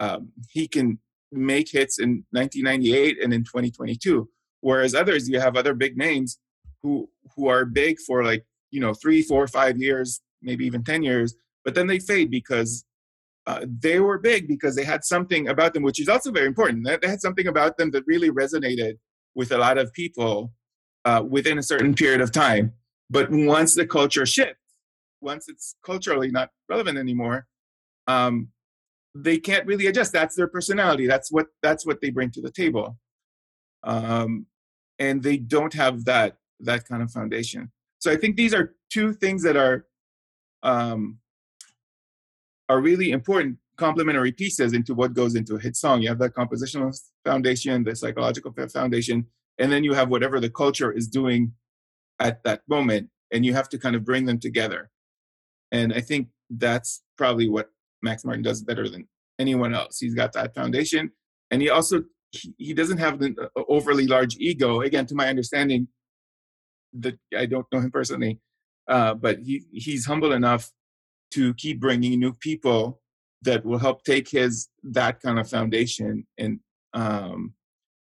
um, 0.00 0.32
he 0.50 0.66
can 0.66 0.98
make 1.30 1.70
hits 1.70 1.98
in 1.98 2.24
1998 2.30 3.22
and 3.22 3.32
in 3.32 3.44
2022. 3.44 4.28
Whereas 4.60 4.94
others, 4.94 5.28
you 5.28 5.40
have 5.40 5.56
other 5.56 5.74
big 5.74 5.96
names 5.96 6.38
who 6.82 7.08
who 7.36 7.48
are 7.48 7.64
big 7.64 7.98
for 8.00 8.24
like 8.24 8.44
you 8.70 8.80
know 8.80 8.94
three, 8.94 9.22
four, 9.22 9.46
five 9.46 9.78
years, 9.78 10.20
maybe 10.42 10.64
even 10.66 10.84
ten 10.84 11.02
years, 11.02 11.34
but 11.64 11.74
then 11.74 11.86
they 11.86 11.98
fade 11.98 12.30
because 12.30 12.84
uh, 13.46 13.64
they 13.80 13.98
were 13.98 14.18
big 14.18 14.46
because 14.46 14.76
they 14.76 14.84
had 14.84 15.04
something 15.04 15.48
about 15.48 15.74
them, 15.74 15.82
which 15.82 16.00
is 16.00 16.08
also 16.08 16.30
very 16.30 16.46
important. 16.46 16.86
They 16.86 17.08
had 17.08 17.20
something 17.20 17.48
about 17.48 17.76
them 17.76 17.90
that 17.90 18.04
really 18.06 18.30
resonated 18.30 18.98
with 19.34 19.52
a 19.52 19.58
lot 19.58 19.78
of 19.78 19.92
people 19.92 20.52
uh, 21.04 21.22
within 21.28 21.58
a 21.58 21.62
certain 21.62 21.94
period 21.94 22.20
of 22.20 22.30
time. 22.30 22.72
But 23.10 23.30
once 23.30 23.74
the 23.74 23.86
culture 23.86 24.26
shifts, 24.26 24.60
once 25.20 25.48
it's 25.48 25.74
culturally 25.84 26.30
not 26.30 26.50
relevant 26.68 26.98
anymore, 26.98 27.46
um, 28.06 28.48
they 29.14 29.38
can't 29.38 29.66
really 29.66 29.86
adjust. 29.86 30.12
That's 30.12 30.34
their 30.36 30.48
personality. 30.48 31.06
That's 31.06 31.30
what 31.30 31.46
that's 31.62 31.84
what 31.84 32.00
they 32.00 32.10
bring 32.10 32.30
to 32.32 32.40
the 32.40 32.50
table, 32.50 32.98
um, 33.84 34.46
and 34.98 35.22
they 35.22 35.36
don't 35.36 35.74
have 35.74 36.04
that 36.06 36.38
that 36.60 36.86
kind 36.86 37.02
of 37.02 37.10
foundation. 37.10 37.70
So 37.98 38.10
I 38.10 38.16
think 38.16 38.36
these 38.36 38.54
are 38.54 38.74
two 38.90 39.12
things 39.12 39.42
that 39.42 39.56
are 39.56 39.86
um, 40.62 41.18
are 42.68 42.80
really 42.80 43.10
important 43.10 43.58
complementary 43.76 44.32
pieces 44.32 44.72
into 44.72 44.94
what 44.94 45.14
goes 45.14 45.34
into 45.34 45.56
a 45.56 45.60
hit 45.60 45.76
song. 45.76 46.02
You 46.02 46.08
have 46.08 46.18
that 46.18 46.34
compositional 46.34 46.96
foundation, 47.24 47.84
the 47.84 47.96
psychological 47.96 48.52
foundation, 48.68 49.26
and 49.58 49.72
then 49.72 49.82
you 49.84 49.94
have 49.94 50.08
whatever 50.08 50.40
the 50.40 50.50
culture 50.50 50.92
is 50.92 51.08
doing 51.08 51.52
at 52.20 52.42
that 52.44 52.62
moment. 52.68 53.08
and 53.32 53.46
you 53.46 53.54
have 53.54 53.68
to 53.70 53.78
kind 53.78 53.96
of 53.96 54.04
bring 54.04 54.26
them 54.26 54.38
together. 54.38 54.90
And 55.72 55.92
I 55.94 56.00
think 56.00 56.28
that's 56.50 57.02
probably 57.16 57.48
what 57.48 57.70
Max 58.02 58.24
Martin 58.24 58.42
does 58.42 58.62
better 58.62 58.88
than 58.88 59.08
anyone 59.38 59.74
else. 59.74 59.98
He's 59.98 60.14
got 60.14 60.32
that 60.32 60.54
foundation, 60.54 61.10
and 61.50 61.62
he 61.62 61.70
also 61.70 62.04
he, 62.30 62.54
he 62.58 62.74
doesn't 62.74 62.98
have 62.98 63.20
an 63.22 63.36
overly 63.68 64.06
large 64.06 64.36
ego. 64.36 64.80
Again, 64.80 65.06
to 65.06 65.14
my 65.14 65.28
understanding, 65.28 65.88
that 66.94 67.18
I 67.36 67.46
don't 67.46 67.66
know 67.72 67.80
him 67.80 67.90
personally, 67.90 68.40
uh, 68.88 69.14
but 69.14 69.38
he 69.40 69.64
he's 69.72 70.06
humble 70.06 70.32
enough 70.32 70.70
to 71.32 71.54
keep 71.54 71.80
bringing 71.80 72.18
new 72.18 72.34
people 72.34 73.00
that 73.42 73.64
will 73.64 73.78
help 73.78 74.04
take 74.04 74.28
his 74.28 74.68
that 74.82 75.20
kind 75.20 75.38
of 75.38 75.48
foundation 75.48 76.26
and 76.38 76.60
um, 76.94 77.54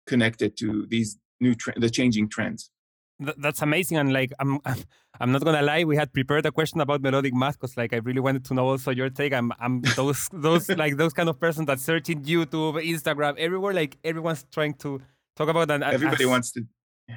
connect 0.07 0.41
it 0.41 0.55
to 0.57 0.85
these 0.89 1.17
new 1.41 1.55
tre- 1.55 1.73
the 1.77 1.89
changing 1.89 2.29
trends 2.29 2.71
that's 3.19 3.61
amazing 3.61 3.97
and 3.97 4.11
like 4.11 4.31
I'm, 4.39 4.59
I'm 5.19 5.31
not 5.31 5.43
gonna 5.43 5.61
lie 5.61 5.83
we 5.83 5.95
had 5.95 6.11
prepared 6.11 6.45
a 6.45 6.51
question 6.51 6.81
about 6.81 7.01
melodic 7.01 7.33
math 7.33 7.59
because 7.59 7.77
like 7.77 7.93
i 7.93 7.97
really 7.97 8.19
wanted 8.19 8.43
to 8.45 8.53
know 8.53 8.67
also 8.67 8.91
your 8.91 9.09
take 9.09 9.33
i'm, 9.33 9.51
I'm 9.59 9.81
those 9.95 10.29
those 10.33 10.69
like 10.69 10.97
those 10.97 11.13
kind 11.13 11.29
of 11.29 11.39
person 11.39 11.65
that 11.65 11.79
searching 11.79 12.23
youtube 12.23 12.83
instagram 12.85 13.37
everywhere 13.37 13.73
like 13.73 13.97
everyone's 14.03 14.45
trying 14.51 14.73
to 14.75 15.01
talk 15.35 15.49
about 15.49 15.67
that 15.69 15.81
everybody 15.81 16.25
as, 16.25 16.29
wants 16.29 16.51
to 16.51 16.63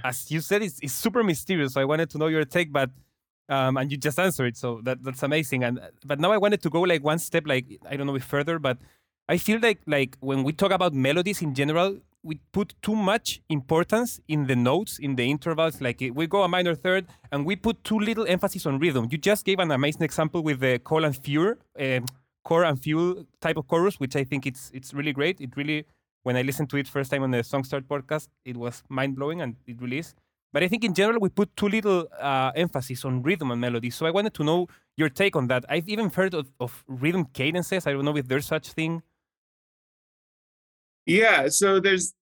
as 0.05 0.31
you 0.31 0.41
said 0.41 0.63
it's, 0.63 0.79
it's 0.83 0.93
super 0.93 1.25
mysterious 1.25 1.75
so 1.75 1.81
i 1.81 1.85
wanted 1.85 2.09
to 2.11 2.19
know 2.19 2.29
your 2.29 2.45
take 2.45 2.73
but 2.73 2.91
um, 3.51 3.79
and 3.79 3.91
you 3.91 3.97
just 3.97 4.19
answered 4.19 4.49
it. 4.49 4.57
so 4.57 4.81
that 4.85 5.03
that's 5.03 5.23
amazing 5.23 5.65
and 5.65 5.81
but 6.05 6.21
now 6.21 6.31
i 6.31 6.37
wanted 6.37 6.63
to 6.63 6.71
go 6.71 6.83
like 6.83 7.03
one 7.03 7.19
step 7.19 7.45
like 7.47 7.67
i 7.89 7.97
don't 7.97 8.07
know 8.07 8.15
if 8.15 8.25
further 8.25 8.59
but 8.59 8.79
i 9.29 9.37
feel 9.37 9.59
like 9.61 9.81
like 9.87 10.17
when 10.21 10.45
we 10.45 10.53
talk 10.53 10.71
about 10.71 10.93
melodies 10.93 11.43
in 11.43 11.55
general 11.55 11.99
we 12.29 12.39
put 12.53 12.75
too 12.83 12.95
much 12.95 13.41
importance 13.49 14.21
in 14.29 14.47
the 14.47 14.55
notes, 14.55 14.99
in 14.99 15.17
the 15.17 15.25
intervals. 15.25 15.81
Like 15.81 15.99
we 16.15 16.27
go 16.27 16.43
a 16.43 16.49
minor 16.49 16.75
third, 16.75 17.07
and 17.33 17.47
we 17.47 17.57
put 17.57 17.83
too 17.83 17.99
little 17.99 18.27
emphasis 18.27 18.67
on 18.67 18.79
rhythm. 18.79 19.09
You 19.11 19.17
just 19.17 19.47
gave 19.47 19.59
an 19.61 19.71
amazing 19.71 20.03
example 20.03 20.43
with 20.43 20.61
the 20.61 20.79
call 20.79 21.05
and 21.05 21.17
fuel, 21.17 21.55
uh, 21.81 22.01
core 22.45 22.65
and 22.65 22.79
fuel 22.79 23.25
type 23.41 23.57
of 23.57 23.67
chorus, 23.67 23.99
which 23.99 24.15
I 24.15 24.25
think 24.25 24.47
it's 24.47 24.71
it's 24.75 24.93
really 24.93 25.15
great. 25.15 25.41
It 25.41 25.57
really, 25.57 25.87
when 26.23 26.37
I 26.37 26.43
listened 26.43 26.69
to 26.71 26.77
it 26.77 26.87
first 26.87 27.11
time 27.11 27.23
on 27.23 27.31
the 27.31 27.39
Songstart 27.39 27.85
podcast, 27.85 28.29
it 28.45 28.57
was 28.59 28.83
mind 28.91 29.17
blowing, 29.17 29.41
and 29.41 29.57
it 29.67 29.81
really 29.81 29.99
is. 29.99 30.15
But 30.53 30.63
I 30.63 30.69
think 30.69 30.85
in 30.85 30.95
general 30.95 31.21
we 31.21 31.31
put 31.31 31.57
too 31.57 31.69
little 31.69 32.09
uh, 32.21 32.53
emphasis 32.55 33.05
on 33.07 33.23
rhythm 33.23 33.51
and 33.51 33.61
melody. 33.61 33.91
So 33.91 34.05
I 34.07 34.11
wanted 34.11 34.35
to 34.35 34.45
know 34.45 34.67
your 34.97 35.09
take 35.09 35.35
on 35.35 35.47
that. 35.49 35.65
I've 35.69 35.89
even 35.89 36.11
heard 36.11 36.35
of, 36.35 36.53
of 36.61 36.85
rhythm 36.87 37.25
cadences. 37.33 37.87
I 37.87 37.93
don't 37.93 38.05
know 38.05 38.17
if 38.17 38.29
there's 38.29 38.47
such 38.47 38.73
thing. 38.73 39.03
Yeah, 41.07 41.49
so 41.49 41.81
there's 41.81 42.13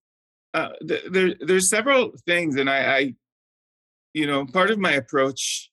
uh, 0.57 0.71
there 0.81 1.35
there's 1.41 1.69
several 1.69 2.13
things, 2.27 2.57
and 2.57 2.71
I, 2.71 2.97
I, 2.97 3.15
you 4.15 4.27
know, 4.27 4.47
part 4.47 4.71
of 4.71 4.79
my 4.79 4.93
approach 4.93 5.71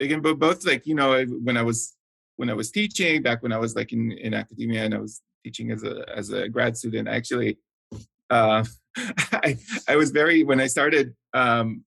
again, 0.00 0.20
but 0.22 0.40
both 0.40 0.66
like 0.66 0.86
you 0.86 0.96
know 0.96 1.24
when 1.44 1.56
I 1.56 1.62
was 1.62 1.94
when 2.36 2.50
I 2.50 2.54
was 2.54 2.72
teaching 2.72 3.22
back 3.22 3.44
when 3.44 3.52
I 3.52 3.58
was 3.58 3.76
like 3.76 3.92
in 3.92 4.10
in 4.10 4.34
academia 4.34 4.84
and 4.84 4.94
I 4.94 4.98
was 4.98 5.22
teaching 5.44 5.70
as 5.70 5.84
a 5.84 6.04
as 6.12 6.30
a 6.30 6.48
grad 6.48 6.76
student, 6.76 7.06
actually, 7.06 7.58
uh, 8.30 8.64
I 9.46 9.56
I 9.88 9.94
was 9.94 10.10
very 10.10 10.42
when 10.42 10.60
I 10.60 10.66
started 10.66 11.14
um, 11.32 11.84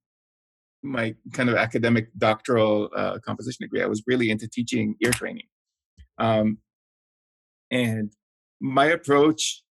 my 0.84 1.16
kind 1.34 1.50
of 1.50 1.56
academic 1.56 2.08
doctoral 2.18 2.90
uh, 2.96 3.18
composition 3.26 3.66
degree, 3.66 3.84
I 3.84 3.88
was 3.88 4.04
really 4.08 4.32
into 4.32 4.48
teaching 4.48 4.96
ear 5.04 5.12
training. 5.12 5.48
Um, 6.18 6.60
and 7.72 8.14
my 8.62 8.86
approach 8.86 9.64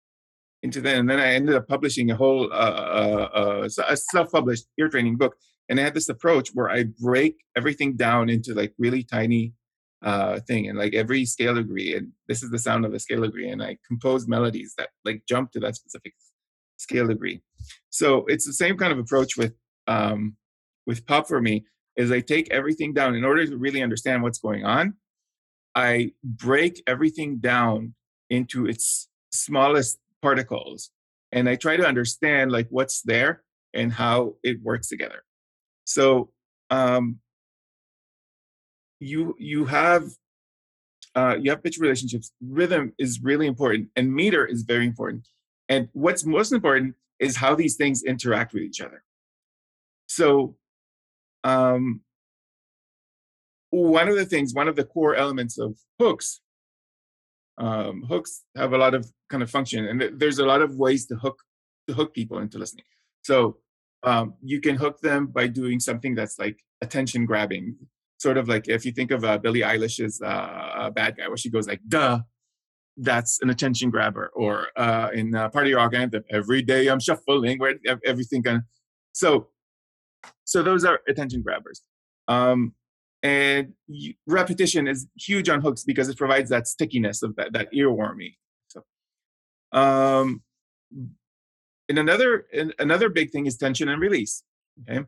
into 0.63 0.81
that. 0.81 0.97
And 0.97 1.09
then 1.09 1.21
I 1.21 1.35
ended 1.35 1.55
up 1.55 1.69
publishing 1.69 2.11
a 2.11 2.17
whole 2.17 2.53
uh, 2.53 2.57
uh, 2.57 3.29
uh, 3.35 3.69
a 3.89 3.97
self-published 3.97 4.67
ear 4.79 4.89
training 4.89 5.17
book. 5.17 5.37
And 5.69 5.81
I 5.81 5.83
had 5.83 5.95
this 5.95 6.09
approach 6.09 6.51
where 6.55 6.71
I 6.71 6.85
break 7.01 7.37
everything 7.57 7.97
down 7.97 8.29
into 8.29 8.55
like 8.55 8.73
really 8.79 9.03
tiny 9.03 9.53
uh, 10.03 10.41
thing 10.41 10.69
and 10.69 10.79
like 10.79 10.95
every 10.95 11.25
scale 11.25 11.55
degree. 11.55 11.95
And 11.95 12.13
this 12.29 12.43
is 12.43 12.51
the 12.51 12.59
sound 12.59 12.85
of 12.85 12.95
a 12.95 13.01
scale 13.01 13.23
degree. 13.23 13.49
And 13.49 13.63
I 13.63 13.79
compose 13.87 14.29
melodies 14.29 14.75
that 14.79 14.91
like 15.05 15.23
jump 15.29 15.53
to 15.53 15.61
that 15.61 15.77
specific 15.77 16.15
scale 16.77 17.09
degree. 17.09 17.43
So 17.91 18.25
it's 18.27 18.47
the 18.47 18.53
same 18.53 18.77
kind 18.77 18.93
of 18.93 18.99
approach 18.99 19.37
with 19.37 19.55
um, 19.87 20.37
with 20.87 21.07
pop 21.07 21.27
for 21.27 21.41
me. 21.41 21.65
Is 21.97 22.13
I 22.13 22.21
take 22.21 22.51
everything 22.51 22.93
down 22.93 23.15
in 23.15 23.25
order 23.25 23.47
to 23.47 23.57
really 23.57 23.83
understand 23.83 24.23
what's 24.23 24.39
going 24.39 24.65
on. 24.65 24.95
I 25.75 26.13
break 26.23 26.83
everything 26.87 27.39
down 27.39 27.95
into 28.29 28.67
its 28.67 29.09
smallest 29.33 29.99
particles 30.27 30.81
and 31.35 31.49
i 31.49 31.55
try 31.65 31.75
to 31.77 31.87
understand 31.93 32.47
like 32.57 32.69
what's 32.71 32.99
there 33.13 33.33
and 33.77 33.93
how 33.93 34.35
it 34.43 34.63
works 34.63 34.89
together. 34.89 35.23
So 35.85 36.31
um, 36.71 37.21
you 38.99 39.37
you 39.39 39.67
have 39.67 40.05
uh, 41.15 41.37
you 41.41 41.51
have 41.51 41.63
pitch 41.63 41.79
relationships. 41.79 42.33
Rhythm 42.41 42.93
is 42.99 43.21
really 43.23 43.47
important 43.47 43.91
and 43.95 44.13
meter 44.13 44.45
is 44.45 44.63
very 44.63 44.87
important. 44.87 45.29
And 45.69 45.89
what's 45.93 46.25
most 46.25 46.53
important 46.53 46.95
is 47.19 47.37
how 47.37 47.55
these 47.55 47.77
things 47.77 48.03
interact 48.03 48.53
with 48.53 48.63
each 48.63 48.81
other. 48.81 49.03
So 50.09 50.57
um, 51.45 52.01
one 53.71 54.09
of 54.09 54.17
the 54.17 54.27
things 54.27 54.55
one 54.55 54.69
of 54.69 54.77
the 54.77 54.85
core 54.85 55.15
elements 55.15 55.59
of 55.59 55.77
hooks 55.99 56.41
um, 57.59 58.03
hooks 58.09 58.45
have 58.57 58.73
a 58.73 58.79
lot 58.79 58.95
of 58.95 59.11
kind 59.31 59.43
of 59.43 59.51
function, 59.51 59.87
and 59.87 60.01
th- 60.01 60.13
there's 60.17 60.39
a 60.39 60.47
lot 60.47 60.63
of 60.63 60.77
ways 60.77 61.07
to 61.07 61.17
hook 61.17 61.39
to 61.89 61.95
hook 61.95 62.15
people 62.15 62.39
into 62.39 62.59
listening. 62.59 62.85
So 63.23 63.59
um, 64.03 64.35
you 64.43 64.61
can 64.61 64.77
hook 64.77 65.01
them 65.01 65.27
by 65.29 65.47
doing 65.47 65.81
something 65.81 66.15
that's 66.15 66.39
like 66.39 66.59
attention 66.83 67.25
grabbing, 67.25 67.77
sort 68.19 68.37
of 68.37 68.49
like 68.49 68.69
if 68.69 68.85
you 68.85 68.93
think 68.93 69.11
of 69.11 69.25
uh, 69.25 69.39
Billie 69.39 69.61
Eilish's 69.61 70.21
uh, 70.23 70.91
"Bad 70.95 71.17
Guy," 71.17 71.29
where 71.29 71.37
she 71.37 71.51
goes 71.51 71.67
like 71.67 71.81
"duh," 71.89 72.21
that's 72.97 73.41
an 73.43 73.51
attention 73.51 73.91
grabber. 73.91 74.31
Or 74.35 74.69
uh, 74.77 75.11
in 75.13 75.35
uh, 75.35 75.49
Party 75.49 75.73
Rock 75.73 75.95
Anthem, 75.95 76.25
"Every 76.31 76.63
day 76.63 76.89
I'm 76.89 77.01
shuffling," 77.01 77.59
where 77.59 77.75
everything 78.05 78.43
kind 78.43 78.59
of 78.59 78.63
so 79.13 79.49
so 80.45 80.63
those 80.63 80.85
are 80.85 81.01
attention 81.09 81.43
grabbers. 81.43 81.83
Um, 82.29 82.75
and 83.23 83.73
you, 83.87 84.15
repetition 84.27 84.87
is 84.87 85.07
huge 85.17 85.49
on 85.49 85.61
hooks 85.61 85.85
because 85.85 86.09
it 86.09 86.19
provides 86.19 86.51
that 86.51 86.67
stickiness 86.67 87.23
of 87.23 87.35
that, 87.37 87.53
that 87.53 87.73
earwormy. 87.73 88.37
So, 88.69 88.83
um, 89.73 90.43
and 91.89 91.99
another 91.99 92.47
and 92.53 92.75
another 92.79 93.09
big 93.09 93.31
thing 93.31 93.47
is 93.47 93.57
tension 93.57 93.89
and 93.89 94.01
release. 94.01 94.43
Okay, 94.89 95.05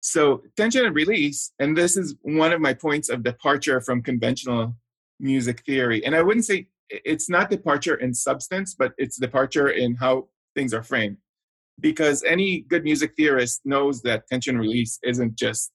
so 0.00 0.42
tension 0.56 0.84
and 0.84 0.94
release, 0.94 1.52
and 1.58 1.76
this 1.76 1.96
is 1.96 2.16
one 2.22 2.52
of 2.52 2.60
my 2.60 2.74
points 2.74 3.08
of 3.08 3.22
departure 3.22 3.80
from 3.80 4.02
conventional 4.02 4.76
music 5.20 5.64
theory. 5.64 6.04
And 6.04 6.14
I 6.14 6.22
wouldn't 6.22 6.44
say 6.44 6.66
it's 6.90 7.30
not 7.30 7.50
departure 7.50 7.94
in 7.94 8.12
substance, 8.12 8.74
but 8.78 8.92
it's 8.98 9.16
departure 9.16 9.68
in 9.68 9.94
how 9.94 10.28
things 10.54 10.74
are 10.74 10.82
framed. 10.82 11.18
Because 11.80 12.22
any 12.24 12.60
good 12.60 12.84
music 12.84 13.14
theorist 13.16 13.62
knows 13.64 14.02
that 14.02 14.26
tension 14.28 14.58
release 14.58 14.98
isn't 15.02 15.36
just 15.36 15.72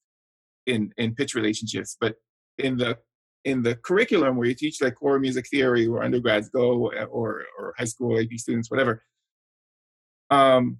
in 0.68 0.92
in 0.98 1.16
pitch 1.16 1.34
relationships 1.34 1.98
but 2.00 2.16
in 2.58 2.78
the 2.78 2.98
in 3.46 3.64
the 3.64 3.76
curriculum 3.76 4.36
where 4.36 4.48
you 4.48 4.54
teach 4.54 4.82
like 4.82 4.96
core 4.96 5.20
music 5.20 5.48
theory 5.48 5.88
where 5.88 6.04
undergrads 6.04 6.50
go 6.50 6.92
or 7.10 7.46
or 7.58 7.74
high 7.78 7.86
school 7.86 8.20
ap 8.20 8.32
students 8.34 8.70
whatever 8.70 9.04
um 10.30 10.78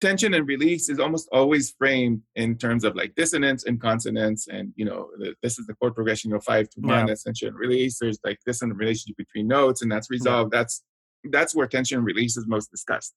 tension 0.00 0.32
and 0.34 0.46
release 0.46 0.88
is 0.88 1.00
almost 1.00 1.28
always 1.32 1.74
framed 1.76 2.22
in 2.36 2.56
terms 2.56 2.84
of 2.84 2.94
like 2.94 3.14
dissonance 3.16 3.64
and 3.64 3.80
consonance 3.80 4.46
and 4.48 4.72
you 4.76 4.84
know 4.84 5.08
the, 5.18 5.34
this 5.42 5.58
is 5.58 5.66
the 5.66 5.74
chord 5.74 5.94
progression 5.94 6.32
of 6.32 6.42
five 6.44 6.68
to 6.70 6.80
one 6.80 7.00
yeah. 7.00 7.06
that's 7.06 7.24
tension 7.24 7.48
and 7.48 7.58
release 7.58 7.98
there's 7.98 8.18
like 8.24 8.38
this 8.46 8.62
in 8.62 8.68
the 8.68 8.74
relationship 8.74 9.16
between 9.16 9.46
notes 9.48 9.82
and 9.82 9.90
that's 9.90 10.10
resolved 10.10 10.52
yeah. 10.52 10.60
that's 10.60 10.82
that's 11.30 11.54
where 11.54 11.66
tension 11.66 11.98
and 11.98 12.06
release 12.06 12.36
is 12.36 12.46
most 12.46 12.70
discussed 12.70 13.14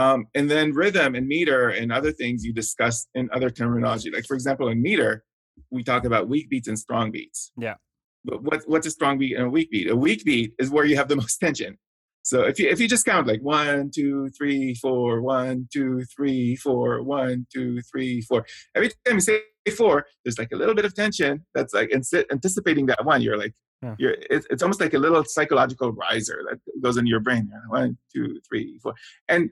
um, 0.00 0.26
and 0.34 0.50
then 0.50 0.72
rhythm 0.72 1.14
and 1.14 1.26
meter 1.26 1.68
and 1.68 1.92
other 1.92 2.12
things 2.12 2.44
you 2.44 2.52
discuss 2.52 3.06
in 3.14 3.28
other 3.32 3.50
terminology. 3.50 4.10
Like 4.10 4.24
for 4.24 4.34
example, 4.34 4.68
in 4.68 4.80
meter, 4.80 5.24
we 5.70 5.82
talk 5.82 6.04
about 6.04 6.28
weak 6.28 6.48
beats 6.48 6.68
and 6.68 6.78
strong 6.78 7.10
beats. 7.10 7.52
Yeah. 7.58 7.74
But 8.24 8.42
what, 8.42 8.62
what's 8.66 8.86
a 8.86 8.90
strong 8.90 9.18
beat 9.18 9.36
and 9.36 9.46
a 9.46 9.50
weak 9.50 9.70
beat? 9.70 9.90
A 9.90 9.96
weak 9.96 10.24
beat 10.24 10.54
is 10.58 10.70
where 10.70 10.84
you 10.84 10.96
have 10.96 11.08
the 11.08 11.16
most 11.22 11.36
tension. 11.38 11.78
So 12.22 12.42
if 12.42 12.58
you 12.58 12.68
if 12.68 12.80
you 12.80 12.88
just 12.88 13.06
count 13.06 13.26
like 13.26 13.40
one, 13.40 13.90
two, 13.94 14.28
three, 14.36 14.74
four, 14.74 15.22
one, 15.22 15.68
two, 15.72 16.02
three, 16.14 16.54
four, 16.56 17.02
one, 17.02 17.46
two, 17.52 17.80
three, 17.90 18.20
four. 18.22 18.44
Every 18.74 18.90
time 19.06 19.14
you 19.14 19.20
say 19.20 19.40
four, 19.76 20.06
there's 20.24 20.38
like 20.38 20.52
a 20.52 20.56
little 20.56 20.74
bit 20.74 20.84
of 20.84 20.94
tension 20.94 21.44
that's 21.54 21.72
like 21.72 21.90
anticipating 21.92 22.86
that 22.86 23.04
one. 23.04 23.22
You're 23.22 23.38
like, 23.38 23.54
yeah. 23.82 23.94
You're, 23.98 24.16
it's, 24.28 24.46
it's 24.50 24.62
almost 24.62 24.80
like 24.80 24.92
a 24.92 24.98
little 24.98 25.24
psychological 25.24 25.92
riser 25.92 26.42
that 26.50 26.58
goes 26.82 26.98
in 26.98 27.06
your 27.06 27.20
brain. 27.20 27.50
One, 27.68 27.96
two, 28.14 28.38
three, 28.46 28.78
four, 28.82 28.94
and 29.26 29.48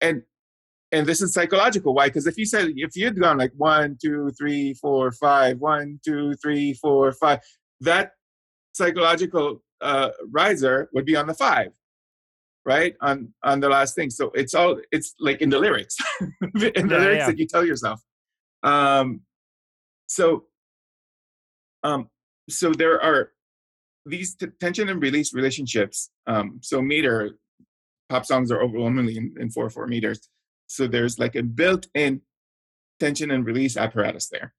and 0.00 0.22
and 0.92 1.06
this 1.06 1.22
is 1.22 1.32
psychological. 1.32 1.94
Why? 1.94 2.08
Because 2.08 2.26
if 2.26 2.36
you 2.36 2.44
said 2.44 2.72
if 2.76 2.96
you'd 2.96 3.20
gone 3.20 3.38
like 3.38 3.52
one, 3.56 3.96
two, 4.02 4.30
three, 4.38 4.74
four, 4.74 5.12
five, 5.12 5.58
one, 5.58 6.00
two, 6.04 6.34
three, 6.42 6.74
four, 6.74 7.12
five, 7.12 7.40
that 7.80 8.12
psychological 8.72 9.62
uh, 9.80 10.10
riser 10.32 10.88
would 10.92 11.06
be 11.06 11.16
on 11.16 11.26
the 11.26 11.34
five, 11.34 11.68
right? 12.64 12.94
On 13.00 13.32
on 13.44 13.60
the 13.60 13.68
last 13.68 13.94
thing. 13.94 14.10
So 14.10 14.30
it's 14.34 14.54
all 14.54 14.78
it's 14.90 15.14
like 15.20 15.40
in 15.40 15.50
the 15.50 15.58
lyrics, 15.58 15.96
in 16.20 16.28
the 16.54 16.72
yeah, 16.74 16.82
lyrics 16.84 17.18
yeah. 17.18 17.26
that 17.26 17.38
you 17.38 17.46
tell 17.46 17.64
yourself. 17.64 18.00
Um, 18.62 19.22
so 20.10 20.44
um 21.84 22.08
so 22.48 22.72
there 22.72 23.00
are 23.00 23.30
these 24.06 24.34
t- 24.34 24.48
tension 24.60 24.88
and 24.88 25.00
release 25.00 25.32
relationships 25.32 26.10
um 26.26 26.58
so 26.62 26.82
meter 26.82 27.38
pop 28.10 28.26
songs 28.26 28.50
are 28.50 28.60
overwhelmingly 28.60 29.16
in, 29.16 29.34
in 29.40 29.50
4 29.50 29.70
4 29.70 29.86
meters. 29.86 30.28
So 30.66 30.86
there's 30.86 31.18
like 31.18 31.36
a 31.36 31.42
built-in 31.42 32.20
tension 32.98 33.30
and 33.30 33.46
release 33.46 33.76
apparatus 33.76 34.28
there. 34.28 34.52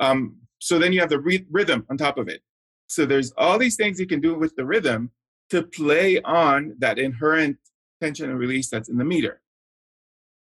Um 0.00 0.38
so 0.58 0.78
then 0.78 0.92
you 0.92 1.00
have 1.00 1.10
the 1.10 1.20
re- 1.20 1.46
rhythm 1.50 1.86
on 1.88 1.96
top 1.96 2.18
of 2.18 2.28
it. 2.28 2.42
So 2.86 3.06
there's 3.06 3.32
all 3.38 3.58
these 3.58 3.76
things 3.76 4.00
you 4.00 4.06
can 4.06 4.20
do 4.20 4.34
with 4.34 4.56
the 4.56 4.66
rhythm 4.66 5.10
to 5.50 5.62
play 5.62 6.20
on 6.22 6.74
that 6.78 6.98
inherent 6.98 7.56
tension 8.00 8.28
and 8.30 8.38
release 8.38 8.68
that's 8.68 8.88
in 8.88 8.98
the 8.98 9.04
meter. 9.04 9.40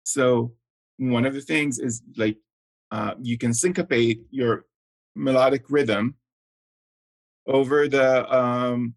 So 0.04 0.54
one 0.98 1.26
of 1.26 1.34
the 1.34 1.42
things 1.42 1.80
is 1.80 2.02
like 2.18 2.38
uh, 2.92 3.14
you 3.22 3.38
can 3.38 3.54
syncopate 3.54 4.22
your 4.32 4.66
melodic 5.16 5.66
rhythm 5.70 6.16
over 7.48 7.88
the 7.88 8.32
um, 8.36 8.96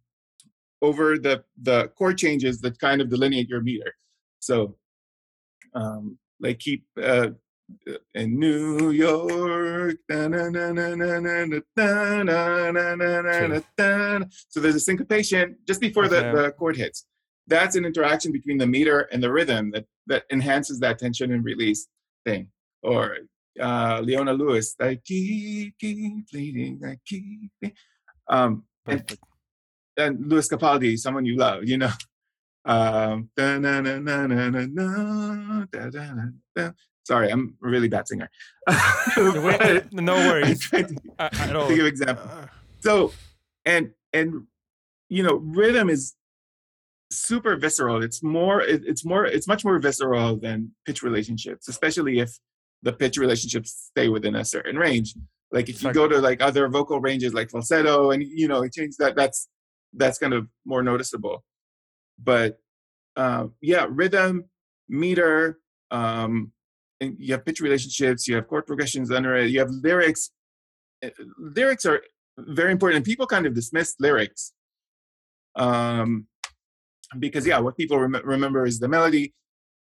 over 0.83 1.19
the 1.19 1.45
the 1.63 1.89
chord 1.97 2.19
changes 2.19 2.61
that 2.61 2.79
kind 2.79 3.01
of 3.01 3.09
delineate 3.09 3.49
your 3.49 3.63
meter. 3.63 3.95
So, 4.41 4.77
um, 5.75 6.19
like 6.41 6.59
keep 6.59 6.85
uh, 7.01 7.31
in 8.15 8.39
New 8.39 8.91
York. 8.91 9.97
So 14.49 14.61
there's 14.61 14.75
a 14.75 14.81
syncopation 14.81 15.57
just 15.67 15.81
before 15.81 16.09
the, 16.09 16.21
the 16.35 16.55
chord 16.59 16.77
hits. 16.77 17.07
That's 17.47 17.77
an 17.77 17.85
interaction 17.85 18.33
between 18.33 18.59
the 18.59 18.67
meter 18.67 19.09
and 19.13 19.23
the 19.23 19.33
rhythm 19.33 19.71
that 19.73 19.87
that 20.07 20.25
enhances 20.31 20.81
that 20.81 20.99
tension 20.99 21.33
and 21.33 21.45
release 21.45 21.89
thing. 22.25 22.49
Or 22.83 23.17
uh, 23.61 24.01
Leona 24.03 24.33
Lewis, 24.33 24.75
I 24.81 24.99
keep, 25.05 25.79
keep 25.79 26.31
bleeding, 26.31 26.81
I 26.85 26.99
keep. 27.07 27.75
Um, 28.29 28.65
Perfect. 28.85 29.11
and 29.11 29.19
Lewis 29.99 30.49
Capaldi, 30.49 30.99
someone 30.99 31.25
you 31.25 31.37
love, 31.37 31.65
you 31.65 31.79
know. 31.79 31.91
Um. 32.65 33.29
Sorry, 37.05 37.31
I'm 37.31 37.57
a 37.65 37.69
really 37.69 37.89
bad 37.89 38.07
singer. 38.07 38.31
Wait, 39.17 39.93
no 39.93 40.15
worries. 40.15 40.69
I'm 40.73 40.85
trying 40.85 40.97
to 40.97 41.43
at 41.43 41.57
all. 41.57 41.67
think 41.67 41.81
of 41.81 41.87
example. 41.87 42.25
Uh, 42.31 42.47
So, 42.81 43.13
and 43.65 43.91
and 44.13 44.47
you 45.09 45.25
know, 45.25 45.37
rhythm 45.43 45.91
is 45.91 46.15
super 47.11 47.57
visceral. 47.57 48.03
It's 48.03 48.23
more. 48.23 48.61
It, 48.61 48.83
it's 48.87 49.05
more. 49.05 49.27
It's 49.27 49.49
much 49.49 49.65
more 49.65 49.79
visceral 49.81 50.37
than 50.37 50.73
pitch 50.87 51.03
relationships, 51.03 51.69
especially 51.69 52.21
if 52.21 52.39
the 52.83 52.93
pitch 52.93 53.17
relationships 53.19 53.91
stay 53.91 54.09
within 54.09 54.37
a 54.37 54.45
certain 54.45 54.77
range. 54.77 55.15
Like 55.51 55.69
if 55.69 55.83
you 55.83 55.93
go 55.93 56.07
to 56.07 56.19
like 56.21 56.41
other 56.41 56.69
vocal 56.69 57.01
ranges, 57.01 57.35
like 57.35 57.51
falsetto, 57.51 58.13
and 58.13 58.23
you 58.23 58.47
know, 58.47 58.63
it 58.63 58.73
changes 58.73 58.97
that. 58.99 59.17
That's 59.17 59.49
that's 59.93 60.19
kind 60.19 60.35
of 60.35 60.49
more 60.65 60.83
noticeable. 60.83 61.45
But 62.23 62.59
uh, 63.17 63.49
yeah, 63.61 63.87
rhythm, 63.89 64.45
meter, 64.89 65.59
um, 65.91 66.53
and 67.01 67.17
you 67.19 67.33
have 67.35 67.45
pitch 67.45 67.61
relationships. 67.61 68.29
You 68.29 68.37
have 68.37 68.49
chord 68.49 68.67
progressions 68.67 69.11
under 69.11 69.37
it. 69.37 69.51
You 69.51 69.59
have 69.61 69.71
lyrics. 69.71 70.31
Uh, 71.05 71.11
Lyrics 71.39 71.85
are 71.85 72.01
very 72.39 72.73
important, 72.73 72.97
and 72.97 73.05
people 73.05 73.27
kind 73.27 73.47
of 73.47 73.55
dismiss 73.55 73.95
lyrics. 73.99 74.53
Um, 75.57 76.27
because 77.19 77.47
yeah, 77.47 77.59
what 77.59 77.77
people 77.77 77.99
rem- 77.99 78.23
remember 78.25 78.65
is 78.65 78.79
the 78.79 78.89
melody. 78.89 79.35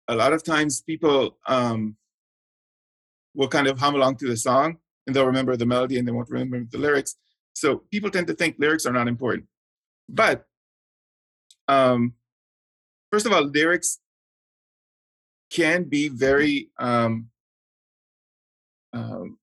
A 0.07 0.15
lot 0.15 0.33
of 0.33 0.43
times, 0.43 0.81
people 0.81 1.37
um, 1.47 1.95
will 3.33 3.47
kind 3.47 3.67
of 3.67 3.79
hum 3.79 3.95
along 3.95 4.17
to 4.17 4.27
the 4.27 4.37
song, 4.37 4.77
and 5.07 5.15
they'll 5.15 5.25
remember 5.25 5.55
the 5.57 5.65
melody, 5.65 5.97
and 5.97 6.07
they 6.07 6.11
won't 6.11 6.29
remember 6.29 6.63
the 6.69 6.77
lyrics. 6.77 7.15
So 7.53 7.83
people 7.91 8.11
tend 8.11 8.27
to 8.27 8.33
think 8.33 8.57
lyrics 8.59 8.85
are 8.85 8.91
not 8.91 9.07
important. 9.07 9.45
But 10.07 10.45
um, 11.67 12.13
first 13.11 13.25
of 13.25 13.33
all, 13.33 13.43
lyrics 13.43 13.99
can 15.51 15.83
be 15.83 16.09
very 16.09 16.69
um, 16.79 17.29
um, 18.93 19.37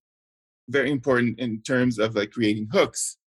very 0.68 0.90
important 0.90 1.38
in 1.38 1.60
terms 1.62 1.98
of 1.98 2.14
like 2.14 2.30
creating 2.30 2.68
hooks, 2.72 3.18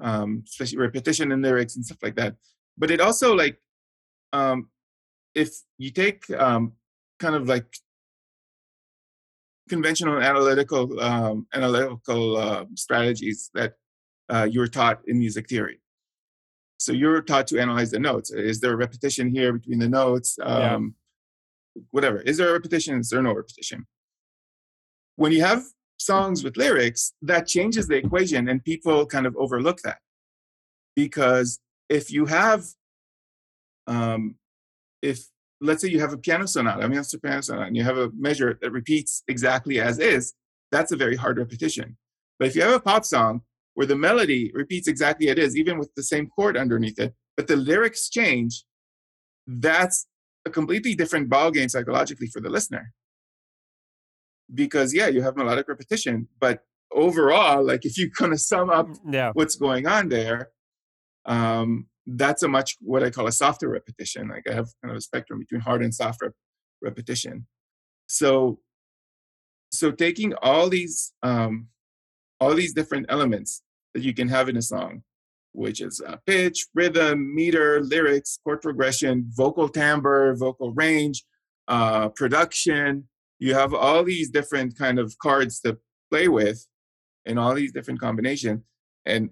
um, 0.00 0.42
especially 0.46 0.78
repetition 0.78 1.32
in 1.32 1.42
lyrics 1.42 1.76
and 1.76 1.84
stuff 1.84 1.98
like 2.02 2.16
that. 2.16 2.34
But 2.76 2.90
it 2.90 3.00
also 3.00 3.34
like 3.34 3.58
um, 4.32 4.68
if 5.34 5.50
you 5.78 5.90
take 5.90 6.28
um, 6.30 6.72
kind 7.18 7.34
of 7.34 7.48
like 7.48 7.66
conventional 9.68 10.20
analytical 10.20 11.00
um, 11.00 11.46
analytical 11.54 12.36
uh, 12.36 12.64
strategies 12.74 13.50
that 13.54 13.74
uh, 14.28 14.46
you 14.50 14.60
were 14.60 14.68
taught 14.68 15.00
in 15.06 15.18
music 15.18 15.48
theory. 15.48 15.80
So 16.78 16.92
you're 16.92 17.20
taught 17.22 17.46
to 17.48 17.60
analyze 17.60 17.90
the 17.90 17.98
notes. 17.98 18.30
Is 18.30 18.60
there 18.60 18.72
a 18.72 18.76
repetition 18.76 19.30
here 19.30 19.52
between 19.52 19.78
the 19.78 19.88
notes? 19.88 20.36
Yeah. 20.38 20.74
Um, 20.74 20.94
Whatever. 21.90 22.20
Is 22.22 22.38
there 22.38 22.48
a 22.48 22.52
repetition? 22.52 22.98
Is 22.98 23.08
there 23.08 23.22
no 23.22 23.32
repetition? 23.32 23.86
When 25.14 25.30
you 25.30 25.42
have 25.42 25.62
songs 25.98 26.42
with 26.42 26.56
lyrics, 26.56 27.12
that 27.22 27.46
changes 27.46 27.86
the 27.86 27.96
equation, 27.96 28.48
and 28.48 28.64
people 28.64 29.06
kind 29.06 29.26
of 29.26 29.36
overlook 29.36 29.80
that 29.82 29.98
because 30.96 31.60
if 31.88 32.10
you 32.10 32.26
have, 32.26 32.64
um, 33.86 34.34
if 35.02 35.28
let's 35.60 35.82
say 35.82 35.88
you 35.88 36.00
have 36.00 36.12
a 36.12 36.18
piano 36.18 36.46
sonata, 36.46 36.82
I 36.82 36.88
mean, 36.88 36.98
it's 36.98 37.14
a 37.14 37.20
piano 37.20 37.40
sonata, 37.40 37.66
and 37.66 37.76
you 37.76 37.84
have 37.84 37.98
a 37.98 38.10
measure 38.18 38.58
that 38.60 38.72
repeats 38.72 39.22
exactly 39.28 39.80
as 39.80 40.00
is, 40.00 40.34
that's 40.72 40.90
a 40.90 40.96
very 40.96 41.14
hard 41.14 41.38
repetition. 41.38 41.96
But 42.38 42.48
if 42.48 42.56
you 42.56 42.62
have 42.62 42.72
a 42.74 42.80
pop 42.80 43.04
song 43.04 43.42
where 43.78 43.86
the 43.86 43.94
melody 43.94 44.50
repeats 44.54 44.88
exactly 44.88 45.28
it 45.28 45.38
is, 45.38 45.56
even 45.56 45.78
with 45.78 45.94
the 45.94 46.02
same 46.02 46.26
chord 46.26 46.56
underneath 46.56 46.98
it, 46.98 47.14
but 47.36 47.46
the 47.46 47.54
lyrics 47.54 48.08
change, 48.08 48.64
that's 49.46 50.08
a 50.44 50.50
completely 50.50 50.96
different 50.96 51.30
ballgame 51.30 51.70
psychologically 51.70 52.26
for 52.26 52.40
the 52.40 52.48
listener. 52.48 52.92
Because 54.52 54.92
yeah, 54.92 55.06
you 55.06 55.22
have 55.22 55.36
melodic 55.36 55.68
repetition, 55.68 56.26
but 56.40 56.64
overall, 56.90 57.64
like 57.64 57.84
if 57.84 57.96
you 57.96 58.10
kind 58.18 58.32
of 58.32 58.40
sum 58.40 58.68
up 58.68 58.88
yeah. 59.08 59.30
what's 59.34 59.54
going 59.54 59.86
on 59.86 60.08
there, 60.08 60.48
um, 61.26 61.86
that's 62.04 62.42
a 62.42 62.48
much 62.48 62.76
what 62.80 63.04
I 63.04 63.10
call 63.10 63.28
a 63.28 63.32
softer 63.32 63.68
repetition. 63.68 64.26
Like 64.26 64.50
I 64.50 64.54
have 64.54 64.70
kind 64.82 64.90
of 64.90 64.96
a 64.96 65.02
spectrum 65.02 65.38
between 65.38 65.60
hard 65.60 65.84
and 65.84 65.94
soft 65.94 66.20
rep- 66.20 66.32
repetition. 66.82 67.46
So, 68.08 68.58
so 69.70 69.92
taking 69.92 70.34
all 70.42 70.68
these 70.68 71.12
um, 71.22 71.68
all 72.40 72.54
these 72.54 72.74
different 72.74 73.06
elements 73.08 73.62
that 73.94 74.02
you 74.02 74.14
can 74.14 74.28
have 74.28 74.48
in 74.48 74.56
a 74.56 74.62
song, 74.62 75.02
which 75.52 75.80
is 75.80 76.00
uh, 76.06 76.16
pitch, 76.26 76.66
rhythm, 76.74 77.34
meter, 77.34 77.82
lyrics, 77.82 78.38
chord 78.44 78.60
progression, 78.60 79.26
vocal 79.34 79.68
timbre, 79.68 80.36
vocal 80.36 80.72
range, 80.72 81.24
uh, 81.68 82.08
production. 82.10 83.08
You 83.38 83.54
have 83.54 83.74
all 83.74 84.04
these 84.04 84.30
different 84.30 84.76
kind 84.76 84.98
of 84.98 85.16
cards 85.18 85.60
to 85.60 85.78
play 86.10 86.28
with, 86.28 86.66
and 87.26 87.38
all 87.38 87.54
these 87.54 87.72
different 87.72 88.00
combinations. 88.00 88.62
And 89.06 89.30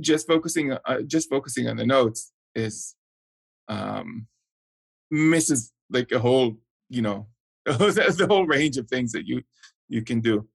just 0.00 0.26
focusing, 0.26 0.72
uh, 0.72 1.02
just 1.06 1.30
focusing 1.30 1.68
on 1.68 1.76
the 1.76 1.86
notes 1.86 2.32
is 2.54 2.94
um, 3.68 4.26
misses 5.10 5.72
like 5.90 6.12
a 6.12 6.18
whole, 6.18 6.56
you 6.88 7.02
know, 7.02 7.26
the 7.64 8.26
whole 8.28 8.46
range 8.46 8.76
of 8.76 8.88
things 8.88 9.12
that 9.12 9.26
you 9.26 9.42
you 9.88 10.02
can 10.02 10.20
do. 10.20 10.46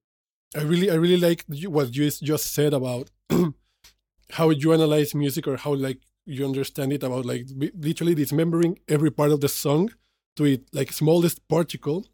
I 0.54 0.62
really, 0.62 0.90
I 0.90 0.94
really 0.94 1.16
like 1.16 1.44
what 1.66 1.94
you 1.96 2.10
just 2.10 2.52
said 2.52 2.72
about 2.74 3.10
how 4.30 4.50
you 4.50 4.72
analyze 4.72 5.14
music 5.14 5.46
or 5.48 5.56
how 5.56 5.74
like 5.74 6.00
you 6.26 6.44
understand 6.44 6.92
it 6.92 7.02
about 7.02 7.24
like 7.24 7.46
literally 7.76 8.14
dismembering 8.14 8.78
every 8.88 9.10
part 9.10 9.30
of 9.30 9.40
the 9.40 9.48
song 9.48 9.90
to 10.36 10.44
its 10.44 10.64
like 10.72 10.92
smallest 10.92 11.46
particle 11.48 12.06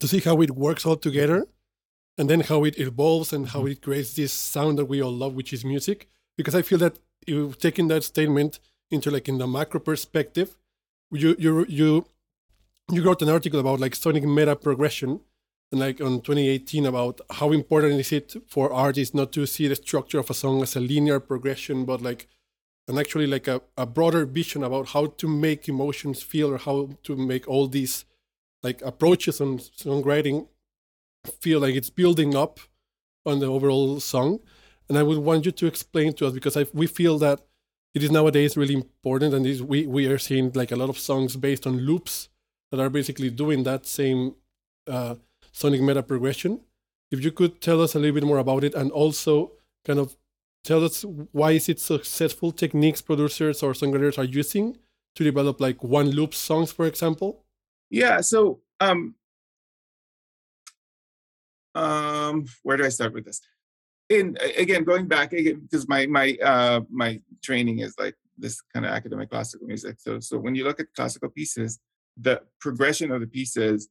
to 0.00 0.08
see 0.08 0.20
how 0.20 0.40
it 0.40 0.52
works 0.52 0.86
all 0.86 0.96
together 0.96 1.46
and 2.18 2.30
then 2.30 2.40
how 2.40 2.64
it 2.64 2.78
evolves 2.78 3.32
and 3.32 3.48
how 3.48 3.60
mm-hmm. 3.60 3.68
it 3.68 3.82
creates 3.82 4.14
this 4.14 4.32
sound 4.32 4.78
that 4.78 4.86
we 4.86 5.02
all 5.02 5.12
love 5.12 5.34
which 5.34 5.52
is 5.52 5.64
music. 5.64 6.08
Because 6.36 6.54
i 6.54 6.62
feel 6.62 6.78
that 6.78 6.98
you 7.26 7.52
taking 7.58 7.88
that 7.88 8.04
statement 8.04 8.60
into 8.90 9.10
like 9.10 9.28
in 9.28 9.38
the 9.38 9.46
macro 9.46 9.80
perspective 9.80 10.56
you 11.10 11.34
you 11.38 11.66
you 11.68 12.06
you 12.90 13.02
wrote 13.02 13.22
an 13.22 13.28
article 13.28 13.58
about 13.58 13.80
like 13.80 13.94
sonic 13.94 14.24
meta 14.24 14.54
progression 14.54 15.20
like 15.72 16.00
on 16.00 16.20
2018 16.20 16.86
about 16.86 17.20
how 17.30 17.52
important 17.52 18.00
is 18.00 18.12
it 18.12 18.36
for 18.46 18.72
artists 18.72 19.14
not 19.14 19.32
to 19.32 19.46
see 19.46 19.68
the 19.68 19.76
structure 19.76 20.18
of 20.18 20.30
a 20.30 20.34
song 20.34 20.62
as 20.62 20.76
a 20.76 20.80
linear 20.80 21.20
progression 21.20 21.84
but 21.84 22.00
like 22.00 22.28
and 22.88 22.98
actually 22.98 23.26
like 23.26 23.48
a, 23.48 23.60
a 23.76 23.84
broader 23.84 24.24
vision 24.24 24.62
about 24.62 24.90
how 24.90 25.06
to 25.06 25.26
make 25.26 25.68
emotions 25.68 26.22
feel 26.22 26.52
or 26.52 26.58
how 26.58 26.90
to 27.02 27.16
make 27.16 27.48
all 27.48 27.66
these 27.66 28.04
like 28.62 28.80
approaches 28.82 29.40
on 29.40 29.58
songwriting 29.58 30.46
feel 31.40 31.60
like 31.60 31.74
it's 31.74 31.90
building 31.90 32.34
up 32.36 32.60
on 33.24 33.40
the 33.40 33.46
overall 33.46 33.98
song. 34.00 34.38
And 34.88 34.96
i 34.96 35.02
would 35.02 35.18
want 35.18 35.44
you 35.44 35.52
to 35.52 35.66
explain 35.66 36.12
to 36.14 36.26
us 36.26 36.32
because 36.32 36.56
I, 36.56 36.66
we 36.72 36.86
feel 36.86 37.18
that 37.18 37.40
it 37.92 38.02
is 38.02 38.10
nowadays 38.10 38.56
really 38.56 38.74
important 38.74 39.34
and 39.34 39.44
is, 39.44 39.62
we, 39.62 39.86
we 39.86 40.06
are 40.06 40.18
seeing 40.18 40.52
like 40.52 40.70
a 40.70 40.76
lot 40.76 40.90
of 40.90 40.98
songs 40.98 41.36
based 41.36 41.66
on 41.66 41.78
loops 41.78 42.28
that 42.70 42.78
are 42.78 42.90
basically 42.90 43.30
doing 43.30 43.64
that 43.64 43.84
same 43.84 44.36
uh, 44.86 45.16
sonic 45.60 45.80
meta 45.80 46.02
progression 46.02 46.60
if 47.10 47.24
you 47.24 47.32
could 47.32 47.60
tell 47.60 47.80
us 47.80 47.94
a 47.94 47.98
little 47.98 48.14
bit 48.14 48.24
more 48.24 48.38
about 48.38 48.64
it 48.64 48.74
and 48.74 48.90
also 48.90 49.52
kind 49.84 49.98
of 49.98 50.16
tell 50.64 50.84
us 50.84 51.04
why 51.32 51.52
is 51.52 51.68
it 51.68 51.80
successful 51.80 52.50
techniques 52.52 53.00
producers 53.00 53.62
or 53.62 53.72
songwriters 53.72 54.18
are 54.18 54.24
using 54.24 54.76
to 55.14 55.24
develop 55.24 55.60
like 55.60 55.82
one 55.82 56.10
loop 56.10 56.34
songs, 56.34 56.72
for 56.72 56.86
example? 56.86 57.44
Yeah. 57.88 58.20
So, 58.20 58.60
um, 58.80 59.14
um, 61.74 62.46
where 62.62 62.76
do 62.76 62.84
I 62.84 62.88
start 62.88 63.14
with 63.14 63.24
this? 63.24 63.40
In 64.08 64.36
again, 64.56 64.84
going 64.84 65.06
back 65.08 65.30
because 65.30 65.88
my 65.88 66.06
my 66.06 66.36
uh, 66.42 66.80
my 66.90 67.20
training 67.42 67.80
is 67.80 67.94
like 67.98 68.14
this 68.38 68.60
kind 68.72 68.86
of 68.86 68.92
academic 68.92 69.30
classical 69.30 69.66
music. 69.66 69.96
So 69.98 70.20
so 70.20 70.38
when 70.38 70.54
you 70.54 70.64
look 70.64 70.80
at 70.80 70.92
classical 70.94 71.28
pieces, 71.28 71.80
the 72.16 72.42
progression 72.60 73.10
of 73.10 73.20
the 73.20 73.26
pieces, 73.26 73.88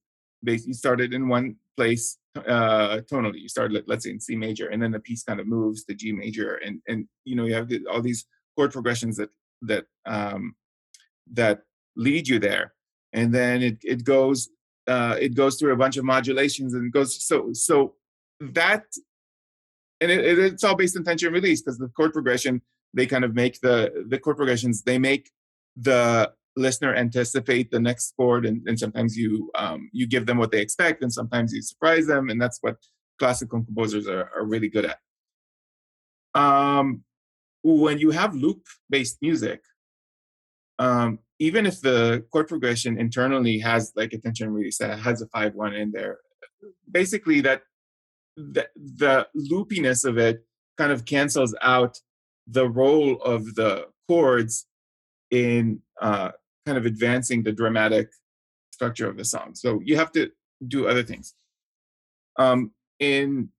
you 0.48 0.74
started 0.74 1.14
in 1.14 1.28
one 1.28 1.56
place 1.78 2.18
uh, 2.36 3.00
tonally. 3.12 3.42
You 3.42 3.50
start, 3.50 3.72
let, 3.72 3.90
us 3.90 4.04
say, 4.04 4.12
in 4.12 4.20
C 4.20 4.36
major, 4.36 4.68
and 4.68 4.82
then 4.82 4.92
the 4.92 5.00
piece 5.00 5.24
kind 5.24 5.40
of 5.40 5.48
moves 5.48 5.84
to 5.86 5.94
G 5.94 6.12
major, 6.12 6.56
and 6.56 6.82
and 6.88 7.08
you 7.24 7.36
know 7.36 7.46
you 7.46 7.54
have 7.54 7.70
all 7.92 8.02
these 8.02 8.26
chord 8.56 8.72
progressions 8.72 9.18
that 9.18 9.30
that 9.64 9.86
um, 10.06 10.56
that 11.34 11.62
lead 11.96 12.28
you 12.28 12.40
there, 12.40 12.74
and 13.14 13.34
then 13.34 13.62
it 13.62 13.78
it 13.84 14.04
goes 14.04 14.50
uh, 14.88 15.16
it 15.20 15.36
goes 15.36 15.56
through 15.58 15.74
a 15.74 15.78
bunch 15.78 15.98
of 15.98 16.06
modulations 16.06 16.74
and 16.74 16.92
goes 16.92 17.24
so 17.24 17.50
so 17.54 17.96
that 18.40 18.84
and 20.02 20.12
it, 20.12 20.26
it, 20.26 20.40
it's 20.40 20.64
all 20.64 20.76
based 20.76 20.98
on 20.98 21.04
tension 21.04 21.32
release 21.32 21.62
because 21.62 21.78
the 21.78 21.88
chord 21.90 22.14
progression 22.14 22.62
they 22.94 23.06
kind 23.06 23.24
of 23.24 23.34
make 23.34 23.60
the 23.62 24.06
the 24.08 24.20
chord 24.20 24.38
progressions 24.38 24.84
they 24.84 24.98
make 24.98 25.32
the 25.76 26.32
listener 26.56 26.96
anticipate 26.96 27.70
the 27.72 27.80
next 27.80 28.14
chord 28.16 28.46
and, 28.46 28.66
and 28.68 28.80
sometimes 28.80 29.18
you 29.18 29.52
um, 29.56 29.90
you 29.92 30.08
give 30.08 30.26
them 30.26 30.38
what 30.38 30.52
they 30.52 30.62
expect 30.62 31.02
and 31.02 31.12
sometimes 31.12 31.54
you 31.54 31.62
surprise 31.62 32.08
them 32.08 32.30
and 32.30 32.42
that's 32.42 32.60
what 32.62 32.78
classical 33.20 33.64
composers 33.64 34.08
are, 34.08 34.30
are 34.36 34.46
really 34.46 34.70
good 34.70 34.86
at. 34.86 35.00
Um, 36.40 37.04
when 37.64 37.98
you 37.98 38.12
have 38.12 38.36
loop 38.36 38.64
based 38.90 39.18
music 39.22 39.62
um, 40.80 41.20
even 41.40 41.66
if 41.66 41.82
the 41.82 42.26
chord 42.32 42.48
progression 42.48 43.00
internally 43.00 43.60
has 43.60 43.92
like 43.96 44.14
a 44.14 44.18
tension 44.18 44.52
release 44.52 44.78
that 44.78 45.00
has 45.00 45.22
a 45.22 45.28
5-1 45.28 45.78
in 45.78 45.92
there 45.92 46.20
basically 46.90 47.42
that 47.42 47.62
the, 48.38 48.68
the 48.76 49.28
loopiness 49.36 50.06
of 50.06 50.18
it 50.18 50.46
kind 50.78 50.92
of 50.92 51.06
cancels 51.06 51.56
out 51.62 51.98
the 52.48 52.68
role 52.68 53.22
of 53.22 53.56
the 53.56 53.88
chords 54.08 54.68
in 55.32 55.82
uh, 56.02 56.32
kind 56.66 56.78
of 56.78 56.86
advancing 56.86 57.44
the 57.44 57.52
dramatic 57.52 58.10
structure 58.72 59.10
of 59.10 59.18
the 59.18 59.26
song. 59.26 59.54
So 59.54 59.82
you 59.84 59.96
have 59.98 60.12
to 60.14 60.32
do 60.68 60.88
other 60.88 61.04
things. 61.04 61.36
Um, 62.38 62.72
in 63.00 63.50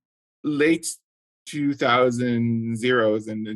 late 0.45 0.87
2000s 1.49 2.21
and 2.21 2.77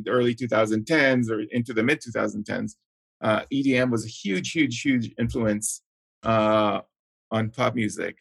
the 0.03 0.09
early 0.09 0.35
2010s 0.35 1.29
or 1.29 1.41
into 1.51 1.73
the 1.73 1.83
mid 1.83 2.01
2010s, 2.01 2.75
uh, 3.21 3.41
EDM 3.53 3.91
was 3.91 4.05
a 4.05 4.09
huge, 4.09 4.51
huge, 4.51 4.81
huge 4.81 5.11
influence 5.19 5.83
uh, 6.23 6.81
on 7.29 7.49
pop 7.51 7.75
music. 7.75 8.17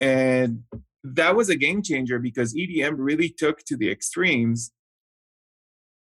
And 0.00 0.64
that 1.04 1.34
was 1.34 1.48
a 1.48 1.56
game 1.56 1.82
changer 1.82 2.18
because 2.18 2.54
EDM 2.54 2.94
really 2.98 3.28
took 3.30 3.64
to 3.64 3.76
the 3.76 3.90
extremes 3.90 4.72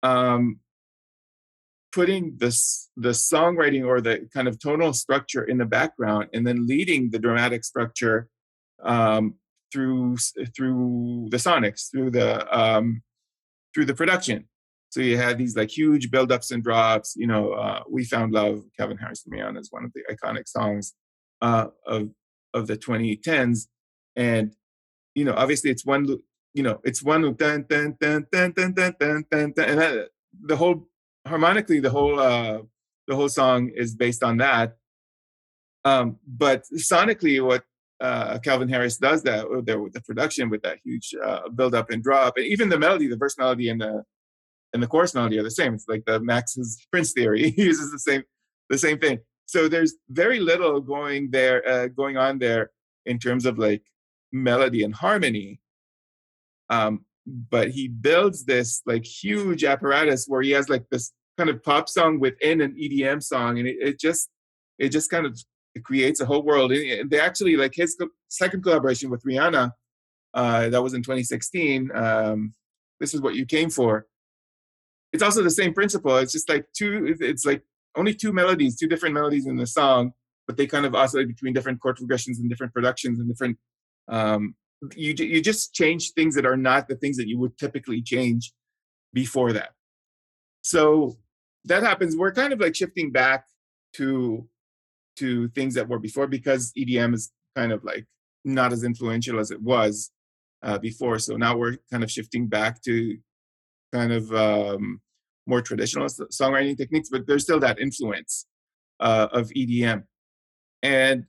um, 0.04 0.60
putting 1.96 2.36
this 2.38 2.90
the 2.98 3.10
songwriting 3.10 3.86
or 3.86 4.02
the 4.02 4.28
kind 4.34 4.50
of 4.50 4.60
tonal 4.60 4.92
structure 4.92 5.46
in 5.46 5.58
the 5.58 5.66
background 5.66 6.28
and 6.34 6.46
then 6.46 6.68
leading 6.68 7.10
the 7.10 7.18
dramatic 7.18 7.64
structure 7.64 8.28
um, 8.84 9.36
through 9.72 10.18
through 10.56 11.28
the 11.32 11.38
sonics 11.38 11.90
through 11.90 12.12
the 12.12 12.30
um, 12.56 13.02
through 13.74 13.86
the 13.86 13.94
production. 13.94 14.48
So 14.90 15.00
you 15.02 15.18
had 15.18 15.38
these 15.38 15.56
like 15.58 15.72
huge 15.72 16.12
build-ups 16.12 16.52
and 16.52 16.62
drops 16.62 17.16
you 17.16 17.28
know 17.28 17.54
uh, 17.54 17.84
we 17.90 18.04
found 18.04 18.34
love 18.34 18.62
calvin 18.78 18.98
harris 18.98 19.24
and 19.26 19.34
Rihanna 19.34 19.60
is 19.60 19.72
one 19.72 19.86
of 19.86 19.92
the 19.96 20.04
iconic 20.14 20.48
songs 20.48 20.94
uh, 21.42 21.68
of 21.88 22.10
of 22.54 22.68
the 22.68 22.78
2010s 22.78 23.68
and 24.16 24.54
you 25.16 25.26
know 25.26 25.34
obviously 25.34 25.70
it's 25.72 25.86
one 25.86 26.06
you 26.54 26.64
know 26.64 26.80
it's 26.84 27.02
one 27.04 27.22
dun, 27.36 27.66
dun, 27.70 27.98
dun, 28.00 28.26
dun, 28.32 28.52
dun, 28.56 28.74
dun, 28.74 28.96
dun, 29.00 29.26
dun, 29.30 29.54
dun, 29.56 29.70
and 29.70 29.80
that, 29.80 30.10
the 30.42 30.56
whole 30.56 30.88
harmonically 31.26 31.80
the 31.80 31.90
whole 31.90 32.20
uh, 32.20 32.60
the 33.08 33.16
whole 33.16 33.30
song 33.30 33.70
is 33.76 33.96
based 33.96 34.24
on 34.24 34.38
that. 34.38 34.78
Um, 35.84 36.18
but 36.28 36.64
sonically, 36.76 37.46
what 37.46 37.64
uh, 38.02 38.40
Calvin 38.40 38.70
Harris 38.70 38.98
does 38.98 39.24
that 39.24 39.50
with 39.50 39.66
the 39.66 40.02
production 40.02 40.50
with 40.50 40.64
that 40.64 40.80
huge 40.84 41.14
uh, 41.24 41.50
build 41.50 41.76
up 41.76 41.92
and 41.92 42.04
drop, 42.04 42.38
and 42.38 42.46
even 42.46 42.70
the 42.70 42.80
melody, 42.80 43.08
the 43.08 43.18
verse 43.18 43.38
melody 43.38 43.70
and 43.70 43.82
the 43.82 44.04
and 44.74 44.84
the 44.84 44.88
chorus 44.88 45.14
melody 45.14 45.40
are 45.40 45.44
the 45.44 45.52
same. 45.52 45.74
It's 45.74 45.88
like 45.88 46.04
the 46.06 46.20
Max's 46.20 46.86
Prince 46.92 47.14
theory. 47.14 47.52
he 47.52 47.64
uses 47.64 47.92
the 47.92 48.00
same 48.00 48.24
the 48.70 48.78
same 48.78 49.00
thing. 49.00 49.20
So 49.46 49.68
there's 49.68 49.96
very 50.10 50.40
little 50.40 50.82
going 50.82 51.32
there 51.32 51.68
uh, 51.68 51.88
going 51.88 52.18
on 52.18 52.40
there 52.40 52.72
in 53.06 53.20
terms 53.20 53.46
of 53.46 53.58
like 53.58 53.84
melody 54.32 54.84
and 54.84 54.94
harmony. 54.94 55.62
Um, 56.70 57.06
but 57.26 57.70
he 57.70 57.88
builds 57.88 58.46
this 58.46 58.82
like 58.86 59.06
huge 59.06 59.64
apparatus 59.64 60.26
where 60.28 60.42
he 60.42 60.52
has 60.52 60.70
like 60.70 60.86
this 60.92 61.12
kind 61.38 61.50
of 61.50 61.64
pop 61.64 61.90
song 61.90 62.20
within 62.20 62.62
an 62.62 62.76
EDM 62.76 63.22
song, 63.22 63.60
and 63.60 63.68
it, 63.68 63.78
it 63.80 64.00
just 64.00 64.30
it 64.78 64.90
just 64.90 65.10
kind 65.10 65.26
of 65.26 65.40
creates 65.84 66.22
a 66.22 66.26
whole 66.26 66.44
world. 66.44 66.72
And 66.72 67.10
they 67.10 67.20
actually 67.20 67.58
like 67.58 67.74
his 67.76 67.98
second 68.30 68.64
collaboration 68.64 69.10
with 69.10 69.24
Rihanna, 69.24 69.72
uh, 70.34 70.70
that 70.70 70.84
was 70.84 70.94
in 70.94 71.02
2016. 71.02 71.92
Um, 71.94 72.54
this 73.00 73.14
is 73.14 73.22
what 73.22 73.36
you 73.36 73.46
came 73.46 73.70
for. 73.70 74.06
It's 75.14 75.24
also 75.24 75.42
the 75.42 75.50
same 75.50 75.74
principle. 75.74 76.18
It's 76.18 76.34
just 76.34 76.50
like 76.50 76.66
two. 76.78 77.16
It's 77.20 77.46
like 77.46 77.64
only 77.96 78.14
two 78.14 78.34
melodies, 78.34 78.78
two 78.78 78.88
different 78.88 79.16
melodies 79.16 79.48
in 79.48 79.56
the 79.56 79.66
song, 79.66 80.12
but 80.46 80.58
they 80.58 80.68
kind 80.68 80.86
of 80.86 80.94
oscillate 80.94 81.28
between 81.28 81.54
different 81.54 81.80
chord 81.80 81.96
progressions 81.96 82.40
and 82.40 82.50
different 82.50 82.74
productions 82.74 83.20
and 83.20 83.30
different 83.30 83.58
um, 84.10 84.56
you 84.96 85.14
you 85.18 85.42
just 85.42 85.74
change 85.74 86.12
things 86.12 86.36
that 86.36 86.46
are 86.46 86.58
not 86.58 86.88
the 86.88 86.96
things 86.96 87.18
that 87.18 87.28
you 87.28 87.40
would 87.40 87.58
typically 87.58 88.02
change 88.02 88.54
before 89.14 89.54
that. 89.54 89.72
So 90.62 91.16
that 91.66 91.84
happens. 91.84 92.16
We're 92.16 92.34
kind 92.34 92.54
of 92.54 92.60
like 92.60 92.76
shifting 92.76 93.12
back 93.12 93.46
to 93.94 94.48
to 95.18 95.48
things 95.50 95.74
that 95.76 95.88
were 95.88 96.00
before 96.00 96.28
because 96.28 96.74
EDM 96.78 97.14
is 97.14 97.32
kind 97.56 97.72
of 97.72 97.84
like 97.84 98.06
not 98.44 98.74
as 98.74 98.84
influential 98.84 99.40
as 99.40 99.50
it 99.52 99.62
was 99.62 100.12
uh, 100.62 100.78
before. 100.78 101.20
So 101.20 101.38
now 101.38 101.56
we're 101.58 101.78
kind 101.92 102.04
of 102.04 102.12
shifting 102.12 102.48
back 102.48 102.82
to 102.84 103.18
kind 103.94 104.12
of 104.12 104.34
um, 104.34 105.02
more 105.48 105.62
traditional 105.62 106.08
songwriting 106.08 106.78
techniques, 106.78 107.10
but 107.10 107.26
there's 107.28 107.44
still 107.44 107.60
that 107.60 107.80
influence 107.80 108.46
uh, 109.00 109.28
of 109.32 109.50
EDM. 109.50 110.04
And 110.84 111.26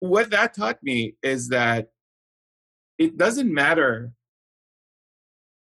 what 0.00 0.30
that 0.30 0.54
taught 0.54 0.82
me 0.82 1.16
is 1.22 1.48
that 1.48 1.88
it 2.98 3.16
doesn't 3.16 3.52
matter 3.52 4.12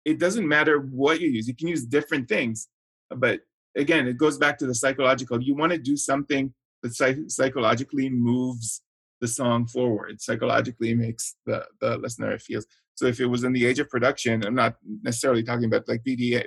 it 0.04 0.18
doesn't 0.18 0.48
matter 0.48 0.78
what 0.78 1.20
you 1.20 1.28
use 1.28 1.46
you 1.46 1.54
can 1.54 1.68
use 1.68 1.84
different 1.84 2.28
things 2.28 2.68
but 3.10 3.40
again 3.76 4.06
it 4.06 4.16
goes 4.16 4.38
back 4.38 4.58
to 4.58 4.66
the 4.66 4.74
psychological 4.74 5.42
you 5.42 5.54
want 5.54 5.72
to 5.72 5.78
do 5.78 5.96
something 5.96 6.52
that 6.82 6.94
psych- 6.94 7.28
psychologically 7.28 8.08
moves 8.08 8.82
the 9.20 9.28
song 9.28 9.66
forward 9.66 10.20
psychologically 10.20 10.94
makes 10.94 11.36
the, 11.46 11.64
the 11.80 11.98
listener 11.98 12.38
feels 12.38 12.66
so 12.94 13.06
if 13.06 13.20
it 13.20 13.26
was 13.26 13.44
in 13.44 13.52
the 13.52 13.66
age 13.66 13.78
of 13.78 13.88
production 13.88 14.44
i'm 14.44 14.54
not 14.54 14.76
necessarily 15.02 15.42
talking 15.42 15.66
about 15.66 15.88
like 15.88 16.02
BD, 16.02 16.42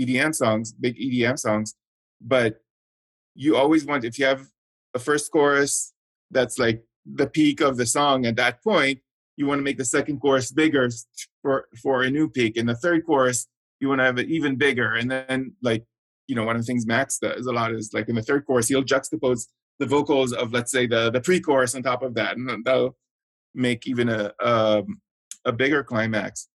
edm 0.00 0.34
songs 0.34 0.72
big 0.72 0.96
edm 0.98 1.38
songs 1.38 1.74
but 2.20 2.60
you 3.34 3.56
always 3.56 3.84
want 3.84 4.04
if 4.04 4.18
you 4.18 4.26
have 4.26 4.46
a 4.94 4.98
first 4.98 5.30
chorus 5.32 5.92
that's 6.30 6.58
like 6.58 6.82
the 7.06 7.26
peak 7.26 7.60
of 7.60 7.76
the 7.76 7.86
song 7.86 8.26
at 8.26 8.36
that 8.36 8.62
point 8.62 9.00
you 9.38 9.46
want 9.46 9.60
to 9.60 9.62
make 9.62 9.78
the 9.78 9.84
second 9.84 10.18
chorus 10.18 10.50
bigger 10.50 10.90
for 11.42 11.68
for 11.80 12.02
a 12.02 12.10
new 12.10 12.28
peak. 12.28 12.56
And 12.56 12.68
the 12.68 12.74
third 12.74 13.06
chorus 13.06 13.46
you 13.80 13.88
want 13.88 14.00
to 14.00 14.04
have 14.04 14.18
it 14.18 14.28
even 14.28 14.56
bigger. 14.56 14.94
And 14.94 15.08
then 15.10 15.54
like 15.62 15.84
you 16.26 16.34
know 16.34 16.44
one 16.44 16.56
of 16.56 16.62
the 16.62 16.66
things 16.66 16.86
max 16.86 17.18
does 17.18 17.46
a 17.46 17.52
lot 17.52 17.72
is 17.72 17.92
like 17.94 18.08
in 18.08 18.16
the 18.16 18.22
third 18.22 18.44
chorus 18.46 18.68
he'll 18.68 18.82
juxtapose 18.82 19.46
the 19.78 19.86
vocals 19.86 20.32
of 20.32 20.52
let's 20.52 20.72
say 20.72 20.86
the 20.86 21.10
the 21.10 21.20
pre-chorus 21.20 21.76
on 21.76 21.84
top 21.84 22.02
of 22.02 22.14
that. 22.14 22.36
And 22.36 22.64
that'll 22.64 22.96
make 23.54 23.86
even 23.86 24.08
a 24.08 24.32
um, 24.42 25.00
a 25.44 25.52
bigger 25.52 25.84
climax. 25.84 26.48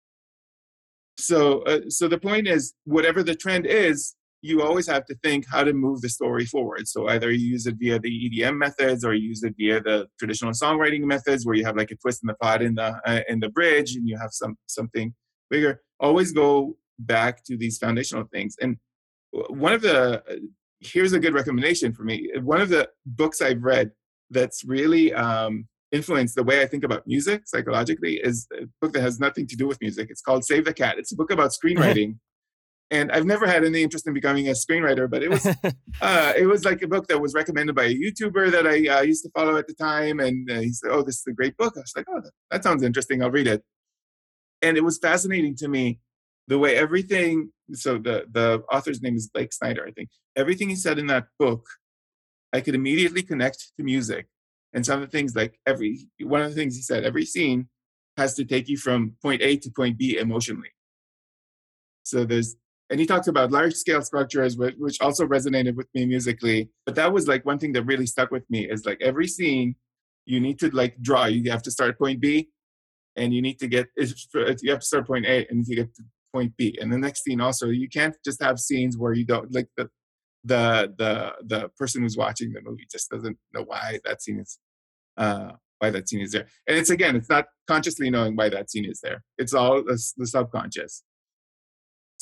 So 1.18 1.60
uh, 1.62 1.80
so 1.90 2.08
the 2.08 2.18
point 2.18 2.48
is 2.48 2.72
whatever 2.84 3.22
the 3.22 3.34
trend 3.34 3.66
is 3.66 4.14
you 4.42 4.62
always 4.62 4.86
have 4.86 5.04
to 5.06 5.14
think 5.22 5.44
how 5.50 5.62
to 5.64 5.72
move 5.72 6.00
the 6.00 6.08
story 6.08 6.46
forward. 6.46 6.88
So 6.88 7.08
either 7.08 7.30
you 7.30 7.46
use 7.46 7.66
it 7.66 7.76
via 7.78 7.98
the 7.98 8.08
EDM 8.08 8.56
methods, 8.56 9.04
or 9.04 9.12
you 9.14 9.28
use 9.28 9.42
it 9.42 9.54
via 9.58 9.80
the 9.80 10.08
traditional 10.18 10.52
songwriting 10.52 11.02
methods, 11.02 11.44
where 11.44 11.54
you 11.54 11.64
have 11.64 11.76
like 11.76 11.90
a 11.90 11.96
twist 11.96 12.22
in 12.22 12.28
the 12.28 12.34
pot 12.34 12.62
in 12.62 12.74
the 12.74 13.00
uh, 13.06 13.20
in 13.28 13.40
the 13.40 13.50
bridge, 13.50 13.96
and 13.96 14.08
you 14.08 14.16
have 14.18 14.30
some 14.32 14.56
something 14.66 15.14
bigger. 15.50 15.82
Always 15.98 16.32
go 16.32 16.76
back 16.98 17.44
to 17.44 17.56
these 17.56 17.78
foundational 17.78 18.24
things. 18.32 18.56
And 18.60 18.76
one 19.30 19.72
of 19.72 19.82
the 19.82 20.22
here's 20.80 21.12
a 21.12 21.20
good 21.20 21.34
recommendation 21.34 21.92
for 21.92 22.04
me. 22.04 22.30
One 22.42 22.60
of 22.60 22.70
the 22.70 22.88
books 23.04 23.42
I've 23.42 23.62
read 23.62 23.90
that's 24.30 24.64
really 24.64 25.12
um, 25.12 25.66
influenced 25.92 26.36
the 26.36 26.42
way 26.42 26.62
I 26.62 26.66
think 26.66 26.84
about 26.84 27.06
music 27.06 27.42
psychologically 27.46 28.14
is 28.14 28.46
a 28.58 28.66
book 28.80 28.92
that 28.92 29.02
has 29.02 29.20
nothing 29.20 29.46
to 29.48 29.56
do 29.56 29.66
with 29.66 29.80
music. 29.80 30.08
It's 30.10 30.22
called 30.22 30.44
Save 30.44 30.64
the 30.64 30.72
Cat. 30.72 30.98
It's 30.98 31.12
a 31.12 31.16
book 31.16 31.30
about 31.30 31.50
screenwriting. 31.64 32.16
And 32.90 33.12
I've 33.12 33.26
never 33.26 33.46
had 33.46 33.64
any 33.64 33.82
interest 33.82 34.06
in 34.06 34.14
becoming 34.14 34.48
a 34.48 34.52
screenwriter, 34.52 35.08
but 35.08 35.22
it 35.22 35.30
was 35.30 35.46
uh, 36.00 36.32
it 36.36 36.46
was 36.46 36.64
like 36.64 36.82
a 36.82 36.88
book 36.88 37.06
that 37.08 37.20
was 37.20 37.34
recommended 37.34 37.74
by 37.74 37.84
a 37.84 37.94
YouTuber 37.94 38.50
that 38.50 38.66
I 38.66 38.98
uh, 38.98 39.02
used 39.02 39.24
to 39.24 39.30
follow 39.30 39.56
at 39.56 39.66
the 39.66 39.74
time, 39.74 40.20
and 40.20 40.50
uh, 40.50 40.60
he 40.60 40.72
said, 40.72 40.90
"Oh, 40.90 41.02
this 41.02 41.16
is 41.16 41.26
a 41.28 41.32
great 41.32 41.56
book." 41.56 41.74
I 41.76 41.80
was 41.80 41.92
like, 41.96 42.06
"Oh, 42.08 42.20
that, 42.20 42.32
that 42.50 42.64
sounds 42.64 42.82
interesting. 42.82 43.22
I'll 43.22 43.30
read 43.30 43.46
it." 43.46 43.62
And 44.62 44.76
it 44.76 44.84
was 44.84 44.98
fascinating 44.98 45.56
to 45.56 45.68
me 45.68 46.00
the 46.48 46.58
way 46.58 46.76
everything. 46.76 47.52
So 47.72 47.98
the 47.98 48.26
the 48.30 48.62
author's 48.72 49.02
name 49.02 49.16
is 49.16 49.28
Blake 49.32 49.52
Snyder, 49.52 49.84
I 49.86 49.92
think. 49.92 50.10
Everything 50.36 50.68
he 50.68 50.76
said 50.76 50.98
in 50.98 51.06
that 51.06 51.26
book, 51.38 51.66
I 52.52 52.60
could 52.60 52.74
immediately 52.74 53.22
connect 53.22 53.72
to 53.76 53.84
music 53.84 54.26
and 54.72 54.86
some 54.86 55.02
of 55.02 55.10
the 55.10 55.16
things 55.16 55.34
like 55.34 55.58
every 55.66 56.06
one 56.20 56.42
of 56.42 56.48
the 56.48 56.54
things 56.54 56.76
he 56.76 56.82
said, 56.82 57.04
every 57.04 57.24
scene 57.24 57.68
has 58.16 58.34
to 58.34 58.44
take 58.44 58.68
you 58.68 58.76
from 58.76 59.16
point 59.22 59.42
A 59.42 59.56
to 59.56 59.70
point 59.70 59.98
B 59.98 60.18
emotionally. 60.18 60.70
So 62.02 62.24
there's 62.24 62.56
and 62.90 62.98
he 62.98 63.06
talked 63.06 63.28
about 63.28 63.50
large 63.50 63.74
scale 63.74 64.02
structures 64.02 64.56
which 64.56 65.00
also 65.00 65.26
resonated 65.26 65.74
with 65.74 65.88
me 65.94 66.06
musically 66.06 66.70
but 66.86 66.94
that 66.94 67.12
was 67.12 67.28
like 67.28 67.44
one 67.44 67.58
thing 67.58 67.72
that 67.72 67.84
really 67.84 68.06
stuck 68.06 68.30
with 68.30 68.48
me 68.50 68.68
is 68.68 68.84
like 68.84 69.00
every 69.00 69.26
scene 69.26 69.74
you 70.26 70.40
need 70.40 70.58
to 70.58 70.68
like 70.70 71.00
draw 71.00 71.26
you 71.26 71.50
have 71.50 71.62
to 71.62 71.70
start 71.70 71.98
point 71.98 72.20
b 72.20 72.48
and 73.16 73.34
you 73.34 73.42
need 73.42 73.58
to 73.58 73.66
get 73.66 73.88
you 73.96 74.70
have 74.70 74.80
to 74.80 74.86
start 74.86 75.06
point 75.06 75.26
a 75.26 75.46
and 75.48 75.66
you 75.66 75.76
get 75.76 75.94
to 75.94 76.02
point 76.32 76.56
b 76.56 76.78
and 76.80 76.92
the 76.92 76.98
next 76.98 77.24
scene 77.24 77.40
also 77.40 77.68
you 77.68 77.88
can't 77.88 78.16
just 78.24 78.42
have 78.42 78.58
scenes 78.58 78.96
where 78.96 79.12
you 79.12 79.24
don't 79.24 79.52
like 79.52 79.68
the 79.76 79.88
the 80.44 80.92
the 80.96 81.32
the 81.44 81.68
person 81.78 82.02
who's 82.02 82.16
watching 82.16 82.52
the 82.52 82.60
movie 82.62 82.86
just 82.90 83.10
doesn't 83.10 83.36
know 83.52 83.62
why 83.62 83.98
that 84.04 84.22
scene 84.22 84.38
is 84.38 84.58
uh, 85.16 85.52
why 85.78 85.90
that 85.90 86.08
scene 86.08 86.20
is 86.20 86.32
there. 86.32 86.46
And 86.66 86.78
it's 86.78 86.90
again, 86.90 87.16
it's 87.16 87.28
not 87.28 87.46
consciously 87.66 88.10
knowing 88.10 88.36
why 88.36 88.48
that 88.50 88.70
scene 88.70 88.84
is 88.84 89.00
there. 89.00 89.22
It's 89.38 89.54
all 89.54 89.82
the, 89.82 90.00
the 90.16 90.26
subconscious. 90.26 91.02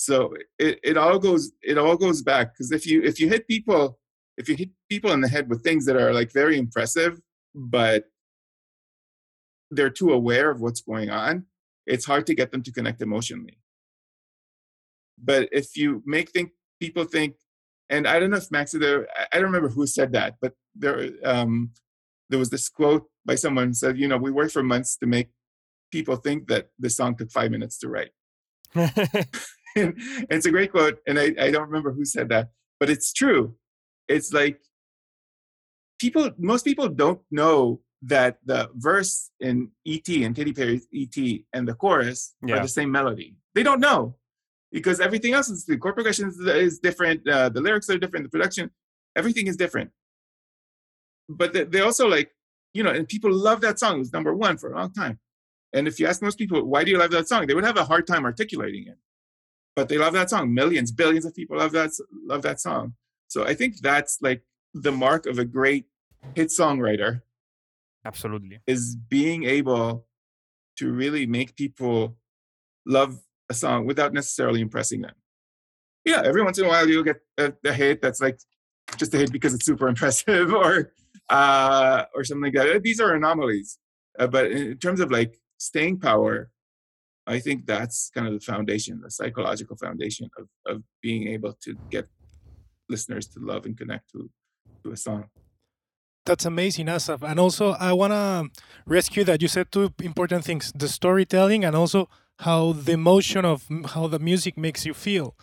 So 0.01 0.33
it, 0.61 0.79
it 0.85 0.97
all 0.97 1.19
goes 1.19 1.51
it 1.61 1.77
all 1.77 1.97
goes 1.97 2.23
back 2.23 2.53
because 2.53 2.71
if 2.71 2.87
you 2.87 3.03
if 3.03 3.19
you 3.19 3.29
hit 3.29 3.49
people 3.49 3.99
if 4.37 4.49
you 4.49 4.55
hit 4.55 4.71
people 4.89 5.11
in 5.11 5.21
the 5.21 5.29
head 5.29 5.51
with 5.51 5.65
things 5.65 5.87
that 5.87 5.97
are 5.97 6.15
like 6.15 6.33
very 6.33 6.57
impressive 6.57 7.21
but 7.53 8.05
they're 9.73 9.91
too 9.91 10.13
aware 10.13 10.53
of 10.53 10.61
what's 10.61 10.81
going 10.81 11.11
on, 11.11 11.47
it's 11.85 12.05
hard 12.05 12.27
to 12.27 12.35
get 12.37 12.53
them 12.53 12.63
to 12.63 12.73
connect 12.73 13.03
emotionally. 13.03 13.59
But 15.21 15.49
if 15.51 15.77
you 15.77 16.01
make 16.07 16.31
think 16.31 16.53
people 16.79 17.03
think 17.03 17.35
and 17.91 18.07
I 18.07 18.21
don't 18.21 18.31
know 18.31 18.37
if 18.37 18.53
Max, 18.53 18.71
there, 18.71 19.09
I 19.33 19.37
don't 19.37 19.47
remember 19.47 19.71
who 19.71 19.85
said 19.87 20.13
that, 20.13 20.37
but 20.41 20.53
there, 20.77 21.11
um, 21.25 21.73
there 22.29 22.39
was 22.39 22.51
this 22.51 22.69
quote 22.69 23.07
by 23.25 23.35
someone 23.35 23.75
said, 23.75 23.99
you 23.99 24.07
know, 24.07 24.19
we 24.19 24.31
worked 24.31 24.53
for 24.53 24.63
months 24.63 24.97
to 24.99 25.07
make 25.07 25.31
people 25.91 26.17
think 26.17 26.47
that 26.49 26.69
the 26.79 26.91
song 26.91 27.17
took 27.17 27.33
five 27.33 27.51
minutes 27.51 27.79
to 27.79 27.89
write. 27.89 28.11
and 29.79 29.95
it's 30.31 30.47
a 30.47 30.51
great 30.51 30.73
quote, 30.73 30.99
and 31.07 31.19
I, 31.19 31.35
I 31.39 31.51
don't 31.51 31.67
remember 31.67 31.93
who 31.93 32.05
said 32.05 32.29
that, 32.31 32.51
but 32.81 32.91
it's 32.91 33.13
true. 33.13 33.55
It's 34.09 34.33
like 34.33 34.61
people, 35.99 36.31
most 36.39 36.65
people 36.65 36.89
don't 36.89 37.21
know 37.31 37.81
that 38.03 38.39
the 38.45 38.71
verse 38.75 39.31
in 39.41 39.71
E.T. 39.85 40.25
and 40.25 40.35
Katy 40.35 40.53
Perry's 40.53 40.87
E.T. 40.93 41.45
and 41.53 41.67
the 41.67 41.75
chorus 41.75 42.35
yeah. 42.47 42.57
are 42.57 42.63
the 42.63 42.69
same 42.69 42.93
melody. 42.93 43.35
They 43.55 43.63
don't 43.63 43.81
know 43.81 44.17
because 44.71 45.01
everything 45.01 45.35
else 45.35 45.49
is 45.49 45.65
the 45.65 45.77
chord 45.77 45.95
progression 45.95 46.29
is, 46.29 46.39
is 46.39 46.79
different, 46.79 47.27
uh, 47.29 47.49
the 47.49 47.61
lyrics 47.61 47.91
are 47.91 47.99
different, 47.99 48.25
the 48.25 48.31
production, 48.31 48.71
everything 49.17 49.47
is 49.47 49.57
different. 49.57 49.91
But 51.29 51.53
they, 51.53 51.65
they 51.65 51.81
also 51.81 52.07
like, 52.07 52.31
you 52.73 52.83
know, 52.83 52.91
and 52.91 53.09
people 53.09 53.33
love 53.33 53.61
that 53.63 53.79
song. 53.79 53.97
It 53.97 53.99
was 53.99 54.13
number 54.13 54.35
one 54.35 54.59
for 54.59 54.73
a 54.73 54.77
long 54.77 54.93
time. 54.93 55.19
And 55.73 55.87
if 55.87 55.99
you 56.01 56.07
ask 56.07 56.23
most 56.23 56.39
people, 56.39 56.63
why 56.65 56.85
do 56.85 56.91
you 56.91 56.99
love 56.99 57.11
that 57.11 57.29
song? 57.29 57.47
They 57.47 57.55
would 57.55 57.65
have 57.65 57.77
a 57.77 57.85
hard 57.85 58.07
time 58.07 58.25
articulating 58.25 58.87
it. 58.87 58.99
But 59.79 59.89
they 59.89 59.97
love 59.97 60.13
that 60.15 60.29
song. 60.29 60.53
Millions, 60.53 60.91
billions 60.91 61.25
of 61.25 61.37
people 61.37 61.57
love 61.57 61.71
that 61.71 61.93
love 62.27 62.43
that 62.43 62.61
song. 62.61 62.95
So 63.29 63.45
I 63.45 63.55
think 63.55 63.79
that's 63.79 64.19
like 64.21 64.43
the 64.75 64.91
mark 64.91 65.25
of 65.27 65.39
a 65.39 65.45
great 65.45 65.85
hit 66.35 66.49
songwriter. 66.49 67.23
Absolutely. 68.05 68.59
Is 68.67 68.97
being 68.97 69.45
able 69.45 70.05
to 70.79 70.91
really 70.91 71.27
make 71.27 71.55
people 71.55 72.17
love 72.87 73.21
a 73.49 73.55
song 73.55 73.87
without 73.87 74.13
necessarily 74.13 74.61
impressing 74.61 75.03
them. 75.03 75.15
Yeah, 76.05 76.23
every 76.25 76.43
once 76.43 76.59
in 76.59 76.65
a 76.65 76.69
while 76.69 76.89
you'll 76.89 77.05
get 77.05 77.21
a, 77.39 77.53
a 77.65 77.73
hit 77.73 78.03
that's 78.03 78.21
like 78.21 78.41
just 78.97 79.15
a 79.15 79.19
hit 79.19 79.31
because 79.31 79.55
it's 79.55 79.65
super 79.65 79.87
impressive 79.93 80.53
or 80.53 80.91
uh, 81.29 82.03
or 82.17 82.25
something 82.25 82.53
like 82.53 82.55
that. 82.55 82.83
These 82.83 82.99
are 82.99 83.15
anomalies. 83.15 83.79
Uh, 84.19 84.27
but 84.27 84.51
in 84.51 84.77
terms 84.79 84.99
of 84.99 85.13
like 85.13 85.39
staying 85.59 86.01
power, 86.01 86.51
I 87.29 87.39
think 87.41 87.67
that's 87.67 88.11
kind 88.15 88.27
of 88.27 88.33
the 88.33 88.41
foundation, 88.41 89.01
the 89.03 89.11
psychological 89.11 89.77
foundation 89.77 90.31
of, 90.39 90.47
of 90.67 90.83
being 91.03 91.29
able 91.29 91.53
to 91.65 91.77
get 91.91 92.07
listeners 92.89 93.27
to 93.29 93.41
love 93.41 93.67
and 93.67 93.77
connect 93.77 94.11
to, 94.13 94.31
to 94.83 94.93
a 94.93 94.97
song. 94.97 95.25
That's 96.25 96.47
amazing, 96.47 96.89
Asaf. 96.89 97.23
And 97.23 97.39
also, 97.39 97.73
I 97.73 97.93
want 97.93 98.13
to 98.13 98.51
rescue 98.87 99.25
that 99.25 99.43
you 99.43 99.49
said 99.49 99.71
two 99.71 99.93
important 100.03 100.45
things 100.45 100.73
the 100.75 100.89
storytelling 100.89 101.65
and 101.65 101.77
also 101.77 102.09
how 102.41 102.73
the 102.73 102.93
emotion 102.93 103.45
of 103.45 103.67
how 103.95 104.07
the 104.07 104.19
music 104.19 104.57
makes 104.57 104.87
you 104.87 104.95
feel. 104.95 105.35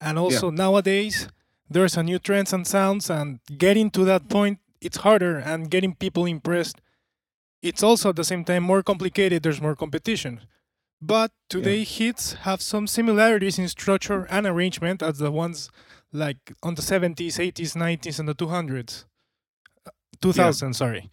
And 0.00 0.18
also 0.18 0.50
yeah. 0.50 0.56
nowadays 0.56 1.28
there's 1.68 1.96
a 1.96 2.02
new 2.02 2.18
trends 2.18 2.52
and 2.52 2.66
sounds 2.66 3.10
and 3.10 3.40
getting 3.58 3.90
to 3.90 4.04
that 4.04 4.28
point 4.28 4.58
it's 4.80 4.98
harder 4.98 5.38
and 5.38 5.70
getting 5.70 5.94
people 5.94 6.26
impressed 6.26 6.80
it's 7.62 7.82
also 7.82 8.10
at 8.10 8.16
the 8.16 8.24
same 8.24 8.44
time 8.44 8.62
more 8.62 8.82
complicated 8.82 9.42
there's 9.42 9.62
more 9.62 9.74
competition 9.74 10.40
but 11.06 11.30
today 11.48 11.78
yeah. 11.78 11.84
hits 11.84 12.32
have 12.46 12.60
some 12.60 12.86
similarities 12.86 13.58
in 13.58 13.68
structure 13.68 14.26
and 14.30 14.46
arrangement 14.46 15.02
as 15.02 15.18
the 15.18 15.30
ones 15.30 15.70
like 16.12 16.52
on 16.62 16.74
the 16.74 16.82
70s 16.82 17.38
80s 17.38 17.76
90s 17.76 18.18
and 18.18 18.28
the 18.28 18.34
200s 18.34 19.04
2000 20.20 20.68
yeah. 20.68 20.72
sorry 20.72 21.10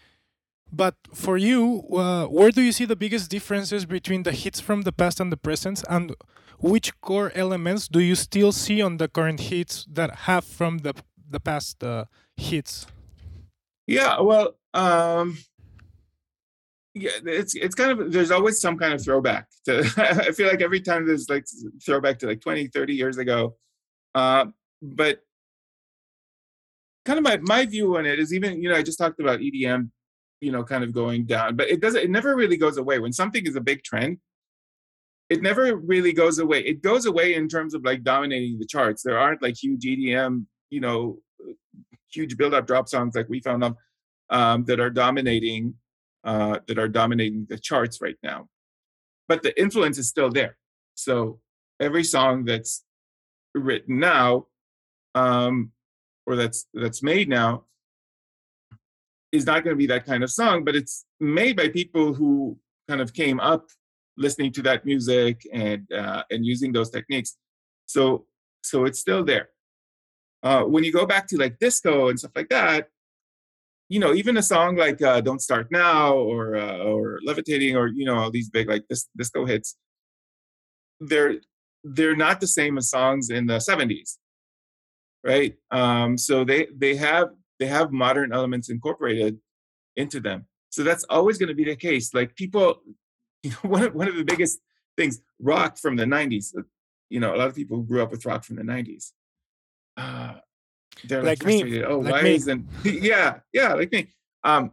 but 0.71 0.95
for 1.13 1.37
you, 1.37 1.83
uh, 1.91 2.25
where 2.25 2.51
do 2.51 2.61
you 2.61 2.71
see 2.71 2.85
the 2.85 2.95
biggest 2.95 3.29
differences 3.29 3.85
between 3.85 4.23
the 4.23 4.31
hits 4.31 4.59
from 4.59 4.83
the 4.83 4.93
past 4.93 5.19
and 5.19 5.31
the 5.31 5.37
present? 5.37 5.83
And 5.89 6.15
which 6.59 6.99
core 7.01 7.31
elements 7.35 7.87
do 7.87 7.99
you 7.99 8.15
still 8.15 8.51
see 8.51 8.81
on 8.81 8.97
the 8.97 9.09
current 9.09 9.41
hits 9.41 9.85
that 9.91 10.15
have 10.27 10.45
from 10.45 10.79
the 10.79 10.93
the 11.29 11.39
past 11.39 11.83
uh, 11.83 12.05
hits? 12.37 12.87
Yeah, 13.85 14.21
well, 14.21 14.55
um, 14.73 15.39
yeah, 16.93 17.11
it's 17.25 17.55
it's 17.55 17.75
kind 17.75 17.91
of 17.91 18.11
there's 18.11 18.31
always 18.31 18.59
some 18.59 18.77
kind 18.77 18.93
of 18.93 19.03
throwback. 19.03 19.47
To, 19.65 19.79
I 20.27 20.31
feel 20.31 20.47
like 20.47 20.61
every 20.61 20.81
time 20.81 21.05
there's 21.05 21.29
like 21.29 21.45
throwback 21.85 22.19
to 22.19 22.27
like 22.27 22.41
20, 22.41 22.67
30 22.67 22.93
years 22.93 23.17
ago. 23.17 23.55
Uh, 24.13 24.45
but 24.81 25.19
kind 27.05 27.17
of 27.17 27.23
my 27.23 27.37
my 27.41 27.65
view 27.65 27.97
on 27.97 28.05
it 28.05 28.19
is 28.19 28.33
even 28.33 28.61
you 28.61 28.69
know 28.69 28.75
I 28.75 28.83
just 28.83 28.97
talked 28.97 29.19
about 29.19 29.39
EDM 29.39 29.89
you 30.41 30.51
know, 30.51 30.63
kind 30.63 30.83
of 30.83 30.91
going 30.91 31.25
down. 31.25 31.55
But 31.55 31.69
it 31.69 31.79
doesn't, 31.79 32.01
it 32.01 32.09
never 32.09 32.35
really 32.35 32.57
goes 32.57 32.77
away. 32.77 32.99
When 32.99 33.13
something 33.13 33.45
is 33.45 33.55
a 33.55 33.61
big 33.61 33.83
trend, 33.83 34.17
it 35.29 35.41
never 35.41 35.77
really 35.77 36.11
goes 36.11 36.39
away. 36.39 36.59
It 36.61 36.81
goes 36.81 37.05
away 37.05 37.35
in 37.35 37.47
terms 37.47 37.73
of 37.73 37.85
like 37.85 38.03
dominating 38.03 38.59
the 38.59 38.65
charts. 38.65 39.03
There 39.03 39.17
aren't 39.17 39.41
like 39.41 39.55
huge 39.61 39.85
EDM, 39.85 40.45
you 40.69 40.81
know, 40.81 41.19
huge 42.11 42.35
build 42.35 42.53
up 42.53 42.67
drop 42.67 42.89
songs 42.89 43.15
like 43.15 43.29
we 43.29 43.39
found 43.39 43.63
them 43.63 43.77
um, 44.29 44.65
that 44.65 44.81
are 44.81 44.89
dominating 44.89 45.75
uh, 46.23 46.59
that 46.67 46.77
are 46.77 46.87
dominating 46.87 47.45
the 47.49 47.57
charts 47.57 48.01
right 48.01 48.17
now. 48.23 48.47
But 49.27 49.43
the 49.43 49.59
influence 49.59 49.97
is 49.97 50.07
still 50.07 50.29
there. 50.29 50.57
So 50.95 51.39
every 51.79 52.03
song 52.03 52.45
that's 52.45 52.83
written 53.55 53.99
now, 53.99 54.47
um, 55.15 55.71
or 56.25 56.35
that's 56.35 56.67
that's 56.73 57.01
made 57.01 57.29
now, 57.29 57.65
is 59.31 59.45
not 59.45 59.63
going 59.63 59.75
to 59.75 59.77
be 59.77 59.87
that 59.87 60.05
kind 60.05 60.23
of 60.23 60.31
song, 60.31 60.63
but 60.63 60.75
it's 60.75 61.05
made 61.19 61.55
by 61.57 61.69
people 61.69 62.13
who 62.13 62.57
kind 62.87 63.01
of 63.01 63.13
came 63.13 63.39
up 63.39 63.69
listening 64.17 64.51
to 64.51 64.61
that 64.61 64.85
music 64.85 65.47
and 65.53 65.91
uh, 65.91 66.23
and 66.29 66.45
using 66.45 66.71
those 66.71 66.89
techniques. 66.89 67.37
So 67.85 68.25
so 68.63 68.85
it's 68.85 68.99
still 68.99 69.23
there. 69.23 69.49
Uh, 70.43 70.63
when 70.63 70.83
you 70.83 70.91
go 70.91 71.05
back 71.05 71.27
to 71.27 71.37
like 71.37 71.59
disco 71.59 72.09
and 72.09 72.19
stuff 72.19 72.31
like 72.35 72.49
that, 72.49 72.89
you 73.91 73.99
know, 73.99 74.13
even 74.13 74.37
a 74.37 74.41
song 74.41 74.77
like 74.77 75.01
uh, 75.01 75.19
"Don't 75.19 75.41
Start 75.41 75.67
Now" 75.69 76.13
or 76.13 76.55
uh, 76.55 76.77
or 76.77 77.19
"Levitating" 77.25 77.75
or 77.75 77.87
you 77.89 78.05
know 78.05 78.15
all 78.15 78.31
these 78.31 78.49
big 78.49 78.69
like 78.69 78.87
this 78.87 79.09
disco 79.17 79.45
hits, 79.45 79.75
they're 81.01 81.35
they're 81.83 82.15
not 82.15 82.39
the 82.39 82.47
same 82.47 82.77
as 82.77 82.89
songs 82.89 83.29
in 83.29 83.47
the 83.47 83.57
'70s, 83.57 84.17
right? 85.25 85.55
Um, 85.71 86.17
so 86.17 86.45
they 86.45 86.67
they 86.73 86.95
have 86.95 87.31
they 87.59 87.65
have 87.65 87.91
modern 87.91 88.31
elements 88.31 88.69
incorporated 88.69 89.39
into 89.97 90.21
them. 90.21 90.45
So 90.69 90.83
that's 90.83 91.03
always 91.09 91.37
going 91.37 91.49
to 91.49 91.55
be 91.55 91.65
the 91.65 91.75
case. 91.75 92.13
Like 92.13 92.33
people, 92.37 92.81
you 93.43 93.49
know, 93.51 93.69
one 93.69 93.83
of, 93.83 93.93
one 93.93 94.07
of 94.07 94.15
the 94.15 94.23
biggest 94.23 94.59
things, 94.95 95.21
rock 95.37 95.77
from 95.77 95.97
the 95.97 96.05
90s, 96.05 96.57
uh, 96.57 96.61
you 97.09 97.19
know, 97.19 97.35
a 97.35 97.37
lot 97.37 97.49
of 97.49 97.55
people 97.55 97.81
grew 97.81 98.01
up 98.01 98.11
with 98.11 98.25
rock 98.25 98.45
from 98.45 98.55
the 98.55 98.63
90s. 98.63 99.11
Uh, 99.97 100.35
they're 101.05 101.23
like, 101.23 101.43
like 101.43 101.63
me. 101.63 101.83
Oh, 101.83 101.99
like 101.99 102.11
why 102.11 102.21
me. 102.21 102.35
isn't, 102.35 102.65
yeah, 102.83 103.39
yeah, 103.53 103.73
like 103.73 103.91
me. 103.91 104.13
Um, 104.43 104.71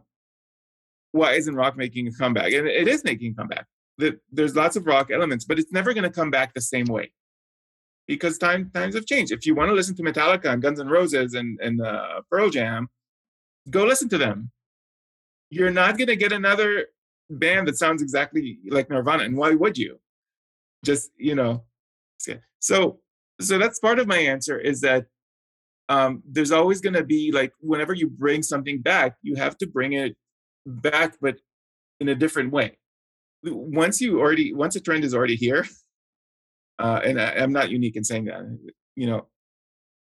why 1.11 1.33
isn't 1.33 1.55
rock 1.55 1.77
making 1.77 2.07
a 2.07 2.11
comeback? 2.11 2.53
And 2.53 2.67
it 2.67 2.87
is 2.87 3.03
making 3.03 3.31
a 3.31 3.35
comeback. 3.35 3.65
There's 4.31 4.55
lots 4.55 4.75
of 4.75 4.85
rock 4.85 5.11
elements, 5.11 5.45
but 5.45 5.59
it's 5.59 5.71
never 5.71 5.93
going 5.93 6.03
to 6.03 6.09
come 6.09 6.31
back 6.31 6.53
the 6.53 6.61
same 6.61 6.85
way 6.85 7.11
because 8.07 8.37
time, 8.37 8.71
times 8.73 8.95
have 8.95 9.05
changed. 9.05 9.31
If 9.31 9.45
you 9.45 9.55
want 9.55 9.69
to 9.69 9.73
listen 9.73 9.95
to 9.95 10.03
Metallica 10.03 10.45
and 10.45 10.61
Guns 10.61 10.79
N' 10.79 10.87
Roses 10.87 11.33
and, 11.33 11.59
and 11.59 11.81
uh, 11.81 12.21
Pearl 12.29 12.49
Jam, 12.49 12.89
go 13.69 13.85
listen 13.85 14.09
to 14.09 14.17
them. 14.17 14.51
You're 15.49 15.71
not 15.71 15.97
going 15.97 16.07
to 16.07 16.15
get 16.15 16.31
another 16.31 16.87
band 17.29 17.67
that 17.67 17.77
sounds 17.77 18.01
exactly 18.01 18.59
like 18.69 18.89
Nirvana. 18.89 19.23
And 19.23 19.35
why 19.35 19.51
would 19.51 19.77
you? 19.77 19.99
Just, 20.85 21.11
you 21.17 21.35
know, 21.35 21.65
so 22.59 22.99
so 23.41 23.57
that's 23.57 23.79
part 23.79 23.99
of 23.99 24.07
my 24.07 24.17
answer 24.17 24.57
is 24.57 24.81
that 24.81 25.05
um, 25.89 26.21
there's 26.25 26.51
always 26.51 26.79
going 26.81 26.93
to 26.93 27.03
be 27.03 27.31
like 27.31 27.51
whenever 27.59 27.93
you 27.93 28.07
bring 28.07 28.43
something 28.43 28.81
back, 28.81 29.17
you 29.23 29.35
have 29.35 29.57
to 29.57 29.67
bring 29.67 29.93
it 29.93 30.15
back, 30.65 31.15
but 31.19 31.37
in 31.99 32.09
a 32.09 32.15
different 32.15 32.51
way. 32.51 32.77
Once 33.43 33.99
you 33.99 34.19
already, 34.19 34.53
once 34.53 34.75
a 34.75 34.79
trend 34.79 35.03
is 35.03 35.15
already 35.15 35.35
here, 35.35 35.65
uh, 36.77 37.01
and 37.03 37.19
I, 37.19 37.31
I'm 37.31 37.51
not 37.51 37.71
unique 37.71 37.95
in 37.95 38.03
saying 38.03 38.25
that, 38.25 38.41
you 38.95 39.07
know, 39.07 39.27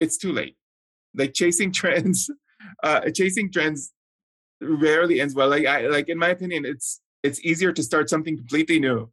it's 0.02 0.18
too 0.18 0.34
late. 0.34 0.58
Like 1.16 1.34
chasing 1.34 1.72
trends, 1.80 2.30
uh, 2.84 3.10
chasing 3.12 3.50
trends 3.52 3.94
rarely 4.62 5.22
ends 5.22 5.34
well. 5.34 5.48
Like 5.48 5.66
I, 5.66 5.88
like 5.88 6.10
in 6.10 6.18
my 6.18 6.30
opinion, 6.30 6.66
it's 6.66 7.00
it's 7.24 7.40
easier 7.46 7.72
to 7.72 7.84
start 7.84 8.10
something 8.10 8.36
completely 8.36 8.80
new 8.80 9.10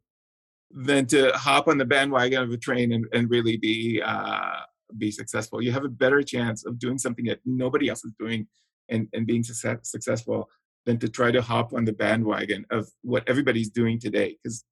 than 0.71 1.05
to 1.07 1.31
hop 1.31 1.67
on 1.67 1.77
the 1.77 1.85
bandwagon 1.85 2.41
of 2.43 2.51
a 2.51 2.57
train 2.57 2.91
and, 2.91 3.05
and 3.13 3.29
really 3.29 3.57
be 3.57 4.01
uh, 4.03 4.59
be 4.97 5.11
successful. 5.11 5.61
You 5.61 5.71
have 5.71 5.85
a 5.85 5.89
better 5.89 6.21
chance 6.21 6.65
of 6.65 6.79
doing 6.79 6.97
something 6.97 7.25
that 7.25 7.39
nobody 7.45 7.89
else 7.89 8.03
is 8.03 8.13
doing 8.19 8.47
and, 8.89 9.07
and 9.13 9.25
being 9.27 9.43
success, 9.43 9.77
successful 9.83 10.49
than 10.85 10.97
to 10.99 11.09
try 11.09 11.31
to 11.31 11.41
hop 11.41 11.73
on 11.73 11.85
the 11.85 11.93
bandwagon 11.93 12.65
of 12.71 12.87
what 13.01 13.23
everybody's 13.27 13.69
doing 13.69 13.99
today. 13.99 14.37
Because 14.41 14.63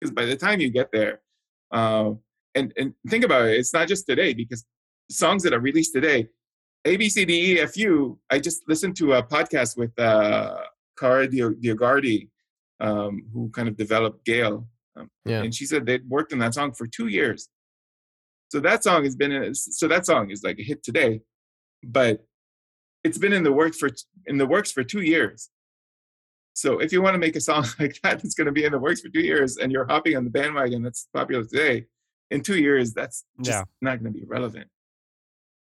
because 0.00 0.14
by 0.14 0.26
the 0.26 0.36
time 0.36 0.60
you 0.60 0.70
get 0.70 0.90
there, 0.92 1.20
uh, 1.72 2.12
and 2.54 2.72
and 2.76 2.94
think 3.08 3.24
about 3.24 3.46
it, 3.46 3.58
it's 3.58 3.74
not 3.74 3.88
just 3.88 4.06
today 4.06 4.32
because 4.32 4.64
songs 5.10 5.42
that 5.42 5.52
are 5.52 5.60
released 5.60 5.92
today, 5.92 6.28
A 6.84 6.96
B 6.96 7.08
C 7.08 7.24
D 7.24 7.54
E 7.54 7.60
F 7.60 7.76
U. 7.76 8.18
I 8.30 8.38
just 8.38 8.62
listened 8.68 8.96
to 8.98 9.14
a 9.14 9.22
podcast 9.22 9.76
with 9.76 9.98
uh, 9.98 10.56
Kara 10.96 11.26
DioGuardi, 11.26 12.28
um, 12.80 13.26
who 13.32 13.50
kind 13.50 13.68
of 13.68 13.76
developed 13.76 14.24
Gayle 14.24 14.68
um, 14.98 15.10
yeah. 15.24 15.42
And 15.42 15.54
she 15.54 15.66
said 15.66 15.86
they'd 15.86 16.08
worked 16.08 16.32
on 16.32 16.38
that 16.40 16.54
song 16.54 16.72
for 16.72 16.86
two 16.86 17.08
years. 17.08 17.48
So 18.48 18.60
that 18.60 18.82
song 18.82 19.04
has 19.04 19.14
been 19.14 19.54
so 19.54 19.88
that 19.88 20.06
song 20.06 20.30
is 20.30 20.42
like 20.42 20.58
a 20.58 20.62
hit 20.62 20.82
today, 20.82 21.20
but 21.82 22.24
it's 23.04 23.18
been 23.18 23.32
in 23.32 23.42
the 23.42 23.52
works 23.52 23.78
for 23.78 23.90
in 24.26 24.38
the 24.38 24.46
works 24.46 24.72
for 24.72 24.82
two 24.82 25.02
years. 25.02 25.50
So 26.54 26.80
if 26.80 26.92
you 26.92 27.02
want 27.02 27.14
to 27.14 27.18
make 27.18 27.36
a 27.36 27.40
song 27.40 27.66
like 27.78 28.00
that 28.02 28.22
that's 28.22 28.34
going 28.34 28.46
to 28.46 28.52
be 28.52 28.64
in 28.64 28.72
the 28.72 28.78
works 28.78 29.00
for 29.00 29.08
two 29.10 29.20
years 29.20 29.58
and 29.58 29.70
you're 29.70 29.86
hopping 29.86 30.16
on 30.16 30.24
the 30.24 30.30
bandwagon 30.30 30.82
that's 30.82 31.08
popular 31.14 31.44
today, 31.44 31.86
in 32.30 32.40
two 32.42 32.58
years 32.58 32.92
that's 32.92 33.24
just 33.42 33.58
yeah. 33.58 33.64
not 33.80 34.02
going 34.02 34.12
to 34.12 34.18
be 34.18 34.26
relevant. 34.26 34.68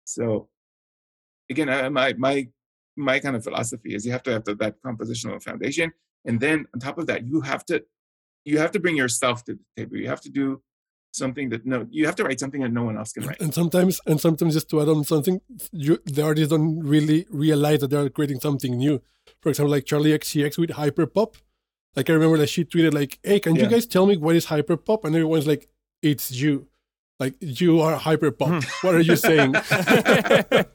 So 0.05 0.49
again, 1.49 1.69
I, 1.69 1.89
my 1.89 2.13
my 2.17 2.47
my 2.95 3.19
kind 3.19 3.36
of 3.36 3.43
philosophy 3.43 3.95
is 3.95 4.05
you 4.05 4.11
have 4.11 4.23
to 4.23 4.31
have 4.31 4.43
the, 4.43 4.55
that 4.55 4.75
compositional 4.86 5.41
foundation, 5.41 5.93
and 6.25 6.39
then 6.39 6.65
on 6.73 6.79
top 6.79 6.97
of 6.97 7.07
that, 7.07 7.25
you 7.25 7.41
have 7.41 7.65
to 7.65 7.84
you 8.45 8.59
have 8.59 8.71
to 8.71 8.79
bring 8.79 8.97
yourself 8.97 9.43
to 9.45 9.53
the 9.53 9.59
table. 9.77 9.97
You 9.97 10.09
have 10.09 10.21
to 10.21 10.29
do 10.29 10.61
something 11.16 11.49
that 11.49 11.66
no, 11.66 11.88
you 11.89 12.05
have 12.05 12.16
to 12.16 12.24
write 12.24 12.39
something 12.39 12.61
that 12.61 12.72
no 12.72 12.84
one 12.84 12.97
else 12.97 13.14
can 13.14 13.26
write. 13.26 13.41
And 13.41 13.53
sometimes, 13.53 14.01
and 14.05 14.20
sometimes 14.20 14.53
just 14.53 14.70
to 14.70 14.82
add 14.82 14.89
on 14.89 15.03
something, 15.03 15.41
you, 15.72 15.99
the 16.05 16.24
artists 16.24 16.49
don't 16.49 16.80
really 16.80 17.26
realize 17.30 17.80
that 17.82 17.89
they 17.89 17.97
are 17.97 18.09
creating 18.09 18.39
something 18.39 18.78
new. 18.78 19.01
For 19.41 19.49
example, 19.49 19.72
like 19.72 19.86
Charli 19.86 20.14
XCX 20.14 20.57
with 20.57 20.72
hyperpop. 20.72 21.36
Like 21.95 22.09
I 22.09 22.14
remember 22.14 22.38
that 22.38 22.47
she 22.47 22.66
tweeted 22.66 22.93
like, 22.93 23.20
"Hey, 23.24 23.39
can 23.39 23.55
yeah. 23.55 23.64
you 23.64 23.70
guys 23.70 23.86
tell 23.86 24.05
me 24.05 24.18
what 24.18 24.36
is 24.36 24.47
hyperpop?" 24.47 25.05
And 25.05 25.16
everyone's 25.16 25.47
like, 25.47 25.70
"It's 26.01 26.32
you." 26.32 26.68
Like 27.20 27.36
you 27.39 27.80
are 27.82 27.97
hyperpop. 27.97 28.64
Hmm. 28.64 28.70
what 28.88 28.95
are 28.95 29.01
you 29.01 29.16
saying? 29.16 29.53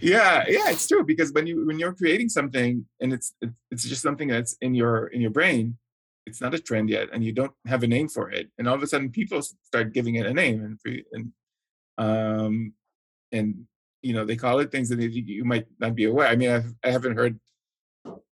yeah 0.00 0.44
yeah 0.46 0.70
it's 0.70 0.86
true 0.86 1.02
because 1.04 1.32
when 1.32 1.46
you 1.46 1.66
when 1.66 1.78
you're 1.78 1.94
creating 1.94 2.28
something 2.28 2.84
and 3.00 3.12
it's 3.12 3.34
it's 3.70 3.84
just 3.84 4.02
something 4.02 4.28
that's 4.28 4.54
in 4.60 4.74
your 4.74 5.06
in 5.08 5.20
your 5.20 5.30
brain 5.30 5.76
it's 6.28 6.40
not 6.40 6.54
a 6.54 6.58
trend 6.58 6.88
yet 6.90 7.08
and 7.12 7.24
you 7.24 7.32
don't 7.32 7.52
have 7.66 7.82
a 7.82 7.86
name 7.86 8.08
for 8.08 8.30
it. 8.30 8.48
And 8.58 8.68
all 8.68 8.74
of 8.74 8.82
a 8.82 8.86
sudden 8.86 9.10
people 9.10 9.40
start 9.42 9.94
giving 9.94 10.16
it 10.16 10.26
a 10.26 10.34
name 10.34 10.58
and 10.64 10.78
and 11.14 11.32
um 11.98 12.72
and 13.32 13.54
you 14.02 14.12
know 14.14 14.24
they 14.24 14.36
call 14.36 14.60
it 14.60 14.70
things 14.70 14.88
that 14.90 15.00
you 15.00 15.44
might 15.44 15.66
not 15.80 15.94
be 15.94 16.04
aware. 16.04 16.28
I 16.28 16.36
mean 16.36 16.50
I've, 16.50 16.72
i 16.84 16.90
haven't 16.90 17.16
heard 17.16 17.38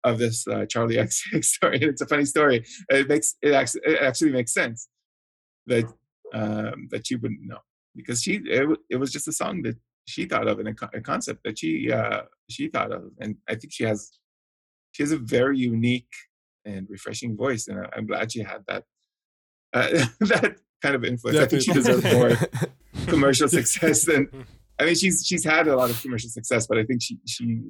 of 0.05 0.19
this 0.19 0.47
uh, 0.47 0.65
charli 0.73 0.97
xcx 1.09 1.45
story. 1.45 1.79
It's 1.81 2.03
a 2.03 2.07
funny 2.07 2.25
story. 2.25 2.65
It 2.89 3.09
makes 3.09 3.35
it 3.43 3.53
actually, 3.53 3.83
it 3.87 4.03
actually 4.03 4.33
makes 4.33 4.53
sense 4.53 4.89
that 5.67 5.87
um 6.33 6.89
that 6.93 7.11
you 7.11 7.19
wouldn't 7.19 7.47
know 7.51 7.63
because 7.97 8.23
she 8.23 8.35
it, 8.59 8.79
it 8.91 8.97
was 8.97 9.11
just 9.11 9.29
a 9.29 9.33
song 9.33 9.63
that 9.63 9.77
she 10.07 10.25
thought 10.25 10.49
of 10.49 10.59
and 10.59 10.69
a, 10.69 10.75
a 10.95 11.01
concept 11.01 11.41
that 11.45 11.59
she 11.59 11.91
uh, 11.91 12.23
she 12.49 12.69
thought 12.69 12.93
of, 12.93 13.11
and 13.21 13.37
I 13.49 13.57
think 13.57 13.73
she 13.73 13.85
has 13.85 14.13
she 14.93 15.03
has 15.03 15.13
a 15.13 15.19
very 15.19 15.59
unique 15.59 16.13
and 16.67 16.87
refreshing 16.91 17.37
voice, 17.37 17.69
and 17.69 17.81
I, 17.81 17.99
am 17.99 18.07
glad 18.07 18.33
she 18.33 18.41
had 18.41 18.65
that 18.69 18.85
uh, 19.73 19.89
that 20.21 20.57
kind 20.83 20.95
of 20.95 21.05
influence. 21.05 21.39
Definitely. 21.39 21.43
I 21.43 21.47
think 21.47 21.63
she 21.63 21.73
deserves 21.73 22.05
more 22.13 23.07
commercial 23.07 23.49
success 23.59 24.05
than. 24.05 24.29
I 24.79 24.85
mean, 24.85 24.95
she's 24.95 25.25
she's 25.27 25.45
had 25.45 25.69
a 25.69 25.77
lot 25.77 25.91
of 25.91 26.01
commercial 26.03 26.29
success, 26.29 26.67
but 26.67 26.79
I 26.79 26.85
think 26.85 27.03
she 27.03 27.19
she 27.27 27.63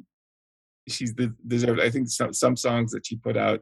she's 0.88 1.14
deserved. 1.46 1.80
I 1.80 1.90
think 1.90 2.08
some 2.08 2.32
some 2.32 2.56
songs 2.56 2.90
that 2.92 3.06
she 3.06 3.16
put 3.16 3.36
out 3.36 3.60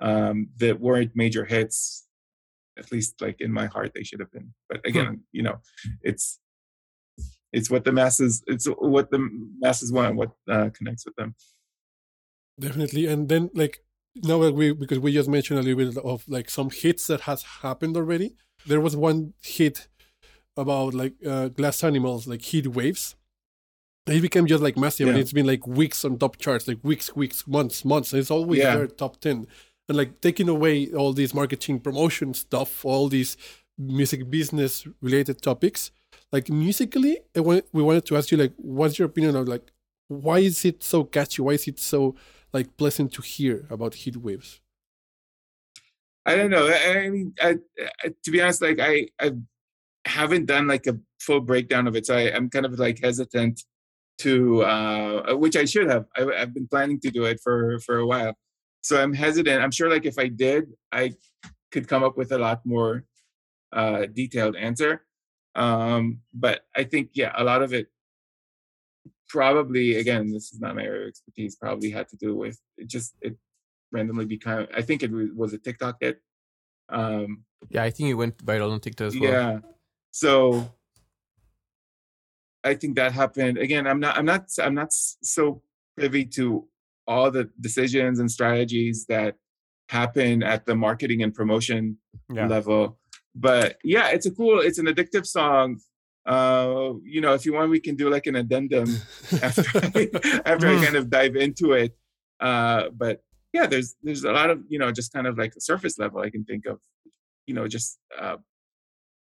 um, 0.00 0.48
that 0.58 0.78
weren't 0.78 1.12
major 1.14 1.46
hits, 1.46 2.06
at 2.78 2.92
least 2.92 3.22
like 3.22 3.40
in 3.40 3.50
my 3.50 3.66
heart, 3.66 3.92
they 3.94 4.02
should 4.02 4.20
have 4.20 4.30
been. 4.30 4.52
But 4.68 4.80
hmm. 4.84 4.90
again, 4.90 5.20
you 5.32 5.42
know, 5.42 5.56
it's 6.02 6.38
it's 7.52 7.70
what 7.70 7.84
the 7.84 7.92
masses 7.92 8.42
it's 8.46 8.66
what 8.66 9.10
the 9.10 9.20
masses 9.58 9.92
want 9.92 10.16
what 10.16 10.32
uh, 10.50 10.68
connects 10.74 11.06
with 11.06 11.16
them 11.16 11.34
definitely 12.60 13.06
and 13.06 13.28
then 13.28 13.50
like 13.54 13.82
now 14.22 14.38
that 14.40 14.54
we 14.54 14.72
because 14.72 14.98
we 14.98 15.12
just 15.12 15.28
mentioned 15.28 15.58
a 15.58 15.62
little 15.62 15.92
bit 15.92 16.04
of 16.04 16.24
like 16.28 16.50
some 16.50 16.70
hits 16.70 17.06
that 17.06 17.22
has 17.22 17.42
happened 17.62 17.96
already 17.96 18.34
there 18.66 18.80
was 18.80 18.96
one 18.96 19.34
hit 19.42 19.88
about 20.56 20.94
like 20.94 21.14
uh, 21.26 21.48
glass 21.48 21.84
animals 21.84 22.26
like 22.26 22.42
heat 22.42 22.66
waves 22.66 23.16
it 24.06 24.22
became 24.22 24.46
just 24.46 24.62
like 24.62 24.76
massive 24.76 25.06
yeah. 25.06 25.12
and 25.12 25.20
it's 25.20 25.32
been 25.32 25.46
like 25.46 25.66
weeks 25.66 26.04
on 26.04 26.18
top 26.18 26.38
charts 26.38 26.66
like 26.68 26.78
weeks 26.82 27.14
weeks 27.14 27.46
months 27.46 27.84
months 27.84 28.12
it's 28.14 28.30
always 28.30 28.60
yeah. 28.60 28.76
there 28.76 28.86
top 28.86 29.20
10 29.20 29.46
and 29.88 29.98
like 29.98 30.20
taking 30.20 30.48
away 30.48 30.88
all 30.92 31.12
these 31.12 31.34
marketing 31.34 31.80
promotion 31.80 32.32
stuff 32.32 32.84
all 32.84 33.08
these 33.08 33.36
music 33.78 34.30
business 34.30 34.86
related 35.02 35.42
topics 35.42 35.90
like 36.32 36.48
musically, 36.50 37.18
want, 37.34 37.64
we 37.72 37.82
wanted 37.82 38.04
to 38.06 38.16
ask 38.16 38.30
you 38.30 38.38
like, 38.38 38.52
what's 38.56 38.98
your 38.98 39.06
opinion 39.06 39.36
of 39.36 39.48
like, 39.48 39.70
why 40.08 40.38
is 40.38 40.64
it 40.64 40.82
so 40.82 41.04
catchy? 41.04 41.42
Why 41.42 41.52
is 41.52 41.66
it 41.66 41.78
so 41.78 42.14
like 42.56 42.76
pleasant 42.76 43.12
to 43.12 43.22
hear 43.22 43.66
about 43.70 43.92
heat 44.02 44.16
waves? 44.16 44.60
I 46.24 46.32
don't 46.36 46.50
know. 46.50 46.66
I, 46.68 47.08
mean, 47.08 47.34
I, 47.40 47.50
I, 48.02 48.06
to 48.24 48.30
be 48.30 48.40
honest, 48.40 48.62
like 48.62 48.80
I, 48.80 49.08
I 49.20 49.32
haven't 50.06 50.46
done 50.46 50.66
like 50.66 50.86
a 50.86 50.98
full 51.20 51.40
breakdown 51.40 51.86
of 51.86 51.94
it, 51.94 52.06
so 52.06 52.16
I, 52.16 52.34
am 52.38 52.48
kind 52.50 52.66
of 52.66 52.72
like 52.78 52.98
hesitant 53.00 53.62
to, 54.24 54.62
uh, 54.62 55.36
which 55.36 55.56
I 55.56 55.66
should 55.66 55.88
have. 55.88 56.06
I, 56.16 56.22
I've 56.40 56.54
been 56.54 56.66
planning 56.66 56.98
to 57.00 57.10
do 57.10 57.24
it 57.30 57.38
for 57.44 57.78
for 57.86 57.98
a 57.98 58.06
while, 58.06 58.34
so 58.80 58.92
I'm 59.00 59.12
hesitant. 59.12 59.62
I'm 59.62 59.74
sure, 59.78 59.90
like 59.90 60.06
if 60.06 60.18
I 60.18 60.28
did, 60.28 60.62
I 60.90 61.14
could 61.70 61.86
come 61.86 62.02
up 62.02 62.16
with 62.16 62.32
a 62.32 62.38
lot 62.38 62.60
more 62.64 63.04
uh, 63.72 64.06
detailed 64.20 64.56
answer. 64.56 64.92
Um, 65.54 66.20
but 66.34 66.62
I 66.74 66.84
think, 66.84 67.10
yeah, 67.14 67.32
a 67.36 67.44
lot 67.44 67.62
of 67.62 67.72
it 67.72 67.86
probably, 69.28 69.96
again, 69.96 70.32
this 70.32 70.52
is 70.52 70.60
not 70.60 70.76
my 70.76 70.82
area 70.82 71.02
of 71.02 71.08
expertise, 71.08 71.56
probably 71.56 71.90
had 71.90 72.08
to 72.08 72.16
do 72.16 72.34
with 72.34 72.60
it 72.78 72.88
just, 72.88 73.14
it 73.20 73.36
randomly 73.92 74.24
became, 74.24 74.66
I 74.74 74.82
think 74.82 75.02
it 75.02 75.10
was 75.34 75.52
a 75.52 75.58
TikTok 75.58 75.96
hit. 76.00 76.20
Um, 76.88 77.44
yeah, 77.68 77.82
I 77.82 77.90
think 77.90 78.10
it 78.10 78.14
went 78.14 78.38
viral 78.38 78.72
on 78.72 78.80
TikTok 78.80 79.08
as 79.08 79.18
well. 79.18 79.32
Yeah. 79.32 79.58
So 80.10 80.70
I 82.64 82.74
think 82.74 82.96
that 82.96 83.12
happened. 83.12 83.58
Again, 83.58 83.86
I'm 83.86 84.00
not, 84.00 84.16
I'm 84.16 84.24
not, 84.24 84.48
I'm 84.62 84.74
not 84.74 84.92
so 84.92 85.62
privy 85.96 86.24
to 86.26 86.66
all 87.06 87.30
the 87.30 87.50
decisions 87.60 88.18
and 88.18 88.30
strategies 88.30 89.06
that 89.06 89.36
happen 89.88 90.42
at 90.42 90.66
the 90.66 90.74
marketing 90.74 91.22
and 91.22 91.32
promotion 91.32 91.98
yeah. 92.32 92.46
level 92.46 92.98
but 93.36 93.76
yeah, 93.84 94.08
it's 94.08 94.26
a 94.26 94.30
cool, 94.30 94.60
it's 94.60 94.78
an 94.78 94.86
addictive 94.86 95.26
song. 95.26 95.78
Uh, 96.26 96.94
you 97.04 97.20
know, 97.20 97.34
if 97.34 97.46
you 97.46 97.52
want, 97.52 97.70
we 97.70 97.78
can 97.80 97.94
do 97.94 98.10
like 98.10 98.26
an 98.26 98.34
addendum 98.36 98.88
after 99.42 99.62
I, 99.74 100.10
after 100.44 100.66
I 100.66 100.84
kind 100.84 100.96
of 100.96 101.08
dive 101.08 101.36
into 101.36 101.72
it. 101.72 101.96
Uh, 102.40 102.88
but 102.92 103.22
yeah, 103.52 103.66
there's 103.66 103.94
there's 104.02 104.24
a 104.24 104.32
lot 104.32 104.50
of 104.50 104.60
you 104.68 104.78
know 104.78 104.90
just 104.90 105.12
kind 105.12 105.26
of 105.26 105.38
like 105.38 105.54
a 105.56 105.60
surface 105.60 105.98
level 105.98 106.20
I 106.20 106.30
can 106.30 106.44
think 106.44 106.66
of, 106.66 106.80
you 107.46 107.54
know, 107.54 107.68
just 107.68 107.98
uh, 108.18 108.36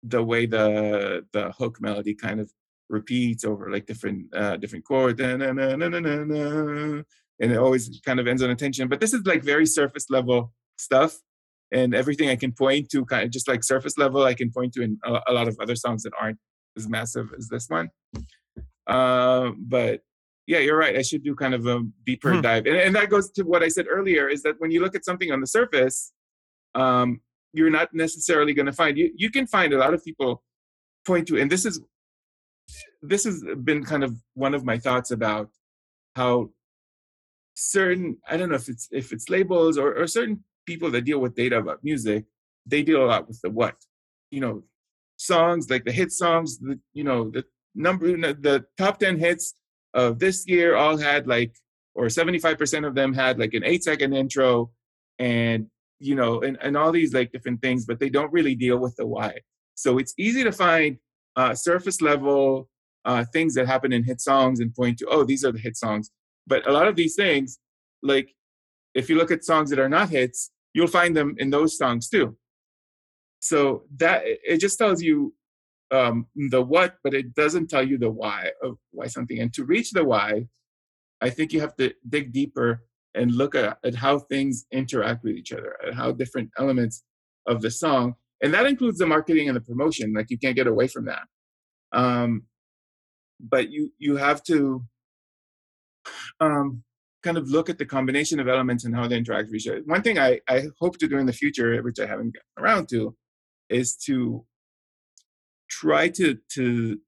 the 0.01 0.23
way 0.23 0.45
the 0.45 1.25
the 1.33 1.51
hook 1.51 1.81
melody 1.81 2.15
kind 2.15 2.39
of 2.39 2.51
repeats 2.89 3.43
over 3.43 3.69
like 3.69 3.85
different 3.85 4.33
uh, 4.33 4.55
different 4.57 4.85
chords. 4.85 5.19
and 5.19 5.43
and 7.39 7.51
it 7.51 7.57
always 7.57 7.99
kind 8.05 8.19
of 8.19 8.27
ends 8.27 8.41
on 8.41 8.49
a 8.49 8.55
tension. 8.55 8.87
But 8.87 9.01
this 9.01 9.13
is 9.13 9.25
like 9.25 9.43
very 9.43 9.65
surface 9.65 10.09
level 10.09 10.53
stuff, 10.77 11.17
and 11.71 11.93
everything 11.93 12.29
I 12.29 12.37
can 12.37 12.53
point 12.53 12.89
to, 12.91 13.03
kind 13.05 13.25
of 13.25 13.31
just 13.31 13.47
like 13.49 13.63
surface 13.63 13.97
level, 13.97 14.23
I 14.23 14.33
can 14.33 14.51
point 14.51 14.73
to 14.73 14.83
in 14.83 14.99
a 15.03 15.33
lot 15.33 15.49
of 15.49 15.57
other 15.59 15.75
songs 15.75 16.03
that 16.03 16.13
aren't 16.19 16.37
as 16.77 16.87
massive 16.87 17.33
as 17.37 17.47
this 17.49 17.69
one. 17.69 17.89
Uh, 18.87 19.51
but 19.57 20.01
yeah, 20.47 20.59
you're 20.59 20.77
right. 20.77 20.97
I 20.97 21.01
should 21.01 21.23
do 21.23 21.35
kind 21.35 21.53
of 21.53 21.65
a 21.67 21.81
deeper 22.05 22.33
Hmm. 22.33 22.41
dive, 22.41 22.65
and, 22.65 22.75
and 22.75 22.95
that 22.95 23.09
goes 23.09 23.31
to 23.31 23.43
what 23.43 23.63
I 23.63 23.69
said 23.69 23.85
earlier: 23.89 24.27
is 24.27 24.43
that 24.43 24.55
when 24.59 24.71
you 24.71 24.81
look 24.81 24.95
at 24.95 25.05
something 25.05 25.31
on 25.31 25.39
the 25.39 25.47
surface, 25.47 26.11
um, 26.75 27.21
you're 27.53 27.69
not 27.69 27.93
necessarily 27.93 28.53
going 28.53 28.65
to 28.65 28.73
find 28.73 28.97
you. 28.97 29.11
You 29.15 29.29
can 29.29 29.47
find 29.47 29.73
a 29.73 29.77
lot 29.77 29.93
of 29.93 30.03
people 30.03 30.43
point 31.05 31.27
to, 31.29 31.39
and 31.39 31.49
this 31.49 31.65
is 31.65 31.79
this 33.01 33.23
has 33.25 33.43
been 33.63 33.83
kind 33.83 34.03
of 34.03 34.17
one 34.33 34.53
of 34.53 34.65
my 34.65 34.77
thoughts 34.77 35.11
about 35.11 35.49
how 36.15 36.49
certain 37.55 38.17
I 38.27 38.35
don't 38.37 38.49
know 38.49 38.55
if 38.55 38.67
it's 38.67 38.87
if 38.91 39.13
it's 39.13 39.29
labels 39.29 39.77
or, 39.77 39.93
or 39.95 40.07
certain 40.07 40.43
people 40.65 40.89
that 40.91 41.05
deal 41.05 41.19
with 41.19 41.35
data 41.35 41.57
about 41.57 41.83
music, 41.83 42.25
they 42.65 42.83
deal 42.83 43.03
a 43.03 43.07
lot 43.07 43.27
with 43.27 43.39
the 43.41 43.49
what, 43.49 43.75
you 44.31 44.39
know, 44.41 44.63
songs 45.23 45.69
like 45.69 45.85
the 45.85 45.91
hit 45.91 46.11
songs, 46.11 46.59
the 46.59 46.79
you 46.93 47.03
know 47.03 47.29
the 47.29 47.43
number 47.75 48.15
the 48.17 48.65
top 48.77 48.99
ten 48.99 49.17
hits 49.17 49.55
of 49.93 50.19
this 50.19 50.47
year 50.47 50.75
all 50.75 50.97
had 50.97 51.27
like 51.27 51.55
or 51.95 52.05
75% 52.05 52.87
of 52.87 52.95
them 52.95 53.13
had 53.13 53.37
like 53.37 53.53
an 53.53 53.63
eight 53.63 53.83
second 53.83 54.13
intro 54.13 54.71
and 55.19 55.67
you 55.99 56.15
know 56.15 56.41
and, 56.41 56.57
and 56.61 56.75
all 56.75 56.91
these 56.91 57.13
like 57.13 57.31
different 57.31 57.61
things 57.61 57.85
but 57.85 57.99
they 57.99 58.09
don't 58.09 58.33
really 58.33 58.55
deal 58.55 58.77
with 58.77 58.95
the 58.95 59.05
why. 59.05 59.39
So 59.75 59.97
it's 59.97 60.13
easy 60.17 60.43
to 60.43 60.51
find 60.51 60.97
uh, 61.35 61.55
surface 61.55 62.01
level 62.01 62.69
uh, 63.05 63.25
things 63.33 63.53
that 63.55 63.67
happen 63.67 63.91
in 63.91 64.03
hit 64.03 64.21
songs 64.21 64.59
and 64.59 64.73
point 64.73 64.97
to 64.99 65.07
oh 65.07 65.23
these 65.23 65.45
are 65.45 65.51
the 65.51 65.59
hit 65.59 65.77
songs. 65.77 66.11
But 66.47 66.67
a 66.67 66.71
lot 66.71 66.87
of 66.87 66.95
these 66.95 67.15
things 67.15 67.59
like 68.01 68.33
if 68.93 69.09
you 69.09 69.17
look 69.17 69.31
at 69.31 69.45
songs 69.45 69.69
that 69.69 69.79
are 69.79 69.89
not 69.89 70.09
hits 70.09 70.51
you'll 70.73 70.87
find 70.87 71.15
them 71.15 71.35
in 71.37 71.49
those 71.49 71.77
songs 71.77 72.09
too 72.09 72.35
so 73.43 73.83
that 73.97 74.21
it 74.25 74.59
just 74.59 74.77
tells 74.77 75.01
you 75.01 75.33
um, 75.91 76.27
the 76.49 76.61
what 76.61 76.95
but 77.03 77.13
it 77.13 77.35
doesn't 77.35 77.69
tell 77.69 77.85
you 77.87 77.97
the 77.97 78.09
why 78.09 78.51
of 78.63 78.77
why 78.91 79.07
something 79.07 79.39
and 79.39 79.53
to 79.53 79.63
reach 79.63 79.91
the 79.91 80.03
why 80.03 80.47
i 81.21 81.29
think 81.29 81.53
you 81.53 81.59
have 81.59 81.75
to 81.75 81.93
dig 82.07 82.31
deeper 82.31 82.83
and 83.15 83.31
look 83.31 83.53
at, 83.53 83.77
at 83.83 83.95
how 83.95 84.17
things 84.17 84.65
interact 84.71 85.23
with 85.23 85.35
each 85.35 85.51
other 85.51 85.75
and 85.83 85.95
how 85.95 86.11
different 86.11 86.49
elements 86.57 87.03
of 87.45 87.61
the 87.61 87.69
song 87.69 88.15
and 88.43 88.53
that 88.53 88.65
includes 88.65 88.97
the 88.97 89.07
marketing 89.07 89.47
and 89.47 89.55
the 89.55 89.61
promotion 89.61 90.13
like 90.13 90.29
you 90.29 90.37
can't 90.37 90.57
get 90.57 90.67
away 90.67 90.87
from 90.87 91.05
that. 91.05 91.23
Um, 91.93 92.43
but 93.39 93.71
you 93.71 93.91
you 93.97 94.17
have 94.17 94.43
to 94.43 94.83
um, 96.41 96.83
kind 97.23 97.37
of 97.37 97.49
look 97.49 97.69
at 97.69 97.77
the 97.77 97.85
combination 97.85 98.41
of 98.41 98.49
elements 98.49 98.83
and 98.83 98.93
how 98.93 99.07
they 99.07 99.17
interact 99.17 99.47
with 99.47 99.55
each 99.55 99.67
other. 99.67 99.81
One 99.85 100.01
thing 100.01 100.19
i, 100.19 100.41
I 100.49 100.65
hope 100.79 100.97
to 100.97 101.07
do 101.07 101.17
in 101.17 101.25
the 101.25 101.33
future 101.33 101.81
which 101.81 101.99
i 101.99 102.05
haven't 102.05 102.33
gotten 102.35 102.63
around 102.63 102.89
to 102.89 103.15
is 103.73 103.95
to 103.95 104.45
try 105.69 106.07
to 106.09 106.37
to 106.55 106.99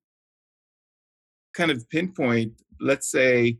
kind 1.55 1.71
of 1.71 1.87
pinpoint 1.89 2.53
let's 2.81 3.09
say 3.09 3.57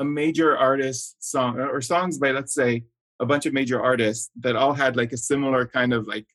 a 0.00 0.04
major 0.04 0.56
artist 0.56 1.16
song 1.20 1.58
or 1.58 1.80
songs 1.80 2.18
by 2.18 2.30
let's 2.30 2.54
say 2.54 2.84
a 3.20 3.26
bunch 3.26 3.46
of 3.46 3.52
major 3.52 3.80
artists 3.82 4.30
that 4.40 4.54
all 4.56 4.72
had 4.74 4.96
like 4.96 5.12
a 5.12 5.16
similar 5.16 5.66
kind 5.66 5.92
of 5.92 6.06
like 6.06 6.26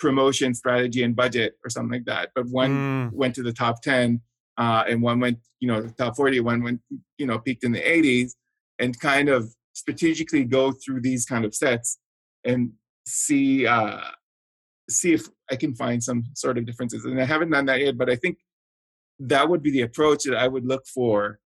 promotion 0.00 0.54
strategy 0.54 1.02
and 1.04 1.14
budget 1.14 1.54
or 1.64 1.70
something 1.70 1.92
like 1.92 2.04
that 2.06 2.30
but 2.34 2.46
one 2.48 2.70
Mm. 2.72 3.12
went 3.12 3.34
to 3.34 3.42
the 3.42 3.52
top 3.52 3.82
10 3.82 4.20
uh, 4.58 4.84
and 4.88 5.00
one 5.02 5.20
went 5.20 5.38
you 5.60 5.68
know 5.68 5.80
the 5.82 5.90
top 5.92 6.16
40 6.16 6.40
one 6.40 6.62
went 6.62 6.80
you 7.18 7.26
know 7.26 7.38
peaked 7.38 7.64
in 7.64 7.72
the 7.72 7.80
80s 7.80 8.32
and 8.78 8.98
kind 8.98 9.28
of 9.28 9.54
strategically 9.74 10.44
go 10.44 10.72
through 10.72 11.00
these 11.00 11.24
kind 11.24 11.44
of 11.44 11.54
sets 11.54 11.98
and 12.44 12.72
see 13.06 13.66
uh, 13.66 14.00
see 14.88 15.12
if 15.12 15.28
I 15.50 15.56
can 15.56 15.74
find 15.74 16.02
some 16.02 16.24
sort 16.34 16.58
of 16.58 16.66
differences. 16.66 17.04
And 17.04 17.20
I 17.20 17.24
haven't 17.24 17.50
done 17.50 17.66
that 17.66 17.80
yet, 17.80 17.96
but 17.96 18.10
I 18.10 18.16
think 18.16 18.38
that 19.18 19.48
would 19.48 19.62
be 19.62 19.70
the 19.70 19.82
approach 19.82 20.24
that 20.24 20.36
I 20.36 20.48
would 20.48 20.64
look 20.66 20.86
for 20.86 21.38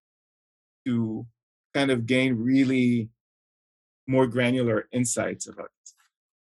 to 0.87 1.27
kind 1.75 1.91
of 1.91 2.07
gain 2.07 2.35
really 2.35 3.11
more 4.07 4.27
granular 4.27 4.89
insights 4.93 5.47
about 5.49 5.69
this. 5.81 5.95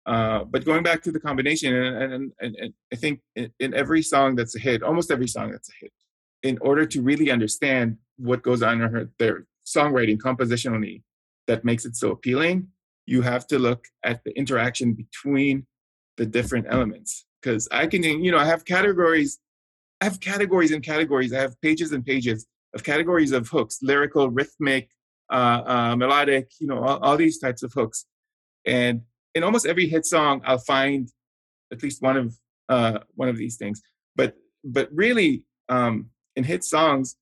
Uh, 0.06 0.44
but 0.44 0.64
going 0.64 0.84
back 0.84 1.02
to 1.02 1.10
the 1.10 1.18
combination, 1.18 1.74
and, 1.74 2.12
and, 2.12 2.32
and, 2.40 2.56
and 2.56 2.74
I 2.92 2.96
think 2.96 3.20
in, 3.34 3.50
in 3.58 3.74
every 3.74 4.02
song 4.02 4.36
that's 4.36 4.54
a 4.54 4.58
hit, 4.60 4.82
almost 4.82 5.10
every 5.10 5.26
song 5.26 5.50
that's 5.50 5.68
a 5.68 5.72
hit, 5.80 5.92
in 6.42 6.58
order 6.60 6.86
to 6.86 7.02
really 7.02 7.30
understand 7.30 7.96
what 8.16 8.42
goes 8.42 8.62
on 8.62 8.80
in 8.80 8.88
her, 8.88 9.10
their 9.18 9.46
songwriting 9.66 10.16
compositionally 10.16 11.02
that 11.48 11.64
makes 11.64 11.84
it 11.84 11.96
so 11.96 12.12
appealing, 12.12 12.68
you 13.06 13.22
have 13.22 13.46
to 13.46 13.58
look 13.58 13.86
at 14.04 14.22
the 14.24 14.36
interaction 14.36 14.92
between 14.92 15.66
the 16.16 16.26
different 16.26 16.66
elements. 16.68 17.24
Because 17.42 17.68
i 17.70 17.86
can 17.86 18.02
you 18.02 18.32
know 18.32 18.38
i 18.38 18.44
have 18.44 18.64
categories 18.64 19.38
i 20.00 20.04
have 20.04 20.20
categories 20.20 20.72
and 20.72 20.82
categories. 20.82 21.32
I 21.32 21.40
have 21.40 21.60
pages 21.60 21.92
and 21.92 22.04
pages 22.04 22.46
of 22.74 22.82
categories 22.82 23.32
of 23.32 23.48
hooks 23.48 23.78
lyrical 23.82 24.30
rhythmic 24.30 24.90
uh, 25.30 25.62
uh, 25.66 25.96
melodic 25.96 26.50
you 26.58 26.66
know 26.66 26.82
all, 26.82 26.98
all 26.98 27.16
these 27.16 27.38
types 27.38 27.62
of 27.62 27.72
hooks. 27.72 28.06
And 28.64 29.02
in 29.34 29.44
almost 29.44 29.66
every 29.66 29.86
hit 29.86 30.04
song 30.06 30.40
i'll 30.44 30.58
find 30.58 31.08
at 31.72 31.82
least 31.82 32.02
one 32.02 32.16
of 32.16 32.36
uh, 32.68 32.98
one 33.14 33.28
of 33.28 33.36
these 33.36 33.56
things. 33.56 33.80
But 34.16 34.34
but 34.64 34.88
really 34.92 35.44
um, 35.68 36.10
in 36.34 36.44
hit 36.44 36.64
songs 36.64 37.16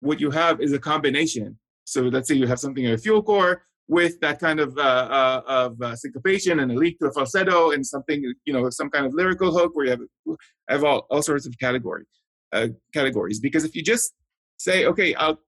what 0.00 0.20
you 0.20 0.30
have 0.30 0.60
is 0.60 0.72
a 0.72 0.78
combination. 0.78 1.58
So 1.84 2.02
let's 2.02 2.28
say 2.28 2.34
you 2.34 2.46
have 2.46 2.60
something 2.60 2.84
in 2.84 2.92
a 2.92 2.98
fuel 2.98 3.22
core 3.22 3.64
with 3.90 4.20
that 4.20 4.38
kind 4.38 4.60
of 4.60 4.78
uh, 4.78 4.80
uh, 4.80 5.42
of 5.48 5.82
uh, 5.82 5.96
syncopation 5.96 6.60
and 6.60 6.70
a 6.70 6.74
leak 6.76 6.96
to 7.00 7.06
a 7.06 7.12
falsetto 7.12 7.72
and 7.72 7.84
something 7.84 8.22
you 8.44 8.52
know 8.52 8.70
some 8.70 8.88
kind 8.88 9.04
of 9.04 9.12
lyrical 9.12 9.50
hook 9.50 9.72
where 9.74 9.86
you 9.86 9.90
have 9.90 10.36
have 10.68 10.84
all, 10.84 11.06
all 11.10 11.20
sorts 11.20 11.44
of 11.44 11.58
category 11.58 12.04
uh, 12.52 12.68
categories. 12.94 13.40
Because 13.40 13.64
if 13.64 13.74
you 13.74 13.82
just 13.82 14.14
say 14.58 14.86
okay 14.86 15.12
I'll 15.14 15.40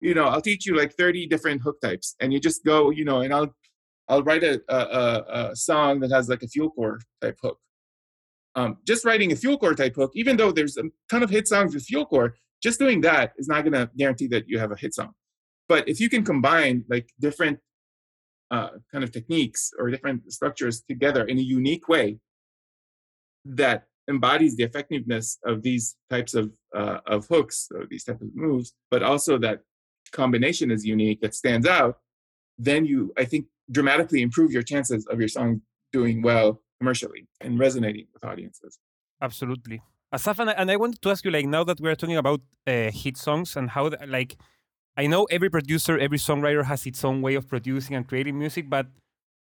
you 0.00 0.12
know 0.12 0.24
I'll 0.24 0.40
teach 0.40 0.66
you 0.66 0.76
like 0.76 0.92
30 0.94 1.28
different 1.28 1.62
hook 1.62 1.80
types 1.80 2.16
and 2.20 2.32
you 2.32 2.40
just 2.40 2.64
go 2.64 2.90
you 2.90 3.04
know 3.04 3.20
and 3.20 3.32
I'll 3.32 3.54
I'll 4.08 4.24
write 4.24 4.42
a, 4.42 4.60
a, 4.68 4.76
a, 4.76 5.50
a 5.52 5.56
song 5.56 6.00
that 6.00 6.10
has 6.10 6.28
like 6.28 6.42
a 6.42 6.48
fuel 6.48 6.70
core 6.70 6.98
type 7.22 7.38
hook. 7.40 7.58
Um, 8.56 8.78
just 8.84 9.04
writing 9.04 9.30
a 9.30 9.36
fuel 9.36 9.56
core 9.56 9.74
type 9.74 9.94
hook 9.94 10.10
even 10.16 10.36
though 10.36 10.50
there's 10.50 10.76
a 10.76 10.82
ton 11.08 11.22
of 11.22 11.30
hit 11.30 11.46
songs 11.46 11.72
with 11.74 11.84
fuel 11.84 12.06
core 12.06 12.34
just 12.60 12.80
doing 12.80 13.02
that 13.02 13.34
is 13.38 13.46
not 13.46 13.62
going 13.62 13.74
to 13.74 13.88
guarantee 13.96 14.26
that 14.28 14.48
you 14.48 14.58
have 14.58 14.72
a 14.72 14.76
hit 14.76 14.94
song. 14.94 15.12
But 15.68 15.88
if 15.88 16.00
you 16.00 16.08
can 16.08 16.24
combine 16.24 16.84
like 16.88 17.08
different 17.20 17.58
uh, 18.50 18.70
kind 18.90 19.04
of 19.04 19.12
techniques 19.12 19.70
or 19.78 19.90
different 19.90 20.30
structures 20.32 20.82
together 20.82 21.24
in 21.24 21.38
a 21.38 21.42
unique 21.42 21.88
way 21.88 22.18
that 23.44 23.84
embodies 24.08 24.56
the 24.56 24.64
effectiveness 24.64 25.38
of 25.44 25.62
these 25.62 25.96
types 26.10 26.34
of 26.34 26.52
uh, 26.74 26.98
of 27.06 27.26
hooks 27.28 27.68
or 27.74 27.86
these 27.86 28.04
types 28.04 28.22
of 28.22 28.28
moves, 28.34 28.74
but 28.90 29.02
also 29.02 29.38
that 29.38 29.60
combination 30.12 30.70
is 30.70 30.84
unique 30.84 31.20
that 31.20 31.34
stands 31.34 31.66
out, 31.66 31.98
then 32.58 32.84
you 32.84 33.12
I 33.18 33.24
think 33.24 33.46
dramatically 33.70 34.20
improve 34.22 34.52
your 34.52 34.62
chances 34.62 35.06
of 35.06 35.18
your 35.18 35.28
song 35.28 35.62
doing 35.92 36.22
well 36.22 36.60
commercially 36.80 37.26
and 37.40 37.58
resonating 37.58 38.06
with 38.12 38.24
audiences. 38.24 38.78
Absolutely. 39.22 39.80
Asaf, 40.12 40.38
and 40.38 40.50
I, 40.50 40.52
and 40.52 40.70
I 40.70 40.76
wanted 40.76 41.02
to 41.02 41.10
ask 41.10 41.24
you, 41.24 41.30
like, 41.30 41.46
now 41.46 41.64
that 41.64 41.80
we're 41.80 41.96
talking 41.96 42.16
about 42.16 42.40
uh, 42.66 42.90
hit 42.92 43.16
songs 43.16 43.56
and 43.56 43.70
how, 43.70 43.90
like, 44.06 44.36
I 44.96 45.06
know 45.06 45.24
every 45.24 45.50
producer, 45.50 45.98
every 45.98 46.18
songwriter 46.18 46.64
has 46.64 46.86
its 46.86 47.04
own 47.04 47.20
way 47.20 47.34
of 47.34 47.48
producing 47.48 47.96
and 47.96 48.06
creating 48.06 48.38
music, 48.38 48.70
but 48.70 48.86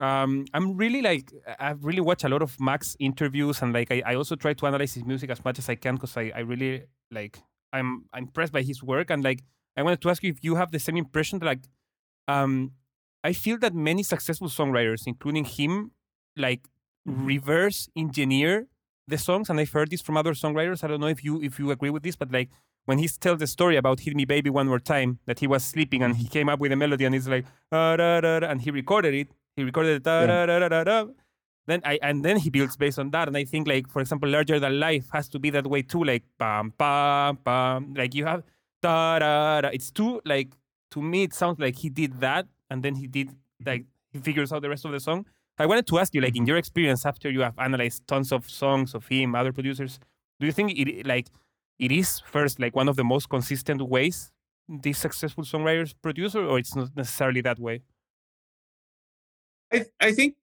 um, 0.00 0.46
I'm 0.54 0.76
really 0.76 1.02
like, 1.02 1.32
I've 1.58 1.84
really 1.84 2.00
watched 2.00 2.24
a 2.24 2.28
lot 2.28 2.42
of 2.42 2.58
Max 2.60 2.96
interviews, 3.00 3.62
and 3.62 3.72
like, 3.72 3.90
I, 3.90 4.02
I 4.04 4.14
also 4.14 4.36
try 4.36 4.54
to 4.54 4.66
analyze 4.66 4.94
his 4.94 5.04
music 5.04 5.30
as 5.30 5.44
much 5.44 5.58
as 5.58 5.68
I 5.68 5.74
can 5.76 5.94
because 5.94 6.16
I, 6.16 6.32
I 6.34 6.40
really 6.40 6.84
like, 7.10 7.38
I'm, 7.72 8.04
I'm 8.12 8.24
impressed 8.24 8.52
by 8.52 8.62
his 8.62 8.82
work, 8.82 9.10
and 9.10 9.24
like, 9.24 9.42
I 9.76 9.82
wanted 9.82 10.00
to 10.02 10.10
ask 10.10 10.22
you 10.22 10.30
if 10.30 10.42
you 10.42 10.56
have 10.56 10.72
the 10.72 10.78
same 10.78 10.96
impression 10.96 11.38
that, 11.38 11.46
like, 11.46 11.64
um, 12.28 12.72
I 13.24 13.32
feel 13.32 13.58
that 13.58 13.74
many 13.74 14.02
successful 14.02 14.48
songwriters, 14.48 15.02
including 15.06 15.44
him, 15.44 15.92
like, 16.36 16.66
reverse 17.06 17.88
engineer 17.96 18.66
the 19.08 19.18
songs 19.18 19.50
and 19.50 19.58
i've 19.58 19.70
heard 19.72 19.90
this 19.90 20.00
from 20.02 20.16
other 20.16 20.32
songwriters. 20.34 20.84
I 20.84 20.86
don't 20.86 21.00
know 21.00 21.08
if 21.08 21.24
you 21.24 21.42
if 21.42 21.58
you 21.58 21.70
agree 21.70 21.90
with 21.90 22.02
this 22.02 22.14
but 22.14 22.30
like 22.30 22.50
when 22.90 22.98
he 22.98 23.08
tells 23.24 23.38
the 23.38 23.46
story 23.46 23.76
about 23.76 24.00
hit 24.00 24.16
me 24.20 24.24
baby 24.24 24.50
one 24.50 24.66
more 24.72 24.80
time 24.94 25.10
that 25.26 25.38
he 25.38 25.46
was 25.46 25.62
sleeping 25.64 26.02
and 26.02 26.16
he 26.16 26.26
came 26.36 26.48
up 26.52 26.58
with 26.62 26.72
a 26.72 26.78
melody 26.82 27.04
and 27.04 27.14
it's 27.14 27.28
like 27.34 27.46
"Ah, 27.70 27.94
da, 28.00 28.20
da, 28.20 28.40
da," 28.40 28.48
and 28.50 28.60
he 28.60 28.70
recorded 28.72 29.14
it. 29.14 29.28
He 29.56 29.62
recorded 29.70 29.92
it 29.98 30.04
then 31.70 31.80
i 31.84 31.98
and 32.02 32.24
then 32.24 32.36
he 32.44 32.50
builds 32.50 32.76
based 32.76 32.98
on 32.98 33.10
that. 33.10 33.28
And 33.28 33.36
i 33.36 33.44
think 33.44 33.68
like 33.68 33.88
for 33.88 34.00
example 34.04 34.28
larger 34.28 34.58
than 34.64 34.80
life 34.80 35.06
has 35.12 35.28
to 35.34 35.38
be 35.38 35.50
that 35.50 35.66
way 35.66 35.82
too 35.82 36.02
like 36.12 36.24
bam 36.38 36.72
bam 36.78 37.38
bam 37.44 37.94
like 37.94 38.14
you 38.14 38.24
have 38.30 38.42
da, 38.82 39.18
da, 39.18 39.60
da. 39.60 39.68
it's 39.68 39.90
too 39.90 40.20
like 40.24 40.50
to 40.90 41.02
me 41.02 41.22
it 41.28 41.34
sounds 41.34 41.58
like 41.60 41.76
he 41.76 41.88
did 41.88 42.20
that 42.20 42.46
and 42.70 42.82
then 42.82 42.96
he 42.96 43.06
did 43.06 43.28
like 43.64 43.84
he 44.12 44.18
figures 44.18 44.52
out 44.52 44.62
the 44.62 44.68
rest 44.68 44.84
of 44.84 44.92
the 44.92 45.00
song. 45.00 45.26
I 45.58 45.66
wanted 45.66 45.86
to 45.88 45.98
ask 45.98 46.14
you, 46.14 46.22
like, 46.22 46.36
in 46.36 46.46
your 46.46 46.56
experience 46.56 47.04
after 47.04 47.30
you 47.30 47.40
have 47.42 47.58
analyzed 47.58 48.06
tons 48.08 48.32
of 48.32 48.48
songs 48.48 48.94
of 48.94 49.06
him, 49.06 49.34
other 49.34 49.52
producers, 49.52 50.00
do 50.40 50.46
you 50.46 50.52
think 50.52 50.72
it 50.76 51.06
like 51.06 51.28
it 51.80 51.90
is 51.90 52.20
first 52.20 52.60
like 52.60 52.76
one 52.76 52.88
of 52.88 52.96
the 52.96 53.04
most 53.04 53.28
consistent 53.28 53.82
ways 53.82 54.30
these 54.68 54.98
successful 54.98 55.42
songwriters 55.42 55.94
produce, 56.00 56.36
or 56.36 56.58
it's 56.58 56.76
not 56.76 56.90
necessarily 56.94 57.40
that 57.40 57.58
way? 57.58 57.82
I 59.72 59.86
I 59.98 60.12
think 60.12 60.36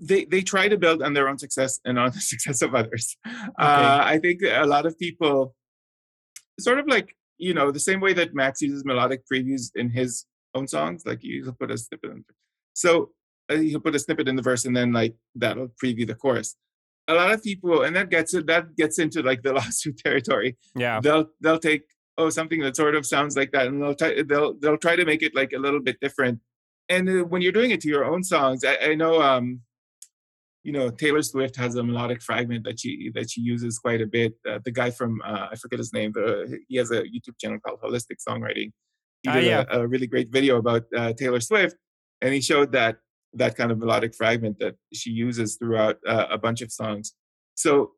they 0.00 0.24
they 0.24 0.42
try 0.42 0.68
to 0.68 0.78
build 0.78 1.02
on 1.02 1.12
their 1.12 1.28
own 1.28 1.38
success 1.38 1.80
and 1.84 1.98
on 1.98 2.10
the 2.14 2.20
success 2.20 2.62
of 2.62 2.74
others. 2.74 3.16
Okay. 3.26 3.42
Uh, 3.58 4.02
I 4.04 4.18
think 4.18 4.42
a 4.42 4.66
lot 4.66 4.86
of 4.86 4.98
people, 4.98 5.54
sort 6.58 6.78
of 6.78 6.86
like 6.86 7.14
you 7.38 7.52
know, 7.52 7.70
the 7.70 7.80
same 7.80 8.00
way 8.00 8.14
that 8.14 8.34
Max 8.34 8.62
uses 8.62 8.84
melodic 8.84 9.22
previews 9.30 9.70
in 9.74 9.90
his 9.90 10.24
own 10.54 10.66
songs, 10.66 11.04
like 11.04 11.20
he'll 11.20 11.52
put 11.52 11.70
a 11.70 11.76
snippet 11.76 12.10
in. 12.10 12.24
So 12.72 13.10
uh, 13.50 13.56
he'll 13.56 13.80
put 13.80 13.94
a 13.94 13.98
snippet 13.98 14.28
in 14.28 14.36
the 14.36 14.42
verse, 14.42 14.64
and 14.64 14.76
then 14.76 14.92
like 14.92 15.14
that'll 15.34 15.68
preview 15.82 16.06
the 16.06 16.14
chorus. 16.14 16.56
A 17.08 17.14
lot 17.14 17.30
of 17.30 17.42
people, 17.42 17.82
and 17.82 17.94
that 17.94 18.10
gets 18.10 18.34
it. 18.34 18.46
That 18.46 18.76
gets 18.76 18.98
into 18.98 19.22
like 19.22 19.42
the 19.42 19.52
lawsuit 19.58 19.98
territory. 19.98 20.56
Yeah, 20.74 21.00
they'll 21.00 21.26
they'll 21.40 21.58
take 21.58 21.82
oh 22.18 22.30
something 22.30 22.60
that 22.60 22.76
sort 22.76 22.94
of 22.94 23.06
sounds 23.06 23.36
like 23.36 23.52
that, 23.52 23.68
and 23.68 23.82
they'll 23.82 23.94
try, 23.94 24.22
they'll 24.22 24.54
they'll 24.58 24.78
try 24.78 24.96
to 24.96 25.04
make 25.04 25.22
it 25.22 25.34
like 25.34 25.52
a 25.52 25.58
little 25.58 25.80
bit 25.80 25.98
different. 26.00 26.40
And 26.88 27.08
uh, 27.08 27.24
when 27.24 27.42
you're 27.42 27.52
doing 27.52 27.70
it 27.70 27.80
to 27.82 27.88
your 27.88 28.04
own 28.04 28.22
songs, 28.22 28.64
I, 28.64 28.76
I 28.90 28.94
know 28.94 29.20
um, 29.22 29.60
you 30.64 30.72
know 30.72 30.90
Taylor 30.90 31.22
Swift 31.22 31.54
has 31.56 31.76
a 31.76 31.82
melodic 31.82 32.22
fragment 32.22 32.64
that 32.64 32.80
she 32.80 33.10
that 33.14 33.30
she 33.30 33.40
uses 33.40 33.78
quite 33.78 34.00
a 34.00 34.06
bit. 34.06 34.34
Uh, 34.48 34.58
the 34.64 34.72
guy 34.72 34.90
from 34.90 35.20
uh, 35.24 35.48
I 35.52 35.56
forget 35.56 35.78
his 35.78 35.92
name. 35.92 36.12
The, 36.12 36.58
he 36.68 36.76
has 36.76 36.90
a 36.90 37.02
YouTube 37.02 37.38
channel 37.40 37.60
called 37.60 37.80
Holistic 37.80 38.18
Songwriting. 38.28 38.72
He 39.22 39.28
ah, 39.28 39.34
did 39.34 39.44
uh, 39.44 39.46
yeah. 39.46 39.64
a, 39.70 39.80
a, 39.80 39.86
really 39.86 40.06
great 40.08 40.30
video 40.30 40.56
about 40.56 40.82
uh, 40.94 41.12
Taylor 41.12 41.40
Swift, 41.40 41.76
and 42.20 42.34
he 42.34 42.40
showed 42.40 42.72
that 42.72 42.96
that 43.36 43.56
kind 43.56 43.70
of 43.70 43.78
melodic 43.78 44.14
fragment 44.14 44.58
that 44.60 44.76
she 44.92 45.10
uses 45.10 45.56
throughout 45.56 45.96
uh, 46.06 46.26
a 46.30 46.38
bunch 46.38 46.62
of 46.62 46.72
songs. 46.72 47.14
So 47.54 47.92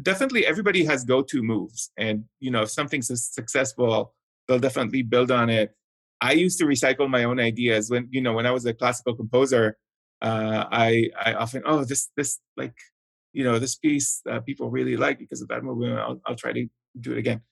definitely, 0.00 0.46
everybody 0.46 0.84
has 0.84 1.04
go-to 1.04 1.42
moves, 1.42 1.90
and 1.96 2.24
you 2.40 2.50
know 2.50 2.62
if 2.62 2.70
something's 2.70 3.10
successful, 3.32 4.14
they'll 4.46 4.58
definitely 4.58 5.02
build 5.02 5.30
on 5.30 5.50
it. 5.50 5.74
I 6.20 6.32
used 6.32 6.58
to 6.58 6.64
recycle 6.64 7.08
my 7.08 7.24
own 7.24 7.40
ideas 7.40 7.90
when 7.90 8.08
you 8.10 8.20
know 8.20 8.32
when 8.32 8.46
I 8.46 8.50
was 8.50 8.66
a 8.66 8.74
classical 8.74 9.14
composer 9.14 9.76
uh, 10.22 10.64
I 10.70 11.10
I 11.18 11.34
often 11.34 11.62
oh 11.66 11.84
this 11.84 12.10
this 12.16 12.40
like 12.56 12.74
you 13.32 13.44
know 13.44 13.58
this 13.58 13.76
piece 13.76 14.22
uh, 14.30 14.40
people 14.40 14.70
really 14.70 14.96
like 14.96 15.18
because 15.18 15.42
of 15.42 15.48
that 15.48 15.62
movie. 15.62 15.92
I'll 15.92 16.20
I'll 16.26 16.36
try 16.36 16.52
to 16.52 16.66
do 17.00 17.12
it 17.12 17.18
again. 17.18 17.42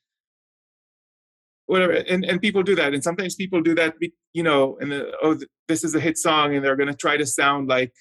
Whatever, 1.66 1.92
and 1.92 2.24
and 2.24 2.40
people 2.40 2.62
do 2.62 2.74
that, 2.74 2.92
and 2.92 3.02
sometimes 3.02 3.34
people 3.34 3.62
do 3.62 3.74
that. 3.74 3.94
You 4.32 4.42
know, 4.42 4.76
and 4.80 4.92
the, 4.92 5.12
oh 5.22 5.38
this 5.68 5.82
is 5.82 5.94
a 5.94 6.00
hit 6.00 6.18
song, 6.18 6.54
and 6.54 6.64
they're 6.64 6.76
going 6.76 6.90
to 6.90 6.94
try 6.94 7.16
to 7.16 7.26
sound 7.26 7.68
like 7.68 7.92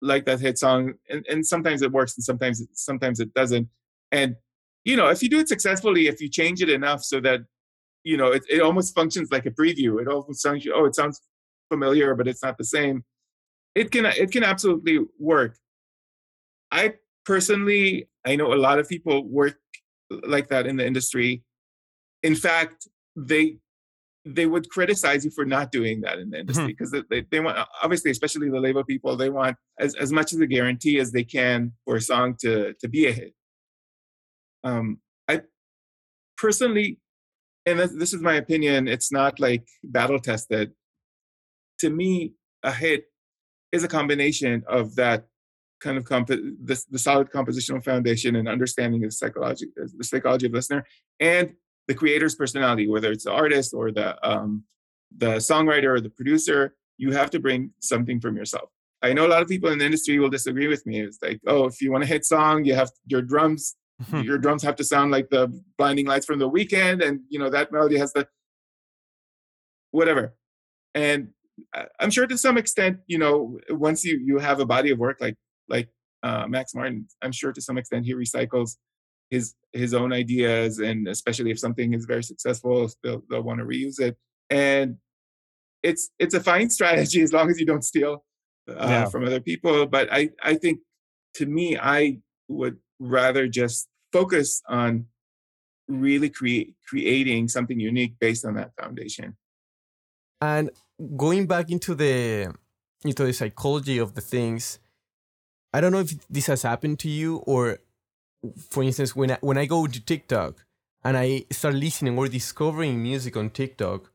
like 0.00 0.24
that 0.26 0.40
hit 0.40 0.58
song, 0.58 0.94
and 1.10 1.26
and 1.28 1.46
sometimes 1.46 1.82
it 1.82 1.90
works, 1.90 2.16
and 2.16 2.24
sometimes 2.24 2.60
it, 2.60 2.68
sometimes 2.72 3.18
it 3.18 3.34
doesn't. 3.34 3.68
And 4.12 4.36
you 4.84 4.96
know, 4.96 5.08
if 5.08 5.22
you 5.22 5.28
do 5.28 5.40
it 5.40 5.48
successfully, 5.48 6.06
if 6.06 6.20
you 6.20 6.28
change 6.28 6.62
it 6.62 6.68
enough 6.68 7.02
so 7.02 7.20
that 7.22 7.40
you 8.04 8.16
know 8.16 8.28
it, 8.28 8.44
it 8.48 8.62
almost 8.62 8.94
functions 8.94 9.30
like 9.32 9.46
a 9.46 9.50
preview. 9.50 10.00
It 10.00 10.06
almost 10.06 10.40
sounds 10.40 10.66
oh 10.72 10.84
it 10.84 10.94
sounds 10.94 11.20
familiar, 11.68 12.14
but 12.14 12.28
it's 12.28 12.42
not 12.42 12.56
the 12.56 12.64
same 12.64 13.04
it 13.78 13.90
can 13.92 14.06
it 14.06 14.32
can 14.32 14.44
absolutely 14.44 14.98
work. 15.18 15.56
I 16.70 16.94
personally, 17.24 18.08
I 18.26 18.36
know 18.36 18.52
a 18.52 18.56
lot 18.56 18.78
of 18.78 18.88
people 18.88 19.24
work 19.24 19.58
like 20.26 20.48
that 20.48 20.66
in 20.66 20.76
the 20.76 20.86
industry. 20.86 21.44
In 22.22 22.34
fact, 22.34 22.88
they 23.26 23.58
they 24.24 24.46
would 24.46 24.68
criticize 24.68 25.24
you 25.24 25.30
for 25.30 25.44
not 25.44 25.72
doing 25.72 26.02
that 26.02 26.18
in 26.18 26.30
the 26.30 26.40
industry 26.40 26.66
because 26.66 26.92
mm-hmm. 26.92 27.06
they, 27.10 27.24
they 27.30 27.40
want 27.40 27.58
obviously 27.82 28.10
especially 28.10 28.50
the 28.50 28.60
labor 28.60 28.84
people 28.84 29.16
they 29.16 29.30
want 29.30 29.56
as, 29.78 29.94
as 29.94 30.12
much 30.12 30.32
as 30.32 30.40
a 30.40 30.46
guarantee 30.46 30.98
as 30.98 31.12
they 31.12 31.24
can 31.24 31.72
for 31.84 31.96
a 31.96 32.00
song 32.00 32.34
to 32.40 32.74
to 32.74 32.88
be 32.88 33.06
a 33.06 33.12
hit 33.12 33.34
um 34.64 34.98
i 35.28 35.40
personally 36.36 36.98
and 37.64 37.78
this 37.78 38.12
is 38.12 38.20
my 38.20 38.34
opinion 38.34 38.86
it's 38.86 39.10
not 39.10 39.40
like 39.40 39.66
battle 39.84 40.18
tested 40.18 40.72
to 41.78 41.90
me 41.90 42.34
a 42.62 42.72
hit 42.72 43.04
is 43.72 43.84
a 43.84 43.88
combination 43.88 44.62
of 44.68 44.94
that 44.96 45.26
kind 45.80 45.96
of 45.96 46.04
comp- 46.04 46.28
the, 46.28 46.84
the 46.90 46.98
solid 46.98 47.30
compositional 47.30 47.82
foundation 47.84 48.36
and 48.36 48.48
understanding 48.48 49.04
of 49.04 49.12
psychology, 49.12 49.66
the 49.76 50.04
psychology 50.04 50.46
of 50.46 50.52
the 50.52 50.58
listener, 50.58 50.84
and 51.20 51.52
the 51.88 51.94
creator's 51.94 52.34
personality, 52.34 52.86
whether 52.86 53.10
it's 53.10 53.24
the 53.24 53.32
artist 53.32 53.74
or 53.74 53.90
the 53.90 54.16
um, 54.28 54.64
the 55.16 55.36
songwriter 55.36 55.88
or 55.88 56.00
the 56.00 56.10
producer. 56.10 56.76
You 56.98 57.12
have 57.12 57.30
to 57.30 57.40
bring 57.40 57.70
something 57.80 58.20
from 58.20 58.36
yourself. 58.36 58.70
I 59.02 59.12
know 59.12 59.26
a 59.26 59.28
lot 59.28 59.42
of 59.42 59.48
people 59.48 59.70
in 59.70 59.78
the 59.78 59.84
industry 59.84 60.18
will 60.18 60.30
disagree 60.30 60.66
with 60.66 60.84
me. 60.84 61.00
It's 61.00 61.18
like, 61.22 61.40
oh, 61.46 61.64
if 61.64 61.80
you 61.80 61.92
want 61.92 62.04
a 62.04 62.06
hit 62.06 62.24
song, 62.24 62.64
you 62.64 62.74
have 62.74 62.90
your 63.06 63.22
drums. 63.22 63.76
your 64.12 64.38
drums 64.38 64.62
have 64.62 64.76
to 64.76 64.84
sound 64.84 65.10
like 65.10 65.28
the 65.28 65.48
blinding 65.76 66.06
lights 66.06 66.26
from 66.26 66.38
the 66.38 66.48
Weeknd, 66.48 67.04
and 67.04 67.20
you 67.28 67.38
know 67.38 67.50
that 67.50 67.72
melody 67.72 67.98
has 67.98 68.12
the 68.12 68.28
whatever. 69.90 70.36
And 70.94 71.28
I'm 71.98 72.10
sure 72.10 72.26
to 72.26 72.38
some 72.38 72.58
extent, 72.58 72.98
you 73.06 73.18
know, 73.18 73.58
once 73.70 74.04
you 74.04 74.20
you 74.24 74.38
have 74.38 74.60
a 74.60 74.66
body 74.66 74.90
of 74.90 74.98
work 74.98 75.18
like 75.20 75.36
like 75.68 75.88
uh, 76.22 76.46
Max 76.46 76.74
Martin, 76.74 77.08
I'm 77.22 77.32
sure 77.32 77.52
to 77.52 77.60
some 77.60 77.78
extent 77.78 78.04
he 78.04 78.14
recycles 78.14 78.76
his 79.30 79.54
his 79.72 79.94
own 79.94 80.12
ideas, 80.12 80.78
and 80.78 81.08
especially 81.08 81.50
if 81.50 81.58
something 81.58 81.94
is 81.94 82.06
very 82.06 82.22
successful, 82.22 82.90
they'll 83.02 83.22
they'll 83.28 83.42
want 83.42 83.60
to 83.60 83.64
reuse 83.64 84.00
it. 84.00 84.16
And 84.50 84.96
it's 85.82 86.10
it's 86.18 86.34
a 86.34 86.40
fine 86.40 86.70
strategy 86.78 87.22
as 87.22 87.32
long 87.32 87.50
as 87.50 87.58
you 87.58 87.66
don't 87.66 87.84
steal 87.84 88.24
uh, 88.68 88.74
yeah. 88.78 89.04
from 89.06 89.24
other 89.24 89.40
people. 89.40 89.86
But 89.86 90.12
I 90.12 90.30
I 90.42 90.54
think 90.54 90.80
to 91.34 91.46
me, 91.46 91.78
I 91.78 92.18
would 92.48 92.78
rather 92.98 93.46
just 93.46 93.88
focus 94.12 94.62
on 94.68 95.06
really 95.88 96.28
create 96.28 96.74
creating 96.86 97.48
something 97.48 97.80
unique 97.80 98.14
based 98.18 98.44
on 98.44 98.54
that 98.54 98.72
foundation. 98.80 99.36
And 100.40 100.70
going 101.16 101.46
back 101.46 101.70
into 101.70 101.94
the 101.94 102.54
into 103.04 103.24
the 103.24 103.32
psychology 103.32 103.98
of 103.98 104.14
the 104.14 104.20
things, 104.20 104.78
I 105.72 105.80
don't 105.80 105.92
know 105.92 106.00
if 106.00 106.14
this 106.28 106.46
has 106.46 106.62
happened 106.62 106.98
to 107.00 107.08
you 107.08 107.36
or, 107.38 107.78
for 108.70 108.82
instance, 108.82 109.14
when 109.16 109.32
I, 109.32 109.38
when 109.40 109.58
I 109.58 109.66
go 109.66 109.86
to 109.86 110.00
TikTok 110.04 110.64
and 111.04 111.16
I 111.16 111.44
start 111.50 111.74
listening 111.74 112.18
or 112.18 112.28
discovering 112.28 113.02
music 113.02 113.36
on 113.36 113.50
TikTok, 113.50 114.10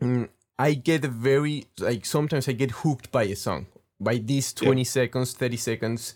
mm, 0.00 0.28
I 0.58 0.74
get 0.74 1.04
a 1.04 1.08
very 1.08 1.66
like 1.78 2.04
sometimes 2.04 2.48
I 2.48 2.52
get 2.52 2.70
hooked 2.70 3.10
by 3.10 3.24
a 3.24 3.36
song 3.36 3.66
by 3.98 4.18
this 4.18 4.52
20 4.52 4.80
yeah. 4.80 4.84
seconds, 4.84 5.32
30 5.34 5.56
seconds 5.56 6.14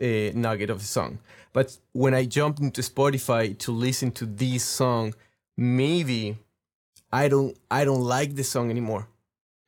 uh, 0.00 0.30
nugget 0.34 0.70
of 0.70 0.78
a 0.78 0.84
song. 0.84 1.18
But 1.52 1.76
when 1.92 2.14
I 2.14 2.26
jump 2.26 2.60
into 2.60 2.82
Spotify 2.82 3.58
to 3.58 3.72
listen 3.72 4.10
to 4.12 4.26
this 4.26 4.64
song, 4.64 5.14
maybe 5.56 6.36
I 7.12 7.28
don't 7.28 7.56
I 7.70 7.84
don't 7.84 8.02
like 8.02 8.34
the 8.34 8.44
song 8.44 8.70
anymore. 8.70 9.08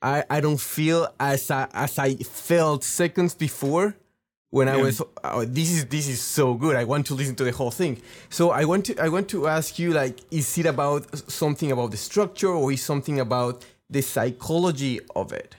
I, 0.02 0.24
I 0.28 0.40
don't 0.40 0.60
feel 0.60 1.08
as 1.18 1.50
I, 1.50 1.68
as 1.72 1.98
I 1.98 2.16
felt 2.16 2.84
seconds 2.84 3.34
before 3.34 3.96
when. 4.56 4.68
I 4.68 4.76
was 4.76 5.02
oh, 5.24 5.44
this 5.44 5.70
is 5.70 5.86
this 5.86 6.08
is 6.08 6.20
so 6.20 6.54
good. 6.54 6.74
I 6.76 6.84
want 6.84 7.06
to 7.06 7.14
listen 7.14 7.34
to 7.36 7.44
the 7.44 7.52
whole 7.52 7.70
thing. 7.70 8.00
So 8.28 8.50
I 8.50 8.64
want 8.64 8.86
to 8.86 8.92
I 8.98 9.08
want 9.08 9.28
to 9.30 9.46
ask 9.46 9.78
you 9.78 9.92
like 9.92 10.16
is 10.30 10.58
it 10.58 10.66
about 10.66 11.02
something 11.30 11.70
about 11.72 11.90
the 11.90 11.96
structure 11.96 12.48
or 12.48 12.72
is 12.72 12.82
something 12.82 13.20
about 13.20 13.64
the 13.88 14.02
psychology 14.02 15.00
of 15.14 15.32
it? 15.32 15.56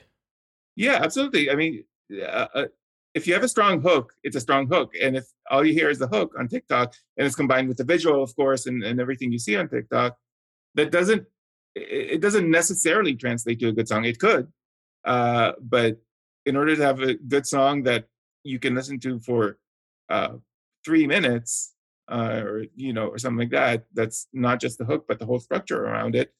Yeah, 0.76 1.00
absolutely. 1.02 1.50
I 1.50 1.54
mean, 1.54 1.84
uh, 2.12 2.46
uh, 2.54 2.66
if 3.14 3.26
you 3.26 3.34
have 3.34 3.42
a 3.42 3.48
strong 3.48 3.80
hook, 3.80 4.12
it's 4.22 4.36
a 4.36 4.40
strong 4.40 4.68
hook. 4.68 4.92
And 5.02 5.16
if 5.16 5.26
all 5.50 5.64
you 5.66 5.72
hear 5.72 5.90
is 5.90 5.98
the 5.98 6.06
hook 6.06 6.34
on 6.38 6.46
TikTok 6.46 6.94
and 7.16 7.26
it's 7.26 7.34
combined 7.34 7.68
with 7.68 7.78
the 7.78 7.84
visual, 7.84 8.22
of 8.22 8.34
course, 8.36 8.66
and, 8.66 8.84
and 8.84 9.00
everything 9.00 9.32
you 9.32 9.38
see 9.38 9.56
on 9.56 9.68
TikTok, 9.68 10.16
that 10.74 10.92
doesn't 10.92 11.26
it 11.74 12.20
doesn't 12.20 12.50
necessarily 12.50 13.14
translate 13.14 13.60
to 13.60 13.68
a 13.68 13.72
good 13.72 13.88
song. 13.88 14.04
It 14.04 14.18
could, 14.18 14.48
uh, 15.04 15.52
but 15.60 15.98
in 16.46 16.56
order 16.56 16.74
to 16.76 16.82
have 16.82 17.00
a 17.00 17.14
good 17.14 17.46
song 17.46 17.82
that 17.84 18.06
you 18.48 18.58
can 18.58 18.74
listen 18.74 18.98
to 19.00 19.20
for 19.20 19.58
uh, 20.08 20.34
three 20.84 21.06
minutes, 21.06 21.74
uh, 22.10 22.40
or 22.44 22.64
you 22.74 22.92
know, 22.92 23.06
or 23.08 23.18
something 23.18 23.44
like 23.44 23.50
that, 23.50 23.84
that's 23.94 24.28
not 24.32 24.60
just 24.60 24.78
the 24.78 24.84
hook 24.84 25.04
but 25.08 25.18
the 25.18 25.26
whole 25.26 25.40
structure 25.40 25.84
around 25.84 26.14
it. 26.14 26.32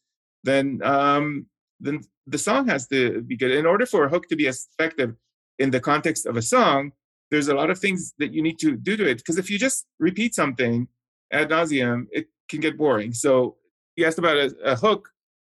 Then, 0.45 0.81
um, 0.83 1.47
then 1.81 2.01
the 2.27 2.39
song 2.39 2.69
has 2.69 2.87
to 2.89 3.23
be 3.23 3.37
good. 3.37 3.51
In 3.51 3.67
order 3.67 3.87
for 3.87 4.05
a 4.05 4.09
hook 4.09 4.29
to 4.29 4.37
be 4.37 4.47
effective 4.47 5.15
in 5.59 5.71
the 5.71 5.81
context 5.81 6.27
of 6.27 6.37
a 6.37 6.43
song, 6.43 6.93
there's 7.31 7.49
a 7.49 7.55
lot 7.55 7.71
of 7.71 7.79
things 7.79 8.15
that 8.19 8.33
you 8.33 8.43
need 8.43 8.59
to 8.61 8.77
do 8.77 8.97
to 8.97 9.09
it. 9.09 9.19
Because 9.19 9.39
if 9.39 9.51
you 9.51 9.59
just 9.59 9.87
repeat 9.99 10.35
something 10.35 10.89
ad 11.33 11.51
nauseum, 11.51 12.07
it 12.11 12.27
can 12.49 12.61
get 12.61 12.79
boring. 12.79 13.13
So 13.13 13.57
you 13.97 14.07
asked 14.07 14.19
about 14.19 14.37
a, 14.37 14.55
a 14.65 14.77
hook 14.77 15.11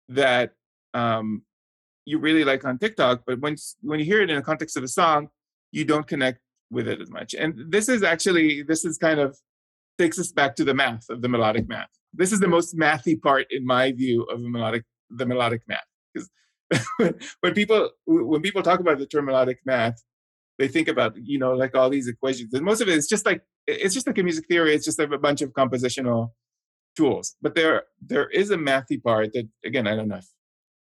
that 0.10 0.54
um, 0.94 1.44
you 2.06 2.20
really 2.20 2.44
like 2.44 2.66
on 2.66 2.78
TikTok, 2.78 3.24
but 3.26 3.40
when 3.40 3.56
when 3.82 4.00
you 4.00 4.06
hear 4.06 4.22
it 4.22 4.30
in 4.30 4.36
the 4.36 4.42
context 4.42 4.76
of 4.78 4.84
a 4.84 4.88
song, 4.88 5.30
you 5.72 5.86
don't 5.86 6.08
connect 6.08 6.40
with 6.70 6.88
it 6.88 7.02
as 7.02 7.10
much. 7.10 7.34
And 7.34 7.54
this 7.70 7.90
is 7.90 8.04
actually 8.04 8.64
this 8.64 8.86
is 8.86 8.98
kind 8.98 9.20
of 9.20 9.38
takes 9.98 10.18
us 10.20 10.32
back 10.32 10.56
to 10.56 10.64
the 10.64 10.74
math 10.74 11.10
of 11.10 11.22
the 11.22 11.30
melodic 11.30 11.68
math. 11.68 11.90
This 12.14 12.32
is 12.32 12.40
the 12.40 12.48
most 12.48 12.76
mathy 12.78 13.22
part, 13.22 13.46
in 13.52 13.66
my 13.66 13.92
view, 13.92 14.24
of 14.24 14.42
the 14.42 14.50
melodic 14.50 14.84
the 15.10 15.26
melodic 15.26 15.62
math. 15.68 15.86
Because 16.14 16.30
when 17.42 17.54
people 17.54 17.90
when 18.06 18.42
people 18.42 18.64
talk 18.64 18.80
about 18.80 18.98
the 18.98 19.06
term 19.06 19.26
melodic 19.26 19.60
math, 19.66 20.02
they 20.60 20.68
think 20.68 20.88
about 20.88 21.14
you 21.22 21.40
know 21.40 21.54
like 21.54 21.76
all 21.76 21.90
these 21.90 22.08
equations, 22.08 22.54
and 22.54 22.66
most 22.66 22.82
of 22.82 22.88
it 22.88 22.96
is 22.96 23.08
just 23.08 23.26
like 23.26 23.42
it's 23.68 23.94
just 23.94 24.08
like 24.08 24.18
a 24.18 24.24
music 24.24 24.46
theory. 24.48 24.74
It's 24.74 24.86
just 24.86 25.00
like 25.00 25.12
a 25.12 25.18
bunch 25.18 25.42
of 25.42 25.52
compositional 25.52 26.30
tools. 26.96 27.36
But 27.42 27.56
there 27.56 27.84
there 28.02 28.30
is 28.30 28.52
a 28.52 28.58
mathy 28.58 29.02
part 29.02 29.34
that 29.34 29.48
again 29.66 29.88
I 29.88 29.96
don't 29.96 30.08
know 30.08 30.18
if 30.18 30.28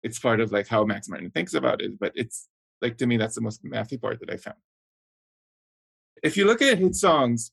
it's 0.04 0.20
part 0.20 0.40
of 0.40 0.52
like 0.52 0.68
how 0.68 0.84
Max 0.86 1.10
Martin 1.10 1.32
thinks 1.32 1.54
about 1.54 1.82
it, 1.82 2.00
but 2.00 2.12
it's 2.16 2.48
like 2.82 2.98
to 2.98 3.08
me 3.08 3.18
that's 3.18 3.36
the 3.36 3.42
most 3.42 3.64
mathy 3.64 4.02
part 4.02 4.20
that 4.20 4.32
I 4.32 4.38
found. 4.38 4.58
If 6.24 6.38
you 6.38 6.46
look 6.46 6.62
at 6.62 6.78
hit 6.78 6.96
songs 6.96 7.52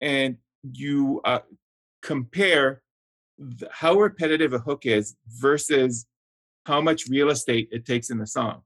and 0.00 0.36
you 0.62 1.20
uh, 1.24 1.40
compare 2.02 2.82
th- 3.38 3.70
how 3.72 3.94
repetitive 3.94 4.52
a 4.52 4.58
hook 4.58 4.86
is 4.86 5.16
versus 5.28 6.06
how 6.64 6.80
much 6.80 7.08
real 7.08 7.30
estate 7.30 7.68
it 7.70 7.86
takes 7.86 8.10
in 8.10 8.18
the 8.18 8.26
song, 8.26 8.62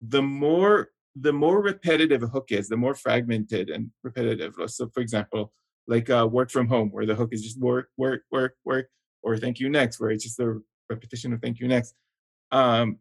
the 0.00 0.22
more 0.22 0.90
the 1.18 1.32
more 1.32 1.62
repetitive 1.62 2.22
a 2.22 2.26
hook 2.26 2.48
is, 2.50 2.68
the 2.68 2.76
more 2.76 2.94
fragmented 2.94 3.70
and 3.70 3.90
repetitive. 4.02 4.54
So, 4.66 4.90
for 4.92 5.00
example, 5.00 5.52
like 5.86 6.10
uh, 6.10 6.28
work 6.30 6.50
from 6.50 6.68
home, 6.68 6.90
where 6.90 7.06
the 7.06 7.14
hook 7.14 7.30
is 7.32 7.42
just 7.42 7.58
work, 7.58 7.88
work, 7.96 8.22
work, 8.30 8.54
work, 8.64 8.88
or 9.22 9.38
thank 9.38 9.58
you 9.58 9.70
next, 9.70 9.98
where 9.98 10.10
it's 10.10 10.24
just 10.24 10.38
a 10.40 10.60
repetition 10.90 11.32
of 11.32 11.40
thank 11.40 11.58
you 11.58 11.68
next. 11.68 11.94
Um, 12.52 12.98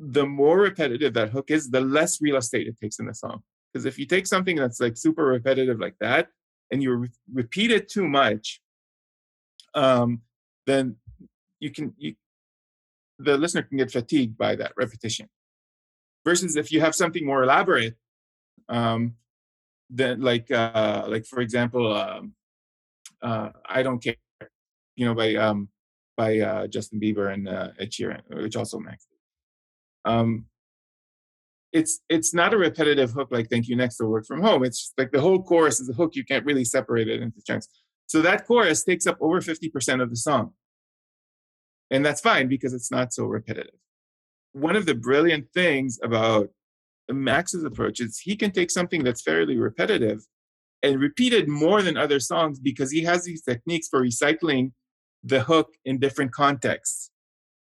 the 0.00 0.24
more 0.24 0.58
repetitive 0.58 1.12
that 1.14 1.30
hook 1.30 1.50
is, 1.50 1.70
the 1.70 1.80
less 1.80 2.22
real 2.22 2.36
estate 2.36 2.66
it 2.66 2.76
takes 2.80 2.98
in 2.98 3.06
the 3.06 3.14
song. 3.14 3.42
Because 3.72 3.84
if 3.84 3.98
you 3.98 4.06
take 4.06 4.26
something 4.26 4.56
that's 4.56 4.80
like 4.80 4.96
super 4.96 5.24
repetitive 5.24 5.78
like 5.78 5.94
that, 6.00 6.28
and 6.72 6.82
you 6.82 6.94
re- 6.94 7.08
repeat 7.32 7.70
it 7.70 7.88
too 7.88 8.08
much, 8.08 8.60
um, 9.74 10.22
then 10.66 10.96
you 11.58 11.70
can 11.70 11.92
you, 11.98 12.14
the 13.18 13.36
listener 13.36 13.62
can 13.62 13.76
get 13.76 13.92
fatigued 13.92 14.38
by 14.38 14.56
that 14.56 14.72
repetition. 14.76 15.28
Versus 16.24 16.56
if 16.56 16.72
you 16.72 16.80
have 16.80 16.94
something 16.94 17.24
more 17.24 17.42
elaborate, 17.42 17.94
um, 18.68 19.14
then 19.90 20.20
like 20.20 20.50
uh, 20.50 21.04
like 21.08 21.26
for 21.26 21.40
example, 21.40 21.92
um, 21.92 22.34
uh, 23.22 23.50
I 23.68 23.82
don't 23.82 24.02
care, 24.02 24.16
you 24.96 25.04
know, 25.04 25.14
by 25.14 25.34
um, 25.34 25.68
by 26.16 26.38
uh, 26.38 26.66
Justin 26.68 27.00
Bieber 27.00 27.32
and 27.32 27.48
uh, 27.48 27.68
Ed 27.78 27.90
Sheeran, 27.90 28.22
which 28.42 28.56
also 28.56 28.78
Max. 28.78 29.09
Um, 30.04 30.46
it's 31.72 32.00
it's 32.08 32.34
not 32.34 32.52
a 32.52 32.58
repetitive 32.58 33.12
hook 33.12 33.28
like 33.30 33.48
"Thank 33.48 33.68
You 33.68 33.76
Next" 33.76 34.00
or 34.00 34.08
"Work 34.08 34.26
from 34.26 34.42
Home." 34.42 34.64
It's 34.64 34.92
like 34.98 35.12
the 35.12 35.20
whole 35.20 35.42
chorus 35.42 35.80
is 35.80 35.88
a 35.88 35.92
hook. 35.92 36.16
You 36.16 36.24
can't 36.24 36.44
really 36.44 36.64
separate 36.64 37.08
it 37.08 37.22
into 37.22 37.40
chunks. 37.46 37.68
So 38.06 38.22
that 38.22 38.46
chorus 38.46 38.82
takes 38.82 39.06
up 39.06 39.18
over 39.20 39.40
fifty 39.40 39.68
percent 39.68 40.02
of 40.02 40.10
the 40.10 40.16
song, 40.16 40.52
and 41.90 42.04
that's 42.04 42.20
fine 42.20 42.48
because 42.48 42.74
it's 42.74 42.90
not 42.90 43.12
so 43.12 43.24
repetitive. 43.24 43.78
One 44.52 44.74
of 44.74 44.86
the 44.86 44.94
brilliant 44.96 45.46
things 45.54 45.98
about 46.02 46.50
Max's 47.08 47.64
approach 47.64 48.00
is 48.00 48.18
he 48.18 48.34
can 48.36 48.50
take 48.50 48.70
something 48.70 49.04
that's 49.04 49.22
fairly 49.22 49.56
repetitive 49.56 50.26
and 50.82 51.00
repeat 51.00 51.32
it 51.32 51.48
more 51.48 51.82
than 51.82 51.96
other 51.96 52.18
songs 52.18 52.58
because 52.58 52.90
he 52.90 53.04
has 53.04 53.24
these 53.24 53.42
techniques 53.42 53.88
for 53.88 54.02
recycling 54.02 54.72
the 55.22 55.42
hook 55.42 55.74
in 55.84 55.98
different 55.98 56.32
contexts. 56.32 57.09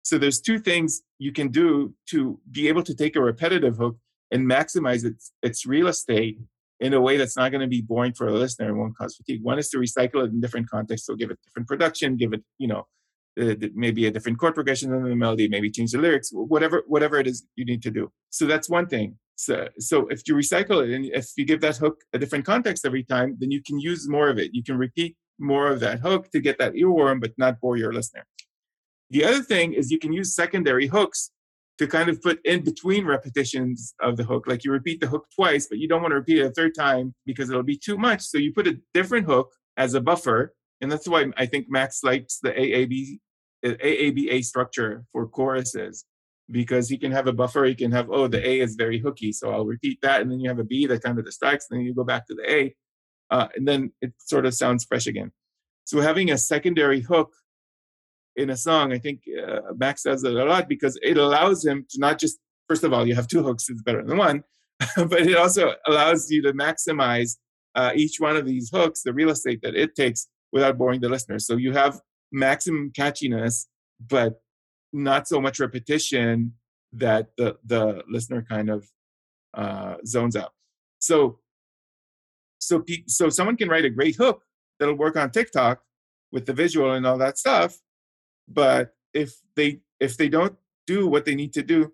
So 0.10 0.18
there's 0.18 0.42
two 0.42 0.58
things 0.58 1.04
you 1.20 1.32
can 1.32 1.50
do 1.50 1.94
to 2.10 2.40
be 2.50 2.68
able 2.68 2.82
to 2.82 2.96
take 2.96 3.16
a 3.16 3.22
repetitive 3.22 3.78
hook 3.78 3.96
and 4.32 4.50
maximize 4.56 5.06
its 5.06 5.32
its 5.44 5.68
real 5.68 5.88
estate 5.88 6.40
in 6.80 6.96
a 6.96 7.02
way 7.08 7.16
that's 7.18 7.38
not 7.38 7.52
going 7.52 7.62
to 7.62 7.68
be 7.78 7.82
boring 7.82 8.14
for 8.14 8.28
a 8.28 8.34
listener 8.34 8.70
and 8.70 8.78
won't 8.80 8.98
cause 8.98 9.16
fatigue. 9.16 9.44
One 9.44 9.60
is 9.60 9.70
to 9.70 9.78
recycle 9.78 10.24
it 10.26 10.32
in 10.32 10.42
different 10.42 10.68
contexts, 10.68 11.06
so 11.06 11.14
give 11.14 11.30
it 11.30 11.38
different 11.46 11.68
production, 11.68 12.18
give 12.18 12.34
it 12.34 12.44
you 12.58 12.70
know 12.72 12.88
uh, 13.40 13.54
maybe 13.76 14.08
a 14.08 14.12
different 14.16 14.40
chord 14.40 14.56
progression 14.56 14.92
in 14.92 15.04
the 15.04 15.16
melody, 15.16 15.48
maybe 15.48 15.70
change 15.70 15.92
the 15.92 16.00
lyrics, 16.00 16.30
whatever 16.34 16.78
whatever 16.88 17.20
it 17.20 17.28
is 17.28 17.46
you 17.56 17.66
need 17.72 17.84
to 17.84 17.92
do. 17.92 18.12
So 18.32 18.48
that's 18.48 18.68
one 18.68 18.88
thing. 18.88 19.10
So, 19.36 19.70
so 19.78 20.08
if 20.08 20.20
you 20.28 20.34
recycle 20.34 20.84
it 20.84 20.90
and 20.96 21.06
if 21.06 21.28
you 21.38 21.46
give 21.46 21.62
that 21.62 21.78
hook 21.78 21.98
a 22.14 22.18
different 22.18 22.46
context 22.46 22.84
every 22.84 23.04
time, 23.04 23.38
then 23.40 23.52
you 23.52 23.62
can 23.62 23.80
use 23.80 24.10
more 24.10 24.28
of 24.30 24.40
it. 24.40 24.50
You 24.54 24.64
can 24.64 24.78
repeat 24.78 25.16
more 25.40 25.68
of 25.74 25.80
that 25.82 26.00
hook 26.00 26.32
to 26.32 26.40
get 26.42 26.58
that 26.58 26.74
earworm, 26.74 27.22
but 27.22 27.32
not 27.38 27.62
bore 27.62 27.78
your 27.78 27.94
listener. 27.94 28.26
The 29.10 29.26
other 29.26 29.42
thing 29.42 29.74
is 29.74 29.92
you 29.92 30.00
can 30.00 30.14
use 30.14 30.36
secondary 30.36 30.88
hooks 30.88 31.32
to 31.80 31.88
kind 31.88 32.10
of 32.10 32.22
put 32.22 32.46
in 32.46 32.64
between 32.64 33.06
repetitions 33.06 33.96
of 34.02 34.18
the 34.18 34.24
hook. 34.24 34.46
Like 34.48 34.64
you 34.64 34.72
repeat 34.72 35.00
the 35.00 35.08
hook 35.08 35.28
twice, 35.34 35.68
but 35.68 35.80
you 35.80 35.88
don't 35.88 36.02
want 36.02 36.12
to 36.12 36.18
repeat 36.18 36.40
it 36.40 36.46
a 36.46 36.52
third 36.52 36.76
time 36.76 37.16
because 37.26 37.50
it'll 37.50 37.64
be 37.64 37.78
too 37.78 37.98
much. 37.98 38.22
So 38.22 38.38
you 38.38 38.54
put 38.54 38.68
a 38.68 38.80
different 38.94 39.26
hook 39.26 39.52
as 39.78 39.94
a 39.94 40.02
buffer. 40.02 40.54
And 40.82 40.92
that's 40.92 41.08
why 41.08 41.28
I 41.38 41.46
think 41.46 41.68
Max 41.70 42.04
likes 42.04 42.40
the 42.40 42.52
AAB, 42.52 43.20
AABA 43.64 44.44
structure 44.44 45.06
for 45.12 45.26
choruses 45.28 46.06
because 46.52 46.90
he 46.90 46.98
can 46.98 47.12
have 47.12 47.28
a 47.28 47.34
buffer. 47.34 47.64
He 47.64 47.76
can 47.76 47.92
have, 47.92 48.10
oh, 48.12 48.28
the 48.28 48.46
A 48.46 48.60
is 48.60 48.76
very 48.76 49.00
hooky. 49.00 49.32
So 49.32 49.52
I'll 49.52 49.66
repeat 49.66 50.00
that. 50.02 50.22
And 50.22 50.30
then 50.30 50.42
you 50.42 50.50
have 50.50 50.60
a 50.60 50.64
B 50.66 50.86
that 50.86 51.02
kind 51.02 51.18
of 51.18 51.26
distracts. 51.26 51.68
And 51.70 51.80
then 51.80 51.86
you 51.86 51.94
go 51.94 52.04
back 52.04 52.28
to 52.28 52.36
the 52.36 52.52
A. 52.52 52.76
Uh, 53.32 53.48
and 53.56 53.68
then 53.68 53.92
it 54.02 54.14
sort 54.18 54.46
of 54.46 54.54
sounds 54.54 54.84
fresh 54.84 55.08
again. 55.08 55.32
So 55.86 56.02
having 56.02 56.30
a 56.30 56.38
secondary 56.38 57.02
hook 57.02 57.32
in 58.40 58.50
a 58.50 58.58
song, 58.58 58.94
I 58.94 58.98
think 58.98 59.22
uh, 59.48 59.60
Max 59.76 60.04
does 60.04 60.24
it 60.24 60.34
a 60.34 60.46
lot 60.46 60.70
because 60.70 60.98
it 61.02 61.18
allows 61.18 61.66
him 61.66 61.86
to 61.90 62.00
not 62.00 62.20
just, 62.20 62.40
first 62.68 62.84
of 62.84 62.94
all, 62.94 63.08
you 63.08 63.16
have 63.16 63.28
two 63.28 63.44
hooks, 63.44 63.70
it's 63.70 63.82
better 63.82 64.04
than 64.04 64.18
one, 64.18 64.44
but 64.96 65.22
it 65.22 65.36
also 65.36 65.74
allows 65.88 66.30
you 66.32 66.42
to 66.44 66.54
maximize 66.54 67.38
uh, 67.76 67.92
each 67.96 68.20
one 68.20 68.36
of 68.36 68.46
these 68.46 68.70
hooks, 68.74 69.04
the 69.04 69.14
real 69.14 69.30
estate 69.30 69.60
that 69.62 69.76
it 69.76 69.96
takes 69.96 70.28
without 70.52 70.78
boring 70.78 71.02
the 71.02 71.10
listener. 71.10 71.40
So 71.40 71.58
you 71.58 71.74
have 71.74 72.00
maximum 72.32 72.92
catchiness, 72.98 73.66
but 74.10 74.42
not 74.94 75.28
so 75.28 75.40
much 75.42 75.60
repetition 75.60 76.54
that 76.94 77.28
the, 77.38 77.58
the 77.66 78.04
listener 78.10 78.46
kind 78.50 78.70
of 78.70 78.90
uh, 79.54 79.96
zones 80.06 80.36
out. 80.36 80.54
So 81.00 81.40
so 82.60 82.84
so 83.08 83.30
someone 83.30 83.56
can 83.56 83.70
write 83.70 83.86
a 83.86 83.90
great 83.90 84.16
hook 84.16 84.44
that'll 84.80 84.96
work 84.96 85.16
on 85.16 85.32
TikTok 85.32 85.82
with 86.32 86.46
the 86.46 86.54
visual 86.54 86.92
and 86.94 87.06
all 87.08 87.18
that 87.18 87.38
stuff, 87.38 87.78
but 88.50 88.94
if 89.14 89.34
they 89.56 89.82
if 90.00 90.18
they 90.18 90.30
don't 90.30 90.56
do 90.88 91.08
what 91.08 91.26
they 91.26 91.36
need 91.36 91.54
to 91.54 91.64
do 91.64 91.92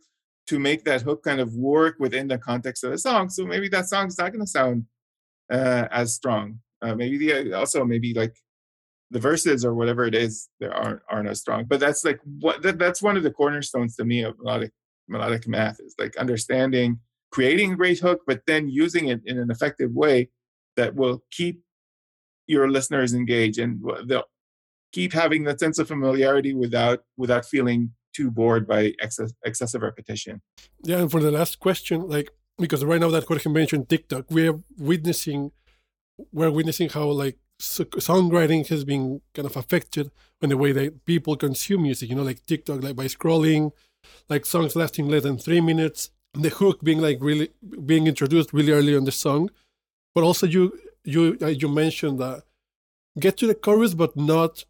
to 0.48 0.60
make 0.60 0.84
that 0.86 1.02
hook 1.02 1.24
kind 1.24 1.40
of 1.40 1.56
work 1.56 1.96
within 2.00 2.28
the 2.28 2.38
context 2.38 2.84
of 2.84 2.92
the 2.92 2.98
song, 2.98 3.30
so 3.30 3.46
maybe 3.46 3.68
that 3.70 3.88
song's 3.88 4.18
not 4.18 4.32
going 4.32 4.46
to 4.46 4.48
sound 4.48 4.86
uh, 5.52 5.88
as 5.92 6.14
strong. 6.14 6.60
Uh, 6.82 6.96
maybe 6.96 7.18
the 7.18 7.54
also 7.54 7.84
maybe 7.84 8.14
like 8.14 8.36
the 9.12 9.20
verses 9.20 9.64
or 9.64 9.74
whatever 9.74 10.06
it 10.06 10.16
is 10.16 10.50
there 10.60 10.74
aren't 10.74 11.02
aren't 11.10 11.30
as 11.30 11.40
strong. 11.40 11.66
But 11.66 11.80
that's 11.80 12.04
like 12.04 12.20
what 12.40 12.62
that, 12.64 12.80
that's 12.80 13.02
one 13.02 13.18
of 13.18 13.24
the 13.24 13.32
cornerstones 13.32 13.96
to 13.96 14.06
me 14.06 14.24
of 14.24 14.38
melodic 14.40 14.72
melodic 15.08 15.48
math 15.48 15.80
is 15.80 15.96
like 16.00 16.16
understanding 16.18 17.00
creating 17.32 17.74
a 17.74 17.76
great 17.76 18.00
hook, 18.00 18.22
but 18.26 18.42
then 18.48 18.70
using 18.70 19.10
it 19.10 19.22
in 19.26 19.38
an 19.38 19.52
effective 19.52 19.92
way 19.92 20.30
that 20.78 20.96
will 20.96 21.22
keep 21.32 21.62
your 22.48 22.70
listeners 22.70 23.14
engaged 23.14 23.60
and 23.60 23.84
they'll 24.06 24.24
keep 24.96 25.12
having 25.12 25.44
that 25.44 25.60
sense 25.60 25.78
of 25.78 25.90
familiarity 25.90 26.54
without 26.54 27.00
without 27.18 27.46
feeling 27.46 27.92
too 28.16 28.32
bored 28.32 28.66
by 28.66 28.82
excess, 29.06 29.34
excessive 29.44 29.82
repetition. 29.82 30.42
Yeah, 30.84 31.00
and 31.02 31.12
for 31.12 31.20
the 31.20 31.32
last 31.40 31.60
question, 31.60 32.08
like 32.08 32.30
because 32.58 32.82
right 32.86 33.02
now 33.02 33.12
that 33.12 33.26
Jorge 33.26 33.50
mentioned 33.50 33.90
TikTok, 33.90 34.24
we 34.30 34.48
are 34.48 34.58
witnessing 34.78 35.52
we're 36.32 36.50
witnessing 36.60 36.90
how 36.90 37.08
like 37.24 37.38
songwriting 37.62 38.66
has 38.68 38.86
been 38.86 39.22
kind 39.34 39.46
of 39.46 39.58
affected 39.58 40.12
in 40.42 40.50
the 40.50 40.58
way 40.64 40.72
that 40.72 41.06
people 41.06 41.36
consume 41.36 41.82
music. 41.84 42.10
You 42.10 42.16
know, 42.16 42.24
like 42.32 42.46
TikTok, 42.46 42.82
like 42.82 42.96
by 42.96 43.08
scrolling, 43.16 43.72
like 44.30 44.46
songs 44.46 44.78
lasting 44.78 45.10
less 45.10 45.24
than 45.24 45.38
three 45.38 45.62
minutes, 45.72 46.10
the 46.34 46.50
hook 46.50 46.82
being 46.84 47.02
like 47.02 47.18
really 47.20 47.50
being 47.92 48.08
introduced 48.08 48.54
really 48.54 48.72
early 48.72 48.96
on 48.96 49.04
the 49.04 49.12
song, 49.26 49.50
but 50.14 50.24
also 50.24 50.48
you 50.48 50.64
you 51.04 51.38
uh, 51.42 51.48
you 51.62 51.68
mentioned 51.68 52.18
that 52.20 52.44
get 53.20 53.36
to 53.38 53.48
the 53.48 53.56
chorus 53.66 53.94
but 53.94 54.16
not 54.16 54.64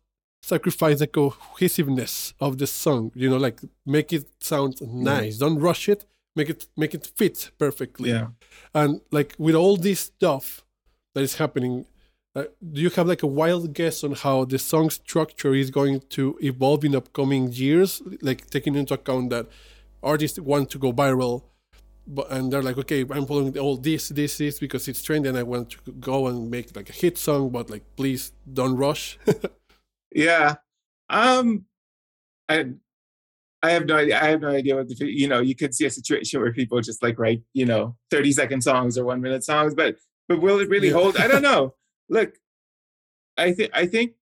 sacrifice 0.52 1.00
the 1.00 1.08
cohesiveness 1.08 2.14
of 2.40 2.52
the 2.60 2.68
song 2.68 3.12
you 3.16 3.28
know 3.32 3.38
like 3.48 3.60
make 3.86 4.14
it 4.14 4.26
sound 4.40 4.74
nice. 4.82 5.38
Don't 5.38 5.60
rush 5.60 5.90
it. 5.90 6.06
Make 6.36 6.50
it 6.54 6.68
make 6.78 6.94
it 6.94 7.06
fit 7.20 7.38
perfectly. 7.58 8.12
Yeah. 8.12 8.28
And 8.74 9.02
like 9.18 9.34
with 9.46 9.56
all 9.56 9.76
this 9.76 10.02
stuff 10.02 10.46
that 11.14 11.24
is 11.30 11.36
happening 11.44 11.86
uh, 12.36 12.44
do 12.74 12.82
you 12.82 12.90
have 12.98 13.08
like 13.08 13.24
a 13.24 13.32
wild 13.42 13.74
guess 13.74 14.04
on 14.04 14.12
how 14.12 14.44
the 14.44 14.60
song 14.60 14.90
structure 14.90 15.54
is 15.56 15.70
going 15.72 16.02
to 16.18 16.38
evolve 16.42 16.84
in 16.84 16.94
upcoming 16.94 17.44
years? 17.52 18.02
Like 18.22 18.50
taking 18.56 18.76
into 18.76 18.94
account 18.94 19.30
that 19.30 19.46
artists 20.04 20.38
want 20.52 20.70
to 20.72 20.78
go 20.78 20.92
viral 20.92 21.44
but 22.08 22.32
and 22.32 22.52
they're 22.52 22.62
like, 22.62 22.78
okay, 22.78 23.02
I'm 23.02 23.26
following 23.26 23.58
all 23.58 23.78
this, 23.78 24.10
this, 24.10 24.38
this 24.38 24.60
because 24.60 24.88
it's 24.88 25.02
trending. 25.02 25.36
I 25.36 25.44
want 25.44 25.72
to 25.72 25.92
go 25.94 26.28
and 26.28 26.52
make 26.52 26.76
like 26.76 26.90
a 26.90 26.94
hit 26.94 27.18
song, 27.18 27.50
but 27.50 27.70
like, 27.70 27.84
please 27.96 28.32
don't 28.60 28.76
rush. 28.76 29.18
yeah, 30.16 30.56
um, 31.10 31.66
I, 32.48 32.70
I 33.62 33.72
have 33.72 33.86
no 33.86 33.98
idea. 33.98 34.20
I 34.20 34.30
have 34.30 34.42
no 34.42 34.50
idea 34.50 34.76
what 34.76 34.88
the 34.88 35.06
you 35.06 35.28
know. 35.28 35.42
You 35.42 35.56
could 35.56 35.76
see 35.76 35.86
a 35.86 35.90
situation 35.92 36.40
where 36.40 36.54
people 36.54 36.80
just 36.82 37.04
like 37.04 37.20
write 37.20 37.44
you 37.54 37.66
know 37.66 37.98
thirty 38.10 38.32
second 38.32 38.62
songs 38.62 38.98
or 38.98 39.06
one 39.06 39.22
minute 39.22 39.44
songs, 39.44 39.76
but 39.76 39.98
but 40.30 40.42
will 40.42 40.60
it 40.60 40.70
really 40.70 40.88
yeah. 40.88 40.94
hold? 40.94 41.18
I 41.18 41.28
don't 41.28 41.42
know. 41.52 41.76
Look, 42.10 42.36
I 43.38 43.52
think 43.52 43.72
I 43.74 43.86
think 43.86 44.14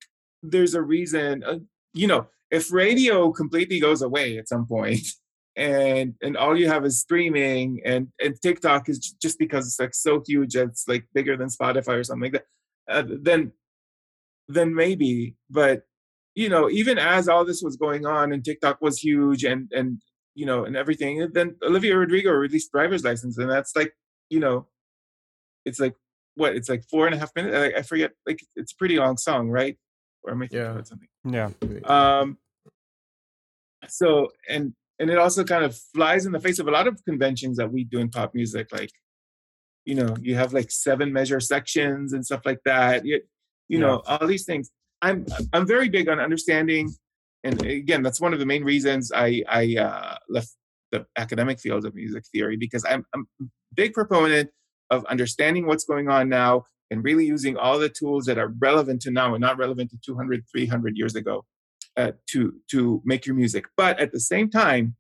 there's 0.42 0.74
a 0.74 0.82
reason. 0.82 1.44
Uh, 1.44 1.60
you 1.94 2.08
know, 2.08 2.28
if 2.50 2.74
radio 2.74 3.32
completely 3.32 3.80
goes 3.80 4.02
away 4.02 4.40
at 4.40 4.50
some 4.50 4.66
point, 4.66 5.06
and 5.56 6.16
and 6.24 6.36
all 6.36 6.58
you 6.58 6.68
have 6.68 6.86
is 6.86 7.00
streaming 7.00 7.82
and 7.86 8.08
and 8.20 8.42
TikTok 8.42 8.90
is 8.90 8.98
just 8.98 9.38
because 9.38 9.68
it's 9.68 9.80
like 9.80 9.94
so 9.94 10.24
huge 10.26 10.56
it's 10.56 10.88
like 10.88 11.06
bigger 11.14 11.38
than 11.38 11.50
Spotify 11.50 12.00
or 12.00 12.04
something 12.04 12.32
like 12.32 12.44
that 12.88 12.92
uh, 12.92 13.04
then 13.22 13.52
then 14.48 14.74
maybe. 14.74 15.36
But 15.50 15.84
you 16.36 16.50
know, 16.50 16.70
even 16.70 16.98
as 16.98 17.28
all 17.28 17.46
this 17.46 17.62
was 17.62 17.78
going 17.78 18.06
on 18.06 18.34
and 18.34 18.44
TikTok 18.44 18.82
was 18.82 18.98
huge 19.00 19.44
and 19.44 19.72
and 19.74 20.02
you 20.36 20.46
know 20.46 20.66
and 20.66 20.76
everything, 20.76 21.30
then 21.34 21.56
Olivia 21.64 21.96
Rodrigo 21.98 22.32
released 22.32 22.72
driver's 22.72 23.04
license, 23.04 23.38
and 23.38 23.50
that's 23.50 23.76
like 23.76 23.94
you 24.30 24.40
know, 24.40 24.68
it's 25.66 25.80
like 25.80 25.94
what 26.36 26.56
it's 26.56 26.70
like 26.70 26.84
four 26.90 27.06
and 27.06 27.14
a 27.16 27.20
half 27.20 27.32
minutes. 27.36 27.56
I, 27.56 27.80
I 27.80 27.82
forget, 27.84 28.12
like 28.26 28.40
it's 28.56 28.72
a 28.74 28.76
pretty 28.76 28.98
long 28.98 29.18
song, 29.18 29.50
right? 29.50 29.78
Or 30.24 30.32
am 30.32 30.42
I 30.42 30.46
thinking 30.48 30.60
Yeah. 30.60 30.72
about 30.72 30.88
something? 30.88 31.10
Yeah. 31.26 31.50
Um, 31.86 32.38
so 33.88 34.30
and 34.50 34.74
and 35.00 35.10
it 35.10 35.18
also 35.18 35.44
kind 35.44 35.64
of 35.66 35.78
flies 35.94 36.26
in 36.26 36.32
the 36.32 36.40
face 36.40 36.60
of 36.60 36.68
a 36.68 36.72
lot 36.72 36.88
of 36.88 37.04
conventions 37.06 37.58
that 37.58 37.72
we 37.72 37.84
do 37.84 38.00
in 38.00 38.10
pop 38.10 38.34
music, 38.34 38.70
like 38.72 38.92
you 39.86 39.96
know, 39.96 40.16
you 40.22 40.36
have 40.36 40.54
like 40.54 40.72
seven 40.72 41.12
measure 41.12 41.42
sections 41.42 42.14
and 42.14 42.26
stuff 42.26 42.42
like 42.46 42.60
that. 42.64 43.06
You, 43.06 43.20
you 43.68 43.80
know, 43.80 44.02
all 44.06 44.28
these 44.28 44.46
things. 44.46 44.72
I'm 45.02 45.26
I'm 45.52 45.68
very 45.68 45.90
big 45.90 46.08
on 46.10 46.20
understanding, 46.20 46.90
and 47.44 47.62
again, 47.66 48.04
that's 48.04 48.22
one 48.22 48.34
of 48.34 48.40
the 48.40 48.46
main 48.46 48.64
reasons 48.64 49.12
I 49.14 49.44
I 49.50 49.76
uh, 49.78 50.18
left 50.30 50.50
the 50.92 51.06
academic 51.18 51.60
field 51.60 51.86
of 51.86 51.96
music 51.96 52.24
theory 52.32 52.56
because 52.58 52.86
I'm 52.86 53.06
I'm 53.14 53.28
a 53.42 53.46
big 53.74 53.94
proponent 53.94 54.50
of 54.90 55.06
understanding 55.06 55.66
what's 55.66 55.84
going 55.84 56.10
on 56.10 56.30
now 56.30 56.66
and 56.92 57.04
really 57.04 57.26
using 57.26 57.58
all 57.58 57.80
the 57.80 57.90
tools 57.90 58.26
that 58.26 58.38
are 58.38 58.54
relevant 58.60 59.02
to 59.02 59.12
now 59.12 59.34
and 59.34 59.42
not 59.42 59.58
relevant 59.58 59.90
to 59.92 59.98
200 60.06 60.44
300 60.52 60.96
years 60.96 61.16
ago 61.16 61.46
uh, 61.98 62.12
to 62.28 62.54
to 62.72 63.02
make 63.04 63.26
your 63.26 63.36
music. 63.36 63.66
But 63.76 64.00
at 64.00 64.12
the 64.12 64.20
same 64.20 64.50
time 64.50 64.96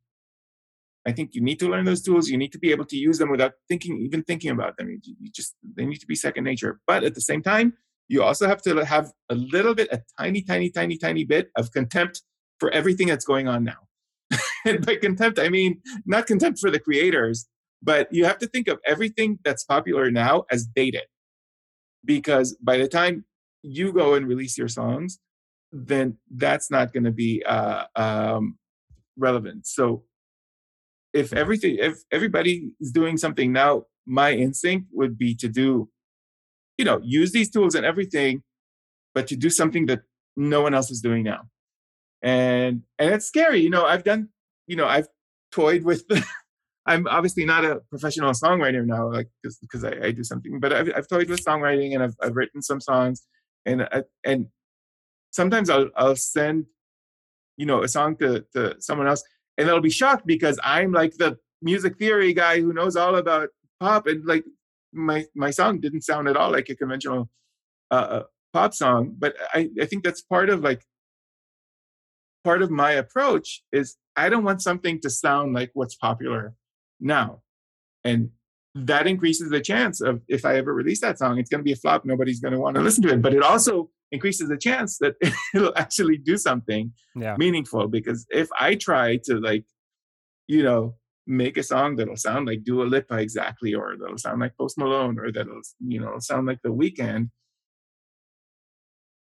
i 1.05 1.11
think 1.11 1.35
you 1.35 1.41
need 1.41 1.59
to 1.59 1.69
learn 1.69 1.85
those 1.85 2.01
tools. 2.01 2.29
You 2.29 2.37
need 2.37 2.53
to 2.53 2.59
be 2.59 2.71
able 2.71 2.85
to 2.85 2.95
use 2.95 3.17
them 3.17 3.29
without 3.29 3.53
thinking 3.67 3.97
even 3.99 4.23
thinking 4.23 4.51
about 4.51 4.77
them. 4.77 4.89
You, 4.89 4.99
you 5.19 5.29
just 5.31 5.55
they 5.75 5.85
need 5.85 5.99
to 5.99 6.07
be 6.07 6.15
second 6.15 6.43
nature. 6.45 6.79
But 6.87 7.03
at 7.03 7.13
the 7.13 7.21
same 7.21 7.41
time 7.41 7.73
you 8.07 8.21
also 8.23 8.47
have 8.47 8.61
to 8.63 8.85
have 8.85 9.11
a 9.29 9.35
little 9.35 9.75
bit 9.75 9.87
a 9.91 10.01
tiny 10.19 10.41
tiny 10.41 10.69
tiny 10.69 10.97
tiny 10.97 11.23
bit 11.23 11.49
of 11.57 11.71
contempt 11.71 12.21
for 12.59 12.69
everything 12.71 13.07
that's 13.07 13.25
going 13.25 13.47
on 13.47 13.63
now. 13.63 13.87
And 14.65 14.85
by 14.85 14.95
contempt 14.95 15.39
i 15.39 15.49
mean 15.49 15.81
not 16.05 16.25
contempt 16.25 16.59
for 16.59 16.71
the 16.71 16.79
creators 16.79 17.47
but 17.83 18.07
you 18.11 18.23
have 18.25 18.37
to 18.39 18.47
think 18.47 18.67
of 18.69 18.79
everything 18.85 19.39
that's 19.43 19.65
popular 19.65 20.09
now 20.09 20.45
as 20.49 20.65
dated. 20.65 21.03
Because 22.05 22.55
by 22.61 22.77
the 22.77 22.87
time 22.87 23.25
you 23.61 23.91
go 23.91 24.13
and 24.13 24.27
release 24.27 24.57
your 24.57 24.69
songs 24.69 25.19
then 25.73 26.17
that's 26.29 26.69
not 26.69 26.93
going 26.93 27.03
to 27.03 27.11
be 27.11 27.43
uh, 27.45 27.85
um, 27.95 28.59
relevant. 29.17 29.65
So 29.65 30.03
if 31.13 31.33
everything 31.33 31.77
if 31.79 32.03
everybody 32.11 32.71
is 32.79 32.91
doing 32.91 33.17
something 33.17 33.51
now 33.51 33.83
my 34.05 34.33
instinct 34.33 34.87
would 34.91 35.17
be 35.17 35.33
to 35.35 35.47
do 35.47 35.89
you 36.77 36.85
know 36.85 36.99
use 37.03 37.31
these 37.31 37.49
tools 37.49 37.75
and 37.75 37.85
everything 37.85 38.41
but 39.13 39.27
to 39.27 39.35
do 39.35 39.49
something 39.49 39.85
that 39.85 40.01
no 40.35 40.61
one 40.61 40.73
else 40.73 40.89
is 40.89 41.01
doing 41.01 41.23
now. 41.23 41.41
And 42.21 42.83
and 42.97 43.13
it's 43.13 43.25
scary 43.25 43.59
you 43.59 43.69
know 43.69 43.85
i've 43.85 44.05
done 44.05 44.29
you 44.65 44.77
know 44.77 44.87
i've 44.87 45.07
toyed 45.51 45.83
with 45.83 46.03
I'm 46.85 47.07
obviously 47.07 47.45
not 47.45 47.63
a 47.63 47.81
professional 47.89 48.31
songwriter 48.31 48.85
now, 48.85 49.09
like 49.09 49.29
because 49.61 49.83
I, 49.85 49.93
I 50.03 50.11
do 50.11 50.23
something, 50.23 50.59
but 50.59 50.73
I've, 50.73 50.91
I've 50.95 51.07
toyed 51.07 51.29
with 51.29 51.43
songwriting 51.43 51.93
and 51.93 52.03
I've, 52.03 52.15
I've 52.21 52.35
written 52.35 52.61
some 52.61 52.81
songs, 52.81 53.23
and 53.65 53.83
I, 53.83 54.03
and 54.25 54.47
sometimes 55.31 55.69
I'll 55.69 55.89
I'll 55.95 56.17
send, 56.17 56.65
you 57.55 57.65
know, 57.65 57.83
a 57.83 57.87
song 57.87 58.17
to 58.17 58.45
to 58.53 58.75
someone 58.79 59.07
else, 59.07 59.23
and 59.57 59.67
they'll 59.67 59.79
be 59.79 59.89
shocked 59.89 60.27
because 60.27 60.59
I'm 60.61 60.91
like 60.91 61.13
the 61.15 61.37
music 61.61 61.97
theory 61.97 62.33
guy 62.33 62.59
who 62.59 62.73
knows 62.73 62.97
all 62.97 63.15
about 63.15 63.49
pop, 63.79 64.07
and 64.07 64.25
like 64.25 64.43
my 64.93 65.25
my 65.35 65.49
song 65.51 65.79
didn't 65.79 66.01
sound 66.03 66.27
at 66.27 66.37
all 66.37 66.51
like 66.51 66.69
a 66.69 66.75
conventional 66.75 67.29
uh, 67.91 68.21
pop 68.53 68.73
song, 68.73 69.15
but 69.17 69.35
I 69.53 69.69
I 69.81 69.85
think 69.85 70.03
that's 70.03 70.21
part 70.21 70.49
of 70.49 70.61
like 70.61 70.83
part 72.43 72.61
of 72.61 72.69
my 72.71 72.91
approach 72.91 73.63
is 73.71 73.97
I 74.15 74.29
don't 74.29 74.43
want 74.43 74.61
something 74.61 74.99
to 75.01 75.09
sound 75.09 75.53
like 75.53 75.71
what's 75.73 75.95
popular 75.95 76.53
now. 76.99 77.41
And 78.03 78.31
that 78.75 79.07
increases 79.07 79.49
the 79.49 79.61
chance 79.61 80.01
of 80.01 80.21
if 80.27 80.43
I 80.45 80.57
ever 80.57 80.73
release 80.73 80.99
that 81.01 81.17
song, 81.19 81.37
it's 81.37 81.49
going 81.49 81.59
to 81.59 81.63
be 81.63 81.71
a 81.71 81.75
flop. 81.77 82.05
Nobody's 82.05 82.39
going 82.39 82.53
to 82.53 82.59
want 82.59 82.75
to 82.75 82.81
listen 82.81 83.03
to 83.03 83.13
it. 83.13 83.21
But 83.21 83.33
it 83.33 83.43
also 83.43 83.89
increases 84.11 84.49
the 84.49 84.57
chance 84.57 84.97
that 84.97 85.15
it'll 85.55 85.77
actually 85.77 86.17
do 86.17 86.37
something 86.37 86.91
Yeah. 87.15 87.35
meaningful. 87.37 87.87
Because 87.87 88.25
if 88.29 88.49
I 88.59 88.75
try 88.75 89.17
to 89.25 89.39
like, 89.39 89.65
you 90.47 90.63
know, 90.63 90.95
make 91.25 91.57
a 91.57 91.63
song 91.63 91.95
that'll 91.95 92.17
sound 92.17 92.47
like 92.47 92.63
Dua 92.63 92.83
Lipa 92.83 93.17
exactly, 93.17 93.73
or 93.73 93.95
that'll 93.97 94.17
sound 94.17 94.41
like 94.41 94.57
Post 94.57 94.77
Malone, 94.77 95.19
or 95.19 95.31
that'll 95.31 95.61
you 95.85 95.99
know 95.99 96.19
sound 96.19 96.47
like 96.47 96.59
The 96.63 96.69
Weeknd, 96.73 97.29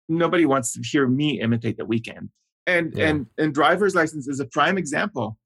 nobody 0.10 0.46
wants 0.46 0.74
to 0.74 0.82
hear 0.82 1.08
me 1.08 1.40
imitate 1.42 1.78
The 1.78 1.86
Weeknd. 1.86 2.30
And 2.68 2.94
Yeah. 2.96 3.10
and 3.10 3.26
and 3.38 3.54
driver's 3.54 3.96
license 3.96 4.28
is 4.28 4.40
a 4.40 4.46
prime 4.46 4.78
example 4.78 5.38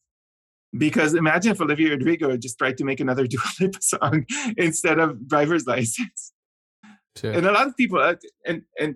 because 0.78 1.14
imagine 1.14 1.52
if 1.52 1.62
Olivia 1.62 1.89
Rodrigo 1.91 2.36
just 2.38 2.58
tried 2.58 2.78
to 2.78 2.84
make 2.84 3.00
another 3.00 3.28
Dua 3.34 3.41
Lipa 3.60 3.82
song 3.82 4.26
instead 4.58 5.00
of 5.00 5.28
driver's 5.28 5.66
license. 5.66 6.34
Sure. 7.18 7.32
And 7.32 7.45
a 7.45 7.52
lot 7.52 7.68
of 7.68 7.76
people, 7.76 8.00
uh, 8.00 8.16
and 8.45 8.64
and 8.80 8.95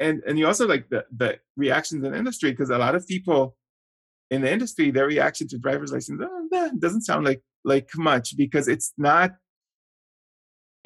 and 0.00 0.22
and 0.26 0.38
you 0.38 0.46
also 0.46 0.66
like 0.66 0.88
the 0.90 1.04
the 1.16 1.38
reactions 1.56 2.04
in 2.04 2.12
the 2.12 2.18
industry 2.18 2.50
because 2.50 2.70
a 2.70 2.78
lot 2.78 2.94
of 2.94 3.06
people 3.06 3.56
in 4.32 4.40
the 4.42 4.50
industry, 4.56 4.90
their 4.90 5.06
reaction 5.06 5.46
to 5.48 5.58
driver's 5.58 5.92
license 5.92 6.20
oh, 6.24 6.48
that 6.50 6.80
doesn't 6.84 7.02
sound 7.10 7.22
like 7.30 7.42
like 7.72 7.88
much 7.96 8.26
because 8.36 8.66
it's 8.74 8.90
not 8.96 9.30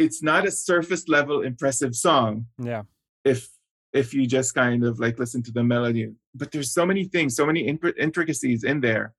it's 0.05 0.21
not 0.31 0.47
a 0.47 0.51
surface 0.51 1.05
level 1.09 1.37
impressive 1.43 1.95
song 1.95 2.31
Yeah. 2.71 2.83
if 3.25 3.49
if 3.93 4.13
you 4.13 4.27
just 4.27 4.51
kind 4.55 4.85
of 4.85 4.99
like 5.05 5.17
listen 5.23 5.43
to 5.45 5.53
the 5.59 5.65
melody 5.75 6.05
but 6.41 6.49
there's 6.53 6.73
so 6.79 6.85
many 6.91 7.05
things 7.15 7.31
so 7.41 7.47
many 7.51 7.63
in- 7.71 7.95
intricacies 8.07 8.63
in 8.65 8.79
there 8.81 9.15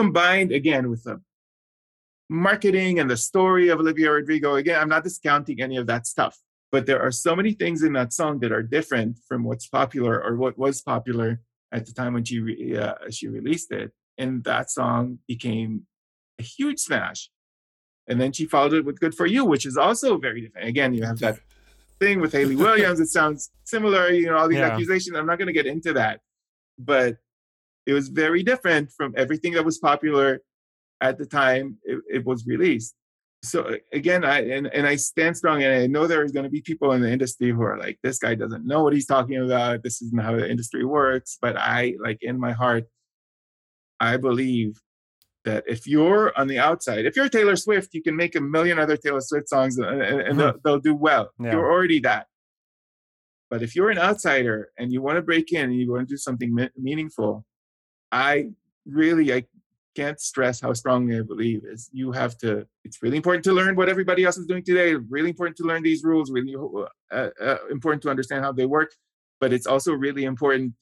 combined 0.00 0.52
again 0.60 0.84
with 0.92 1.02
the 1.04 1.16
marketing 2.30 2.98
and 3.00 3.10
the 3.10 3.16
story 3.30 3.68
of 3.68 3.80
olivia 3.80 4.10
rodrigo 4.10 4.54
again 4.54 4.78
i'm 4.80 4.88
not 4.88 5.04
discounting 5.04 5.60
any 5.60 5.76
of 5.76 5.86
that 5.86 6.06
stuff 6.06 6.34
but 6.72 6.86
there 6.86 7.02
are 7.02 7.10
so 7.26 7.32
many 7.34 7.52
things 7.52 7.82
in 7.82 7.92
that 7.92 8.12
song 8.12 8.38
that 8.40 8.52
are 8.52 8.62
different 8.62 9.18
from 9.28 9.42
what's 9.48 9.66
popular 9.66 10.14
or 10.24 10.36
what 10.36 10.56
was 10.56 10.80
popular 10.80 11.40
at 11.72 11.86
the 11.86 11.92
time 11.92 12.12
when 12.14 12.24
she 12.24 12.40
re- 12.40 12.76
uh, 12.76 12.94
she 13.10 13.28
released 13.28 13.70
it 13.72 13.92
and 14.18 14.44
that 14.44 14.70
song 14.70 15.18
became 15.28 15.86
a 16.38 16.42
huge 16.42 16.78
smash 16.80 17.30
and 18.08 18.20
then 18.20 18.32
she 18.32 18.44
followed 18.46 18.72
it 18.72 18.84
with 18.84 18.98
good 19.00 19.14
for 19.14 19.26
you 19.26 19.44
which 19.44 19.64
is 19.66 19.76
also 19.76 20.18
very 20.18 20.40
different 20.40 20.66
again 20.68 20.92
you 20.94 21.04
have 21.04 21.18
that 21.18 21.38
thing 22.00 22.18
with 22.20 22.32
Hayley 22.32 22.56
Williams. 22.66 22.98
It 22.98 23.08
sounds 23.08 23.50
similar, 23.64 24.08
you 24.10 24.26
know, 24.26 24.38
all 24.38 24.48
these 24.48 24.56
Yeah. 24.58 24.68
accusations. 24.68 25.14
I'm 25.16 25.26
not 25.26 25.36
going 25.38 25.48
to 25.48 25.52
get 25.52 25.66
into 25.66 25.92
that, 25.92 26.20
but 26.78 27.18
it 27.86 27.92
was 27.92 28.08
very 28.08 28.42
different 28.42 28.90
from 28.90 29.12
everything 29.18 29.52
that 29.52 29.66
was 29.66 29.76
popular 29.76 30.40
at 31.02 31.18
the 31.18 31.26
time 31.26 31.76
it, 31.84 31.98
it 32.08 32.24
was 32.24 32.46
released. 32.46 32.94
So 33.42 33.76
again, 33.92 34.22
I 34.24 34.40
and, 34.50 34.66
and 34.66 34.86
I 34.86 34.96
stand 34.96 35.36
strong, 35.36 35.62
and 35.62 35.74
I 35.74 35.86
know 35.86 36.06
there's 36.06 36.32
going 36.32 36.44
to 36.44 36.50
be 36.50 36.60
people 36.60 36.92
in 36.92 37.00
the 37.00 37.10
industry 37.10 37.50
who 37.50 37.62
are 37.62 37.78
like, 37.78 37.98
"This 38.02 38.18
guy 38.18 38.34
doesn't 38.34 38.66
know 38.66 38.82
what 38.82 38.92
he's 38.92 39.06
talking 39.06 39.42
about. 39.42 39.82
This 39.82 40.02
isn't 40.02 40.20
how 40.20 40.36
the 40.36 40.50
industry 40.50 40.84
works." 40.84 41.38
But 41.40 41.56
I, 41.56 41.94
like 42.02 42.18
in 42.20 42.38
my 42.38 42.52
heart, 42.52 42.84
I 43.98 44.18
believe 44.18 44.80
that 45.44 45.64
if 45.66 45.86
you're 45.86 46.38
on 46.38 46.48
the 46.48 46.58
outside, 46.58 47.06
if 47.06 47.16
you're 47.16 47.28
Taylor 47.28 47.56
Swift, 47.56 47.94
you 47.94 48.02
can 48.02 48.14
make 48.14 48.34
a 48.36 48.40
million 48.40 48.78
other 48.78 48.96
Taylor 48.96 49.22
Swift 49.22 49.48
songs 49.48 49.78
and, 49.78 49.86
and, 49.86 50.02
and 50.02 50.20
mm-hmm. 50.20 50.38
they'll, 50.38 50.54
they'll 50.64 50.78
do 50.78 50.94
well. 50.94 51.30
Yeah. 51.40 51.52
You're 51.52 51.72
already 51.72 52.00
that. 52.00 52.26
But 53.48 53.62
if 53.62 53.74
you're 53.74 53.90
an 53.90 53.98
outsider 53.98 54.70
and 54.78 54.92
you 54.92 55.02
want 55.02 55.16
to 55.16 55.22
break 55.22 55.52
in 55.52 55.64
and 55.64 55.74
you 55.74 55.90
want 55.90 56.08
to 56.08 56.12
do 56.12 56.16
something 56.16 56.54
me- 56.54 56.70
meaningful, 56.76 57.44
I 58.12 58.50
really 58.86 59.32
I 59.32 59.44
can't 60.00 60.20
stress 60.20 60.60
how 60.64 60.72
strongly 60.72 61.14
I 61.18 61.22
believe 61.32 61.60
is 61.64 61.90
you 61.92 62.12
have 62.12 62.32
to. 62.38 62.66
It's 62.86 62.98
really 63.02 63.16
important 63.22 63.44
to 63.44 63.52
learn 63.52 63.76
what 63.76 63.88
everybody 63.94 64.24
else 64.24 64.38
is 64.38 64.46
doing 64.46 64.64
today. 64.64 64.94
Really 65.16 65.30
important 65.30 65.56
to 65.58 65.64
learn 65.64 65.82
these 65.82 66.02
rules. 66.10 66.30
Really 66.30 66.54
uh, 66.56 67.28
uh, 67.48 67.56
important 67.70 68.02
to 68.04 68.10
understand 68.10 68.44
how 68.44 68.52
they 68.52 68.66
work. 68.66 68.90
But 69.40 69.52
it's 69.52 69.66
also 69.66 69.92
really 69.92 70.24
important 70.24 70.74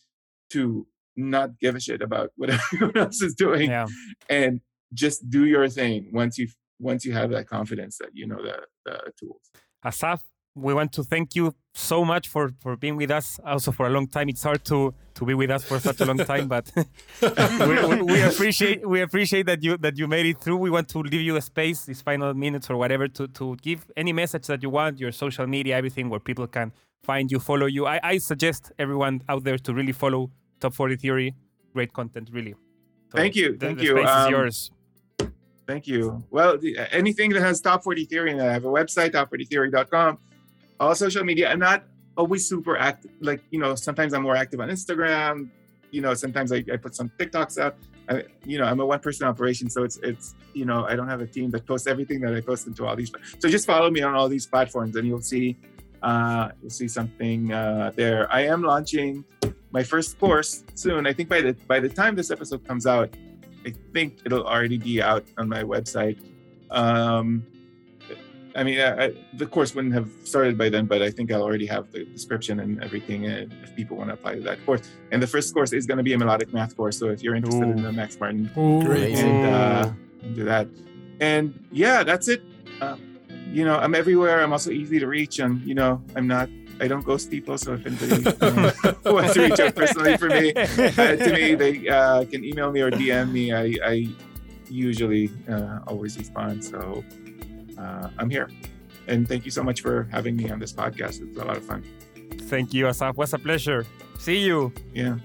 to 0.54 0.86
not 1.16 1.58
give 1.58 1.74
a 1.74 1.80
shit 1.80 2.00
about 2.08 2.30
what 2.36 2.50
everyone 2.56 2.96
else 2.96 3.20
is 3.22 3.34
doing 3.34 3.70
Yeah. 3.70 3.86
and 4.28 4.60
just 4.94 5.28
do 5.28 5.44
your 5.54 5.68
thing 5.68 6.10
once 6.12 6.38
you 6.38 6.46
once 6.80 7.04
you 7.04 7.12
have 7.12 7.30
that 7.30 7.46
confidence 7.56 7.98
that 7.98 8.10
you 8.14 8.26
know 8.30 8.40
the, 8.48 8.56
the 8.86 8.96
tools. 9.18 9.42
Asaf, 9.84 10.20
we 10.58 10.74
want 10.74 10.92
to 10.92 11.02
thank 11.04 11.34
you 11.36 11.54
so 11.74 12.04
much 12.04 12.28
for, 12.28 12.52
for 12.60 12.76
being 12.76 12.96
with 12.96 13.10
us 13.10 13.38
also 13.44 13.70
for 13.72 13.86
a 13.86 13.90
long 13.90 14.06
time. 14.08 14.28
It's 14.28 14.42
hard 14.42 14.64
to, 14.66 14.92
to 15.14 15.24
be 15.24 15.34
with 15.34 15.50
us 15.50 15.64
for 15.64 15.78
such 15.78 16.00
a 16.00 16.04
long 16.04 16.18
time, 16.18 16.48
but 16.48 16.70
we, 17.22 17.86
we, 17.86 18.02
we 18.02 18.22
appreciate 18.22 18.88
we 18.88 19.00
appreciate 19.00 19.46
that 19.46 19.62
you 19.62 19.76
that 19.78 19.96
you 19.96 20.06
made 20.08 20.26
it 20.26 20.40
through. 20.40 20.56
We 20.56 20.70
want 20.70 20.88
to 20.88 20.98
leave 20.98 21.20
you 21.20 21.36
a 21.36 21.40
space, 21.40 21.84
these 21.84 22.02
final 22.02 22.34
minutes 22.34 22.68
or 22.70 22.76
whatever, 22.76 23.06
to, 23.08 23.28
to 23.28 23.56
give 23.62 23.90
any 23.96 24.12
message 24.12 24.46
that 24.48 24.62
you 24.62 24.70
want, 24.70 24.98
your 24.98 25.12
social 25.12 25.46
media, 25.46 25.76
everything 25.76 26.08
where 26.10 26.20
people 26.20 26.46
can 26.46 26.72
find 27.02 27.30
you, 27.30 27.38
follow 27.38 27.66
you. 27.66 27.86
I, 27.86 28.00
I 28.02 28.18
suggest 28.18 28.72
everyone 28.78 29.22
out 29.28 29.44
there 29.44 29.58
to 29.58 29.72
really 29.72 29.92
follow 29.92 30.30
Top 30.60 30.74
40 30.74 30.96
Theory. 30.96 31.34
Great 31.72 31.92
content, 31.92 32.28
really. 32.32 32.54
So 33.10 33.16
Thank 33.18 33.36
you, 33.36 33.52
the- 33.56 33.66
thank 33.66 33.78
the 33.78 33.84
you. 33.84 33.90
space 33.92 34.04
is 34.08 34.10
Um, 34.26 34.30
yours. 34.32 34.70
Thank 35.66 35.86
you. 35.86 36.24
Well, 36.30 36.56
the, 36.56 36.78
anything 36.92 37.30
that 37.34 37.42
has 37.42 37.60
Top 37.60 37.84
40 37.84 38.06
Theory 38.06 38.32
it, 38.32 38.40
I 38.40 38.52
have 38.52 38.64
a 38.64 38.68
website, 38.68 39.10
top40theory.com. 39.12 40.18
All 40.80 40.94
social 40.94 41.24
media. 41.24 41.50
I'm 41.50 41.58
not 41.58 41.84
always 42.16 42.48
super 42.48 42.76
active. 42.76 43.12
Like, 43.20 43.42
you 43.50 43.58
know, 43.58 43.74
sometimes 43.74 44.12
I'm 44.12 44.22
more 44.22 44.36
active 44.36 44.60
on 44.60 44.68
Instagram. 44.68 45.48
You 45.90 46.02
know, 46.02 46.14
sometimes 46.14 46.52
I, 46.52 46.64
I 46.72 46.76
put 46.76 46.94
some 46.94 47.10
TikToks 47.18 47.58
out. 47.58 47.76
I, 48.08 48.24
you 48.44 48.58
know, 48.58 48.64
I'm 48.64 48.80
a 48.80 48.86
one 48.86 49.00
person 49.00 49.26
operation. 49.26 49.68
So 49.70 49.84
it's, 49.84 49.98
it's, 50.02 50.34
you 50.54 50.64
know, 50.64 50.84
I 50.86 50.96
don't 50.96 51.08
have 51.08 51.20
a 51.20 51.26
team 51.26 51.50
that 51.50 51.66
posts 51.66 51.86
everything 51.86 52.20
that 52.20 52.34
I 52.34 52.40
post 52.40 52.66
into 52.66 52.86
all 52.86 52.96
these. 52.96 53.12
So 53.38 53.48
just 53.48 53.66
follow 53.66 53.90
me 53.90 54.02
on 54.02 54.14
all 54.14 54.28
these 54.28 54.46
platforms 54.46 54.96
and 54.96 55.06
you'll 55.06 55.22
see, 55.22 55.56
uh, 56.02 56.50
you'll 56.60 56.70
see 56.70 56.88
something 56.88 57.52
uh, 57.52 57.92
there. 57.94 58.32
I 58.32 58.42
am 58.42 58.62
launching 58.62 59.24
my 59.70 59.82
first 59.82 60.18
course 60.18 60.64
soon. 60.74 61.06
I 61.06 61.12
think 61.12 61.28
by 61.28 61.40
the, 61.40 61.52
by 61.66 61.80
the 61.80 61.88
time 61.88 62.14
this 62.14 62.30
episode 62.30 62.66
comes 62.66 62.86
out, 62.86 63.10
I 63.66 63.74
think 63.92 64.20
it'll 64.24 64.46
already 64.46 64.78
be 64.78 65.02
out 65.02 65.24
on 65.36 65.48
my 65.48 65.62
website. 65.62 66.18
Um, 66.70 67.46
I 68.54 68.64
mean, 68.64 68.80
I, 68.80 69.06
I, 69.06 69.12
the 69.34 69.46
course 69.46 69.74
wouldn't 69.74 69.94
have 69.94 70.10
started 70.24 70.56
by 70.58 70.68
then, 70.68 70.86
but 70.86 71.02
I 71.02 71.10
think 71.10 71.30
I'll 71.32 71.42
already 71.42 71.66
have 71.66 71.90
the 71.92 72.04
description 72.04 72.60
and 72.60 72.82
everything 72.82 73.26
and 73.26 73.52
if 73.62 73.74
people 73.76 73.96
want 73.96 74.10
to 74.10 74.14
apply 74.14 74.34
to 74.36 74.40
that 74.42 74.64
course. 74.64 74.82
And 75.12 75.22
the 75.22 75.26
first 75.26 75.52
course 75.54 75.72
is 75.72 75.86
going 75.86 75.98
to 75.98 76.04
be 76.04 76.12
a 76.12 76.18
melodic 76.18 76.52
math 76.52 76.76
course. 76.76 76.98
So 76.98 77.08
if 77.08 77.22
you're 77.22 77.34
interested 77.34 77.68
in 77.68 77.82
the 77.82 77.92
Max 77.92 78.18
Martin, 78.18 78.50
Great. 78.54 79.16
and 79.16 79.46
uh, 79.46 79.92
do 80.34 80.44
that. 80.44 80.68
And 81.20 81.66
yeah, 81.72 82.02
that's 82.04 82.28
it. 82.28 82.42
Uh, 82.80 82.96
you 83.50 83.64
know, 83.64 83.76
I'm 83.76 83.94
everywhere. 83.94 84.42
I'm 84.42 84.52
also 84.52 84.70
easy 84.70 84.98
to 84.98 85.06
reach, 85.06 85.38
and 85.38 85.60
you 85.62 85.74
know, 85.74 86.02
I'm 86.14 86.26
not. 86.26 86.48
I 86.80 86.86
don't 86.86 87.04
ghost 87.04 87.30
people. 87.30 87.58
So 87.58 87.74
if 87.74 87.86
anybody 87.86 88.24
uh, 88.40 88.92
wants 89.12 89.34
to 89.34 89.42
reach 89.42 89.58
out 89.58 89.74
personally 89.74 90.16
for 90.16 90.28
me, 90.28 90.52
uh, 90.54 91.16
to 91.16 91.32
me, 91.32 91.54
they 91.54 91.88
uh, 91.88 92.24
can 92.24 92.44
email 92.44 92.70
me 92.70 92.82
or 92.82 92.90
DM 92.90 93.32
me. 93.32 93.52
I, 93.52 93.74
I 93.84 94.08
usually 94.68 95.30
uh, 95.48 95.80
always 95.88 96.16
respond. 96.16 96.64
So 96.64 97.02
uh, 97.78 98.10
I'm 98.18 98.30
here. 98.30 98.48
And 99.06 99.26
thank 99.26 99.44
you 99.44 99.50
so 99.50 99.62
much 99.62 99.80
for 99.80 100.08
having 100.10 100.36
me 100.36 100.50
on 100.50 100.58
this 100.58 100.72
podcast. 100.72 101.22
It's 101.22 101.38
a 101.38 101.44
lot 101.44 101.56
of 101.56 101.64
fun. 101.64 101.82
Thank 102.48 102.74
you, 102.74 102.88
Asaf. 102.88 103.16
Was 103.16 103.32
a 103.32 103.38
pleasure. 103.38 103.86
See 104.18 104.44
you. 104.44 104.72
Yeah. 104.92 105.16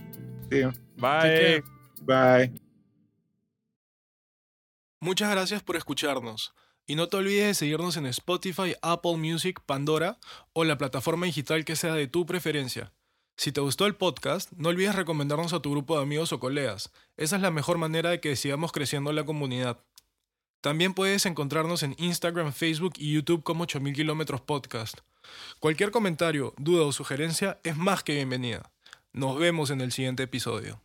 See 0.49 0.59
you. 0.59 0.71
Bye. 0.97 1.63
Bye. 2.01 2.51
Muchas 5.01 5.29
gracias 5.31 5.61
por 5.61 5.75
escucharnos. 5.75 6.53
Y 6.85 6.95
no 6.95 7.07
te 7.07 7.17
olvides 7.17 7.47
de 7.47 7.53
seguirnos 7.53 7.97
en 7.97 8.05
Spotify, 8.05 8.75
Apple 8.81 9.17
Music, 9.17 9.59
Pandora 9.65 10.17
o 10.53 10.63
la 10.63 10.77
plataforma 10.77 11.25
digital 11.25 11.65
que 11.65 11.75
sea 11.75 11.93
de 11.93 12.07
tu 12.07 12.25
preferencia. 12.25 12.93
Si 13.35 13.51
te 13.51 13.61
gustó 13.61 13.85
el 13.85 13.95
podcast, 13.95 14.51
no 14.53 14.69
olvides 14.69 14.95
recomendarnos 14.95 15.53
a 15.53 15.59
tu 15.59 15.71
grupo 15.71 15.97
de 15.97 16.03
amigos 16.03 16.31
o 16.33 16.39
colegas. 16.39 16.91
Esa 17.17 17.37
es 17.37 17.41
la 17.41 17.51
mejor 17.51 17.77
manera 17.77 18.11
de 18.11 18.19
que 18.19 18.35
sigamos 18.35 18.71
creciendo 18.71 19.11
la 19.11 19.25
comunidad. 19.25 19.79
También 20.63 20.93
puedes 20.93 21.25
encontrarnos 21.25 21.83
en 21.83 21.93
Instagram, 21.97 22.53
Facebook 22.53 22.93
y 22.95 23.11
YouTube 23.11 23.43
como 23.43 23.63
8000 23.63 23.93
kilómetros 23.93 24.39
podcast. 24.39 24.99
Cualquier 25.59 25.91
comentario, 25.91 26.53
duda 26.57 26.85
o 26.85 26.93
sugerencia 26.93 27.59
es 27.65 27.75
más 27.75 28.01
que 28.01 28.15
bienvenida. 28.15 28.71
Nos 29.11 29.37
vemos 29.37 29.71
en 29.71 29.81
el 29.81 29.91
siguiente 29.91 30.23
episodio. 30.23 30.79